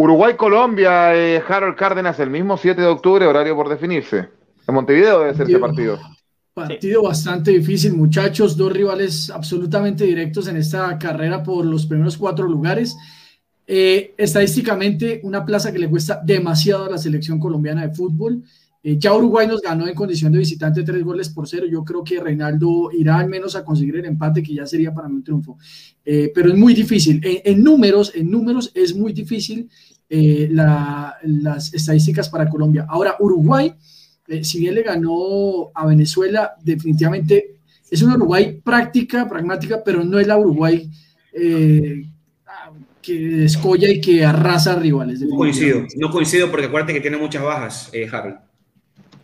[0.00, 4.30] Uruguay-Colombia, eh, Harold Cárdenas, el mismo 7 de octubre, horario por definirse.
[4.66, 5.98] En Montevideo debe ser ese partido.
[6.54, 8.56] Partido bastante difícil, muchachos.
[8.56, 12.96] Dos rivales absolutamente directos en esta carrera por los primeros cuatro lugares.
[13.66, 18.42] Eh, estadísticamente, una plaza que le cuesta demasiado a la selección colombiana de fútbol.
[18.82, 21.66] Eh, ya Uruguay nos ganó en condición de visitante tres goles por cero.
[21.70, 25.08] Yo creo que Reinaldo irá al menos a conseguir el empate, que ya sería para
[25.08, 25.58] mí un triunfo.
[26.04, 27.20] Eh, pero es muy difícil.
[27.22, 29.68] En, números, en números es muy difícil
[30.08, 32.84] las estadísticas para Colombia.
[32.88, 33.72] Ahora, Uruguay
[34.30, 37.56] eh, si bien le ganó a Venezuela, definitivamente
[37.90, 40.88] es una Uruguay práctica, pragmática, pero no es la Uruguay
[41.32, 42.04] eh,
[43.02, 45.20] que escolla y que arrasa rivales.
[45.22, 48.36] No coincido, no coincido porque acuérdate que tiene muchas bajas, eh, Harold.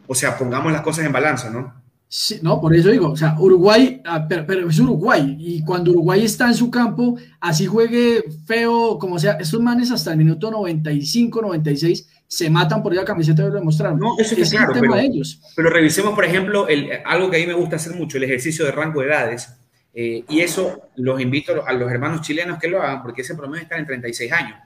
[0.06, 1.74] O sea, pongamos las cosas en balanza, ¿no?
[2.08, 6.24] Sí, no, por eso digo, o sea, Uruguay, ah, pero, es Uruguay, y cuando Uruguay
[6.24, 11.42] está en su campo, así juegue feo, como sea, estos manes hasta el minuto 95,
[11.42, 13.98] 96 se matan por ir a camiseta y lo demostraron.
[13.98, 15.40] No, eso es, claro, pero, ellos.
[15.56, 18.64] pero revisemos, por ejemplo, el, algo que a mí me gusta hacer mucho, el ejercicio
[18.64, 19.48] de rango de edades.
[19.92, 23.62] Eh, y eso los invito a los hermanos chilenos que lo hagan, porque ese promedio
[23.62, 24.58] está en 36 años.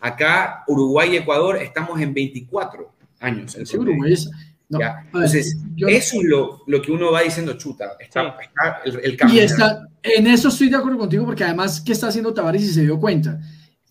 [0.00, 3.56] Acá, Uruguay y Ecuador, estamos en 24 años.
[3.64, 4.30] sí, Uruguay es,
[4.68, 8.36] Entonces, eso es lo, lo, que uno va diciendo, chuta, está,
[8.84, 9.40] el, el cambio.
[9.40, 12.68] Y está, en eso estoy de acuerdo contigo, porque además, ¿qué está haciendo Tavares y
[12.68, 13.38] se dio cuenta?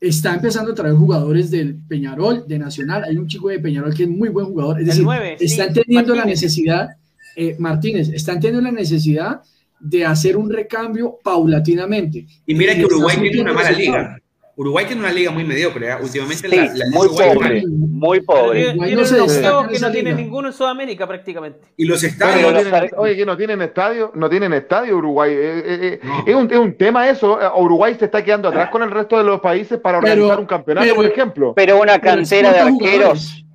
[0.08, 3.04] está empezando a traer jugadores del Peñarol, de Nacional.
[3.04, 4.80] Hay un chico de Peñarol que es muy buen jugador.
[4.80, 5.08] Es decir,
[5.40, 6.90] está entendiendo la necesidad,
[7.36, 9.42] eh, Martínez, está entendiendo la necesidad
[9.80, 12.26] de hacer un recambio paulatinamente.
[12.46, 14.18] Y mira que Uruguay tiene una mala liga.
[14.58, 15.98] Uruguay tiene una liga muy mediocre, ¿eh?
[16.02, 18.74] últimamente la, la, muy pobre, muy pobre.
[18.74, 21.60] Tiene no que no tiene ninguno en Sudamérica prácticamente.
[21.76, 22.94] Y los estadios.
[22.96, 25.32] oye, que no tienen estadio, no tienen estadio Uruguay.
[25.34, 27.38] Eh, eh, eh, es, un, es, un, tema eso.
[27.58, 30.96] Uruguay se está quedando atrás con el resto de los países para organizar un campeonato,
[30.96, 31.54] por ejemplo.
[31.54, 33.46] Pero una cantera de arqueros.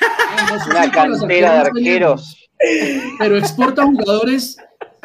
[0.70, 2.48] una cantera de arqueros.
[3.18, 4.56] Pero exporta jugadores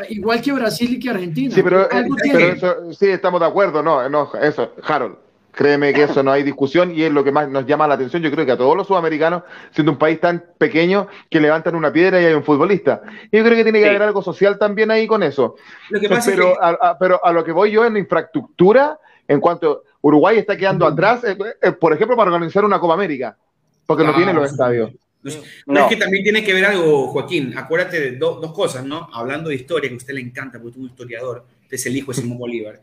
[0.10, 1.56] igual que Brasil y que Argentina.
[1.56, 5.29] Sí, pero, pero eso, sí, estamos de acuerdo, no, no, eso, Harold.
[5.60, 8.24] Créeme que eso no hay discusión y es lo que más nos llama la atención.
[8.24, 11.92] Yo creo que a todos los sudamericanos, siendo un país tan pequeño, que levantan una
[11.92, 13.02] piedra y hay un futbolista.
[13.30, 15.58] Y yo creo que tiene que haber algo social también ahí con eso.
[16.26, 20.56] pero, a, pero a lo que voy yo en la infraestructura, en cuanto Uruguay está
[20.56, 23.36] quedando atrás, eh, eh, por ejemplo, para organizar una Copa América,
[23.86, 24.92] porque no, tiene los estadios.
[25.66, 27.58] No, es que también tiene que ver algo, Joaquín.
[27.58, 29.10] Acuérdate de dos cosas, ¿no?
[29.12, 31.86] Hablando de historia, que a usted le encanta, porque tú es un historiador, usted es
[31.86, 32.80] el hijo de Simón Bolívar.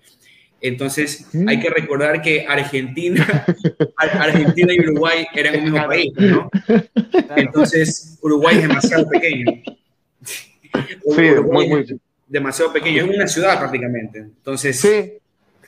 [0.60, 3.44] Entonces, hay que recordar que Argentina,
[3.96, 6.50] Argentina y Uruguay eran un mismo país, ¿no?
[7.36, 9.52] Entonces, Uruguay es demasiado pequeño.
[10.74, 12.00] Sí, muy, muy.
[12.26, 14.18] Demasiado pequeño, es una ciudad prácticamente.
[14.18, 15.12] Entonces, sí.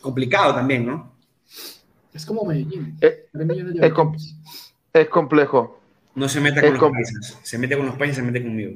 [0.01, 1.13] complicado también, ¿no?
[2.13, 2.97] Es como Medellín.
[3.01, 3.93] Eh, es,
[4.93, 5.81] es, complejo.
[6.15, 7.39] No se meta con los países.
[7.43, 8.73] Se mete con los países, se mete conmigo.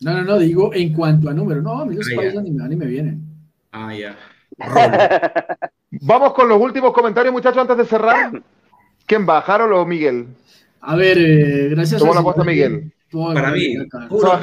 [0.00, 1.62] No, no, no, digo en cuanto a número.
[1.62, 3.22] No, a mí los ah, países ni me, ni me vienen.
[3.72, 4.16] Ah, ya.
[5.90, 8.42] Vamos con los últimos comentarios, muchachos, antes de cerrar.
[9.06, 10.26] ¿Quién va, Harold o Miguel?
[10.80, 12.00] A ver, eh, gracias.
[12.00, 12.92] Tomó la apuesta Miguel.
[13.10, 13.76] Para mí.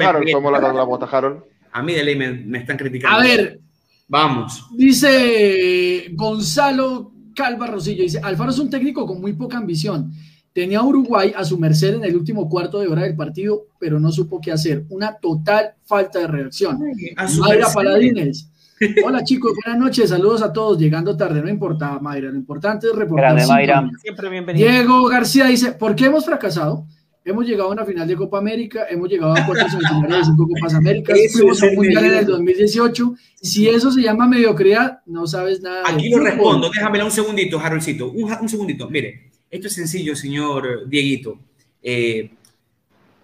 [0.04, 1.42] Harold, tomó la, la Harold.
[1.72, 3.18] A mí de ley me, están criticando.
[3.18, 3.60] A ver.
[4.06, 4.68] Vamos.
[4.76, 10.12] Dice Gonzalo Calva Rosillo, dice, Alfaro es un técnico con muy poca ambición.
[10.52, 13.98] Tenía a Uruguay a su merced en el último cuarto de hora del partido, pero
[13.98, 14.84] no supo qué hacer.
[14.88, 16.78] Una total falta de reacción.
[17.40, 18.50] Mayra Paladines.
[19.04, 20.78] Hola chicos, buenas noches, saludos a todos.
[20.78, 23.40] Llegando tarde, no importa, Mayra, lo importante es reportar.
[24.00, 24.68] Siempre bienvenido.
[24.68, 26.86] Diego García dice: ¿Por qué hemos fracasado?
[27.26, 30.46] Hemos llegado a una final de Copa América, hemos llegado a cuartos semifinales de cinco
[30.46, 33.14] Copas Américas, fuimos a un mundial en el 2018.
[33.40, 35.84] Si eso se llama mediocridad, no sabes nada.
[35.86, 38.10] Aquí lo respondo, déjamela un segundito, Haroldcito.
[38.10, 38.90] Un, un, segundito.
[38.90, 41.38] Mire, esto es sencillo, señor Dieguito.
[41.82, 42.30] Eh,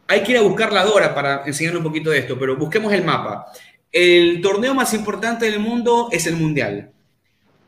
[0.06, 2.92] hay que ir a buscar la Dora para enseñarle un poquito de esto, pero busquemos
[2.92, 3.46] el mapa.
[3.92, 6.92] El torneo más importante del mundo es el Mundial.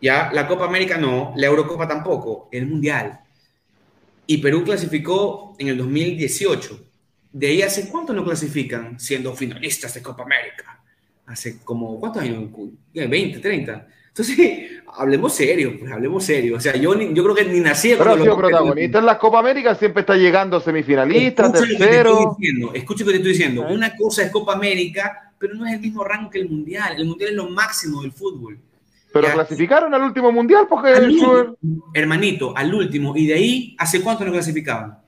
[0.01, 3.21] Ya, la Copa América no, la Eurocopa tampoco, el Mundial.
[4.27, 6.87] Y Perú clasificó en el 2018.
[7.33, 10.81] De ahí hace cuánto no clasifican siendo finalistas de Copa América.
[11.27, 12.51] Hace como, ¿cuántos años?
[12.93, 13.89] 20, 30.
[14.13, 16.57] Entonces, hablemos serio, pues hablemos serio.
[16.57, 17.95] O sea, yo, yo creo que ni nací.
[17.97, 22.37] Pero ha sido protagonista en la Copa América, siempre está llegando semifinalista, tercero.
[22.75, 23.67] Escucha lo que te estoy diciendo.
[23.69, 26.95] Una cosa es Copa América, pero no es el mismo rango que el Mundial.
[26.97, 28.59] El Mundial es lo máximo del fútbol.
[29.13, 30.95] Pero clasificaron al último Mundial porque...
[31.93, 33.15] hermanito, al último.
[33.17, 34.99] Y de ahí, ¿hace cuánto no clasificaban?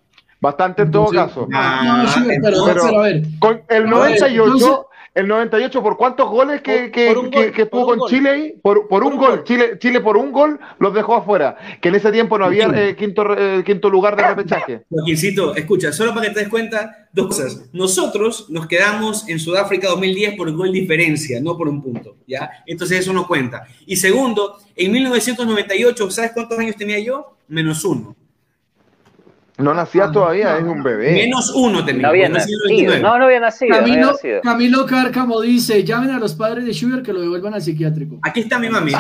[0.40, 1.48] Bastante en todo caso.
[1.55, 3.22] Ah, no, pero, pero, a ver.
[3.39, 8.55] Con el 98, el 98, ¿por cuántos goles que, que, que, tuvo con Chile ahí?
[8.61, 9.45] Por, por, un, gol.
[9.45, 11.57] Chile, Chile por un gol los dejó afuera.
[11.81, 14.82] Que en ese tiempo no había eh, quinto, eh, quinto lugar de repechaje.
[14.91, 17.70] Joaquincito, escucha, solo para que te des cuenta, dos cosas.
[17.73, 22.16] Nosotros nos quedamos en Sudáfrica 2010 por gol diferencia, no por un punto.
[22.27, 22.51] ¿ya?
[22.66, 23.69] Entonces eso no cuenta.
[23.86, 27.36] Y segundo, en 1998, ¿sabes cuántos años tenía yo?
[27.47, 28.16] Menos uno.
[29.56, 31.12] No nacía todavía, es un bebé.
[31.12, 32.02] Menos uno tenía.
[32.02, 32.59] No había nacido.
[33.01, 33.70] No, no había nacido.
[33.76, 38.18] Camilo, Camilo Cárcamo dice: llamen a los padres de Sugar que lo devuelvan al psiquiátrico.
[38.22, 38.90] Aquí está mi mami.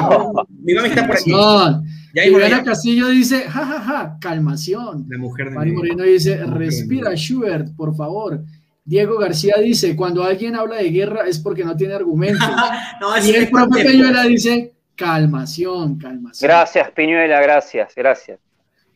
[0.62, 1.32] Mi mami está por aquí.
[1.32, 5.06] Y Mariana Castillo dice: jajaja, ja, ja, calmación.
[5.08, 8.40] La mujer de Mari Moreno dice: respira, Schubert, por favor.
[8.84, 12.48] Diego García dice: cuando alguien habla de guerra es porque no tiene argumentos.
[13.00, 16.48] no, y el profe Peñuela dice: calmación, calmación.
[16.48, 18.38] Gracias, Piñuela, gracias, gracias.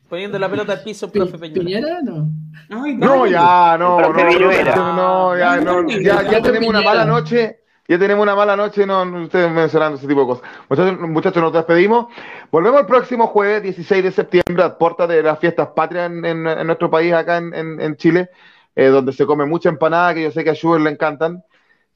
[0.08, 2.00] Poniendo la pelota al piso, profe Peñuela.
[2.02, 2.30] no?
[2.68, 7.60] No, ya, no, no, no, ya, no, ya, ya tenemos una mala noche.
[7.86, 10.44] Ya tenemos una mala noche, no, ustedes mencionando ese tipo de cosas.
[10.68, 12.08] Muchachos, muchachos, nos despedimos.
[12.52, 16.66] Volvemos el próximo jueves, 16 de septiembre, a puerta de las fiestas patrias en, en,
[16.66, 18.28] nuestro país, acá en, en Chile,
[18.76, 21.42] eh, donde se come mucha empanada, que yo sé que a Schubert le encantan.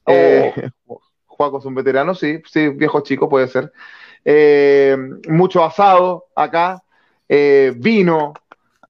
[0.05, 0.53] Eh,
[1.25, 3.71] Juaco es un veterano, sí, sí, viejo chico, puede ser.
[4.25, 4.97] Eh,
[5.29, 6.82] mucho asado acá,
[7.35, 8.35] eh, vino,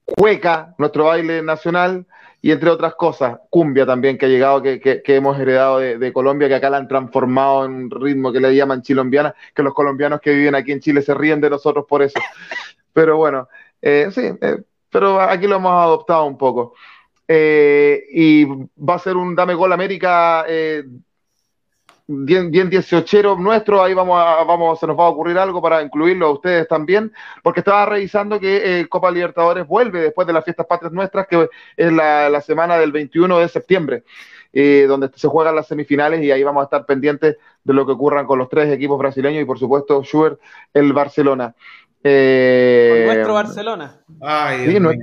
[0.04, 2.06] cueca, nuestro baile nacional,
[2.42, 6.56] y entre otras cosas, cumbia también que ha llegado, que, hemos heredado de, Colombia, que
[6.56, 10.34] acá la han transformado en un ritmo que le llaman chilombiana, que los colombianos que
[10.34, 12.20] viven aquí en Chile se ríen de nosotros por eso.
[12.92, 13.48] Pero bueno,
[13.82, 14.58] eh, sí, eh,
[14.90, 16.74] pero aquí lo hemos adoptado un poco.
[17.26, 20.46] y va a ser un Dame Gol América
[22.08, 25.82] bien, bien 18 nuestro, ahí vamos a, vamos, se nos va a ocurrir algo para
[25.82, 27.12] incluirlo a ustedes también,
[27.42, 31.50] porque estaba revisando que eh, Copa Libertadores vuelve después de las fiestas patrias nuestras, que
[31.78, 34.04] es la, semana del 21 de septiembre,
[34.52, 37.94] eh, donde se juegan las semifinales y ahí vamos a estar pendientes de lo que
[37.94, 40.40] ocurran con los tres equipos brasileños y por supuesto Schubert,
[40.74, 41.56] el Barcelona.
[42.06, 44.02] Eh, nuestro Barcelona.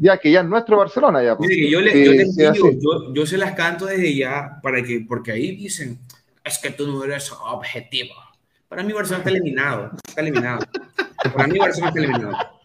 [0.02, 1.34] ya que ya es nuestro Barcelona ya.
[1.34, 1.50] Pues.
[1.56, 5.98] yo, yo, yo, se las canto desde ya para que, porque ahí dicen,
[6.44, 8.14] es que tú no eres objetivo.
[8.68, 10.60] Para mí Barcelona está eliminado, está eliminado.
[11.34, 12.60] Para mí Barcelona está eliminado.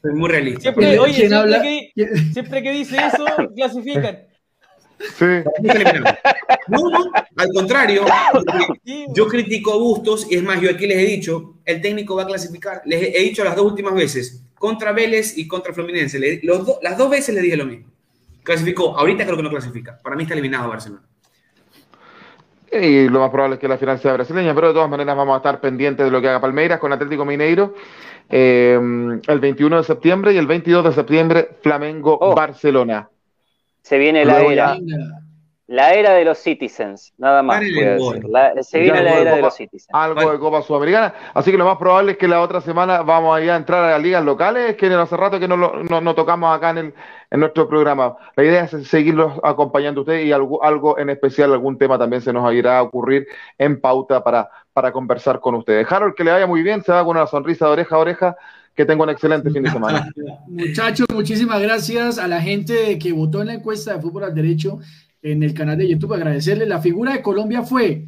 [0.00, 0.60] Soy muy realista.
[0.60, 4.20] Siempre, oye, siempre, que, siempre que dice eso, clasifican.
[5.00, 5.24] Sí.
[6.68, 8.04] No, no, al contrario,
[9.14, 12.24] yo critico a Bustos y es más, yo aquí les he dicho, el técnico va
[12.24, 16.40] a clasificar, les he dicho las dos últimas veces, contra Vélez y contra Fluminense,
[16.82, 17.90] las dos veces le dije lo mismo.
[18.42, 21.07] Clasificó, ahorita creo que no clasifica, para mí está eliminado Barcelona.
[22.70, 25.34] Y lo más probable es que la final sea brasileña, pero de todas maneras vamos
[25.34, 27.74] a estar pendientes de lo que haga Palmeiras con Atlético Mineiro
[28.28, 28.78] eh,
[29.26, 33.08] el 21 de septiembre y el 22 de septiembre Flamengo-Barcelona.
[33.10, 33.18] Oh.
[33.82, 34.76] Se viene la era.
[35.68, 37.58] La era de los Citizens, nada más.
[37.60, 39.90] se viene la era de los Citizens.
[39.92, 41.12] Algo de Copa Sudamericana.
[41.34, 43.84] Así que lo más probable es que la otra semana vamos a, ir a entrar
[43.84, 46.94] a las ligas locales, que hace rato que no, no, tocamos acá en, el,
[47.30, 48.16] en nuestro programa.
[48.34, 52.22] La idea es seguirlos acompañando a ustedes y algo, algo en especial, algún tema también
[52.22, 53.26] se nos irá a ocurrir
[53.58, 55.86] en pauta para, para conversar con ustedes.
[55.92, 58.36] Harold, que le vaya muy bien, se va con una sonrisa de oreja a oreja
[58.74, 60.08] que tenga un excelente fin de semana.
[60.48, 64.78] Muchachos, muchísimas gracias a la gente que votó en la encuesta de fútbol al derecho
[65.22, 66.14] en el canal de YouTube.
[66.14, 66.66] Agradecerle.
[66.66, 68.06] La figura de Colombia fue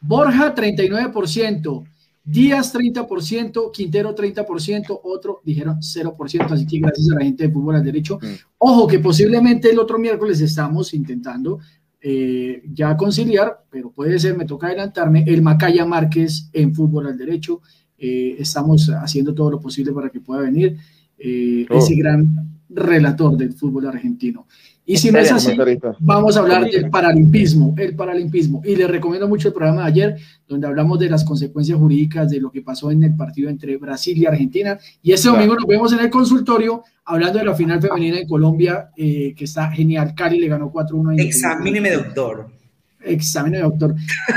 [0.00, 1.84] Borja 39%,
[2.24, 6.50] Díaz 30%, Quintero 30%, otro dijeron 0%.
[6.50, 8.18] Así que gracias a la gente de Fútbol al Derecho.
[8.20, 8.26] Mm.
[8.58, 11.58] Ojo que posiblemente el otro miércoles estamos intentando
[12.00, 17.16] eh, ya conciliar, pero puede ser, me toca adelantarme, el Macaya Márquez en Fútbol al
[17.16, 17.60] Derecho.
[17.96, 20.76] Eh, estamos haciendo todo lo posible para que pueda venir
[21.16, 21.78] eh, oh.
[21.78, 24.46] ese gran relator del fútbol argentino.
[24.84, 25.56] Y si no es así,
[26.00, 28.62] vamos a hablar del paralimpismo, el paralimpismo.
[28.64, 30.16] Y les recomiendo mucho el programa de ayer,
[30.48, 34.18] donde hablamos de las consecuencias jurídicas de lo que pasó en el partido entre Brasil
[34.18, 34.78] y Argentina.
[35.00, 38.90] Y este domingo nos vemos en el consultorio hablando de la final femenina en Colombia,
[38.96, 40.14] eh, que está genial.
[40.16, 41.20] Cali le ganó 4-1.
[41.20, 42.61] Examíneme, doctor
[43.04, 43.94] examen de doctor.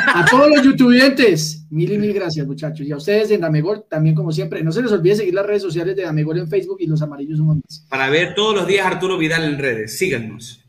[0.07, 2.85] A todos los youtubers, mil y mil gracias, muchachos.
[2.85, 4.63] Y a ustedes de Damegol, también como siempre.
[4.63, 7.37] No se les olvide seguir las redes sociales de Damegol en Facebook y los amarillos
[7.37, 7.85] somos más.
[7.89, 10.61] Para ver todos los días Arturo Vidal en redes, síganos.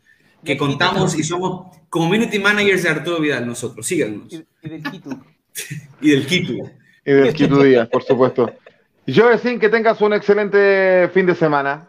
[0.44, 4.32] Que contamos y somos community managers de Arturo Vidal nosotros, síganos.
[4.32, 5.24] Y, del Quito.
[6.00, 6.52] y del Quito.
[7.04, 8.52] y del Quito Díaz, por supuesto.
[9.06, 11.88] Yo decir que tengas un excelente fin de semana.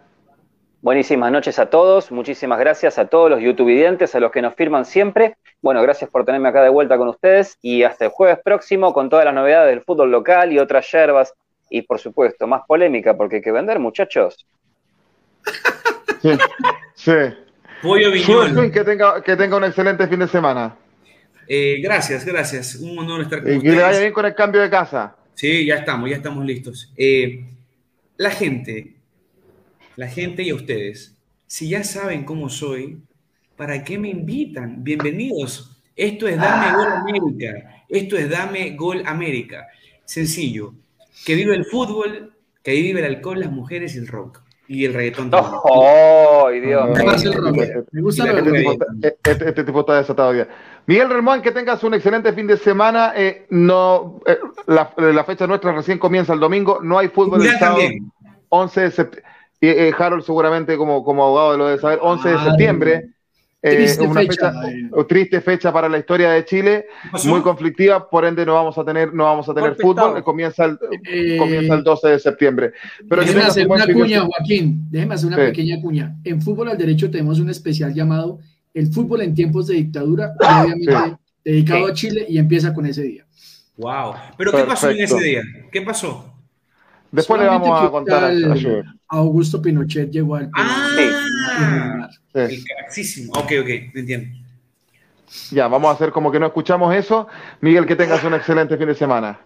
[0.82, 4.86] Buenísimas noches a todos, muchísimas gracias a todos los youtubidientes, a los que nos firman
[4.86, 5.36] siempre.
[5.60, 9.10] Bueno, gracias por tenerme acá de vuelta con ustedes y hasta el jueves próximo con
[9.10, 11.34] todas las novedades del fútbol local y otras yerbas
[11.70, 14.46] y por supuesto más polémica porque hay que vender muchachos.
[16.20, 16.32] Sí,
[16.96, 17.12] sí.
[17.84, 18.12] Pollo.
[18.12, 20.76] Que tenga, que tenga un excelente fin de semana.
[21.48, 22.76] Eh, gracias, gracias.
[22.76, 23.72] Un honor estar con y ustedes.
[23.72, 25.16] que le vaya bien con el cambio de casa.
[25.36, 26.92] Sí, ya estamos, ya estamos listos.
[26.98, 27.46] Eh,
[28.18, 28.97] la gente,
[29.98, 31.18] la gente y a ustedes,
[31.48, 33.02] si ya saben cómo soy,
[33.56, 34.84] ¿para qué me invitan?
[34.84, 35.82] Bienvenidos.
[35.96, 37.84] Esto es Dame Gol América.
[37.90, 39.66] Esto es Dame Gol América.
[40.06, 40.74] Sencillo.
[41.26, 42.32] Que vive el fútbol,
[42.64, 44.42] que vive el alcohol, las mujeres y el rock.
[44.68, 45.54] Y el reggaetón también.
[45.64, 46.90] ¡Oh, Dios!
[46.90, 47.84] Me gusta el.
[47.92, 48.86] Me gusta Este tipo, está-
[49.32, 50.48] este- este tipo está desatado ya.
[50.86, 53.14] Miguel Relmán, que tengas un excelente fin de semana.
[53.16, 54.38] Eh, no, eh,
[54.68, 56.82] la, la fecha nuestra recién comienza el domingo.
[56.84, 58.12] No hay fútbol el sábado, también.
[58.50, 59.32] 11 de septiembre.
[59.98, 62.00] Harold seguramente como, como abogado lo debe saber.
[62.02, 63.10] 11 de septiembre.
[63.62, 64.90] eh, triste una fecha, eh.
[65.10, 67.28] triste fecha para la historia de Chile, ¿Qué pasó?
[67.28, 70.78] muy conflictiva, por ende no vamos a tener, no vamos a tener fútbol, comienza el,
[71.10, 72.74] Eh, comienza el 12 de septiembre.
[73.10, 74.22] Pero Déjeme hacer una cuña.
[74.26, 74.86] Joaquín.
[74.92, 75.42] Déjeme hacer una Sí.
[75.44, 76.16] pequeña cuña.
[76.24, 78.40] En Fútbol al Derecho tenemos un especial llamado
[78.76, 81.92] El fútbol en tiempos de dictadura, obviamente dedicado Sí.
[81.92, 83.26] a Chile y empieza con ese día.
[83.78, 84.14] Wow.
[84.38, 85.42] ¿Pero qué pasó en ese día?
[85.72, 86.32] ¿Qué pasó?
[87.12, 88.96] Después le vamos a contar a, a.
[89.10, 92.64] Augusto Pinochet llegó al Ah, Sí.
[92.94, 93.30] el.
[93.32, 94.38] Ok, ok, entiendo.
[95.52, 97.28] Ya, vamos a hacer como que no escuchamos eso.
[97.62, 99.40] Miguel, que tengas un excelente fin de semana.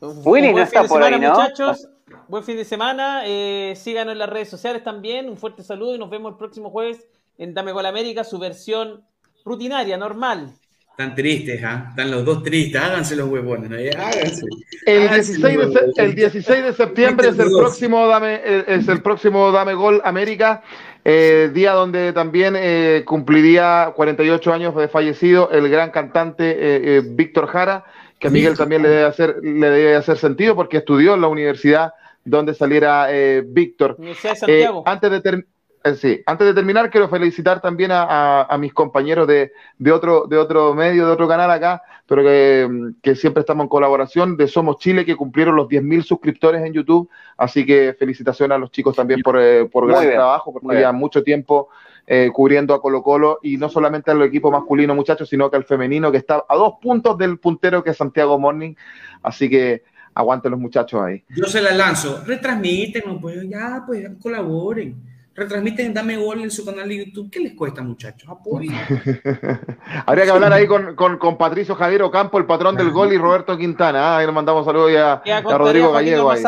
[0.00, 1.30] Willy no está ahí, semana, ¿no?
[1.30, 1.88] muchachos.
[2.28, 3.22] Buen fin de semana.
[3.24, 5.28] Eh, síganos en las redes sociales también.
[5.28, 7.06] Un fuerte saludo y nos vemos el próximo jueves
[7.38, 9.02] en Dame Gol América, su versión
[9.44, 10.52] rutinaria, normal.
[10.98, 11.88] Están tristes, ¿ah?
[11.90, 12.80] Están los dos tristes.
[12.80, 14.46] Háganse los huevones, Háganse.
[14.86, 15.98] El Háganse 16 de, los se- huevones.
[15.98, 20.62] el 16 de septiembre es el próximo Dame, eh, es el próximo Dame Gol América,
[21.04, 26.56] eh, día donde también eh, cumpliría 48 años de fallecido el gran cantante eh,
[26.96, 27.84] eh, Víctor Jara,
[28.18, 31.28] que a Miguel también le debe hacer, le debe hacer sentido porque estudió en la
[31.28, 31.92] universidad
[32.24, 33.96] donde saliera eh, Víctor.
[33.98, 34.82] Universidad de Eh, Santiago.
[34.86, 35.46] antes, de ter-
[35.86, 39.92] eh, sí, antes de terminar, quiero felicitar también a, a- a mis compañeros de, de
[39.92, 43.68] otro, de otro medio, de otro canal acá, pero que, mm, que siempre estamos en
[43.68, 47.08] colaboración, de Somos Chile, que cumplieron los 10.000 suscriptores en YouTube.
[47.36, 50.96] Así que felicitaciones a los chicos también por, eh, por gran bien, trabajo, porque llevan
[50.96, 51.68] mucho tiempo
[52.06, 55.64] eh, cubriendo a Colo Colo y no solamente al equipo masculino, muchachos, sino que al
[55.64, 58.74] femenino, que está a dos puntos del puntero que es Santiago Morning.
[59.22, 59.82] Así que
[60.14, 61.22] aguanten los muchachos ahí.
[61.28, 62.22] Yo se la lanzo.
[62.24, 64.94] Retransmiten, pues ya, pues colaboren.
[65.36, 67.30] Retransmiten, dame gol en su canal de YouTube.
[67.30, 68.28] ¿Qué les cuesta, muchachos?
[68.30, 68.72] Apoyen.
[70.06, 73.18] Habría que hablar ahí con, con, con Patricio Javier Ocampo, el patrón del gol, y
[73.18, 74.14] Roberto Quintana.
[74.14, 74.18] ¿ah?
[74.18, 76.30] Ahí le mandamos saludos ya a Rodrigo Gallego.
[76.30, 76.38] Ahí.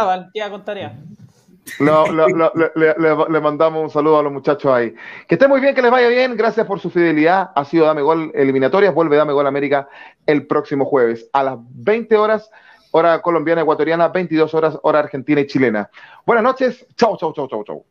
[1.80, 4.94] Lo- lo- lo- le, le- le mandamos un saludo a los muchachos ahí.
[5.28, 6.34] Que esté muy bien, que les vaya bien.
[6.34, 7.50] Gracias por su fidelidad.
[7.54, 8.94] Ha sido Dame Gol Eliminatorias.
[8.94, 9.86] Vuelve Dame Gol América
[10.24, 12.50] el próximo jueves a las 20 horas,
[12.90, 15.90] hora colombiana, ecuatoriana, 22 horas, hora argentina y chilena.
[16.24, 16.86] Buenas noches.
[16.96, 17.84] Chau, chau, chau, chau, chau.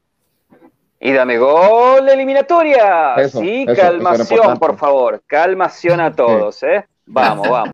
[1.00, 3.16] Y dame gol eliminatoria.
[3.16, 5.22] Eso, sí, eso, calmación, por favor.
[5.28, 6.86] Calmación a todos, ¿eh?
[7.06, 7.66] Vamos, vamos.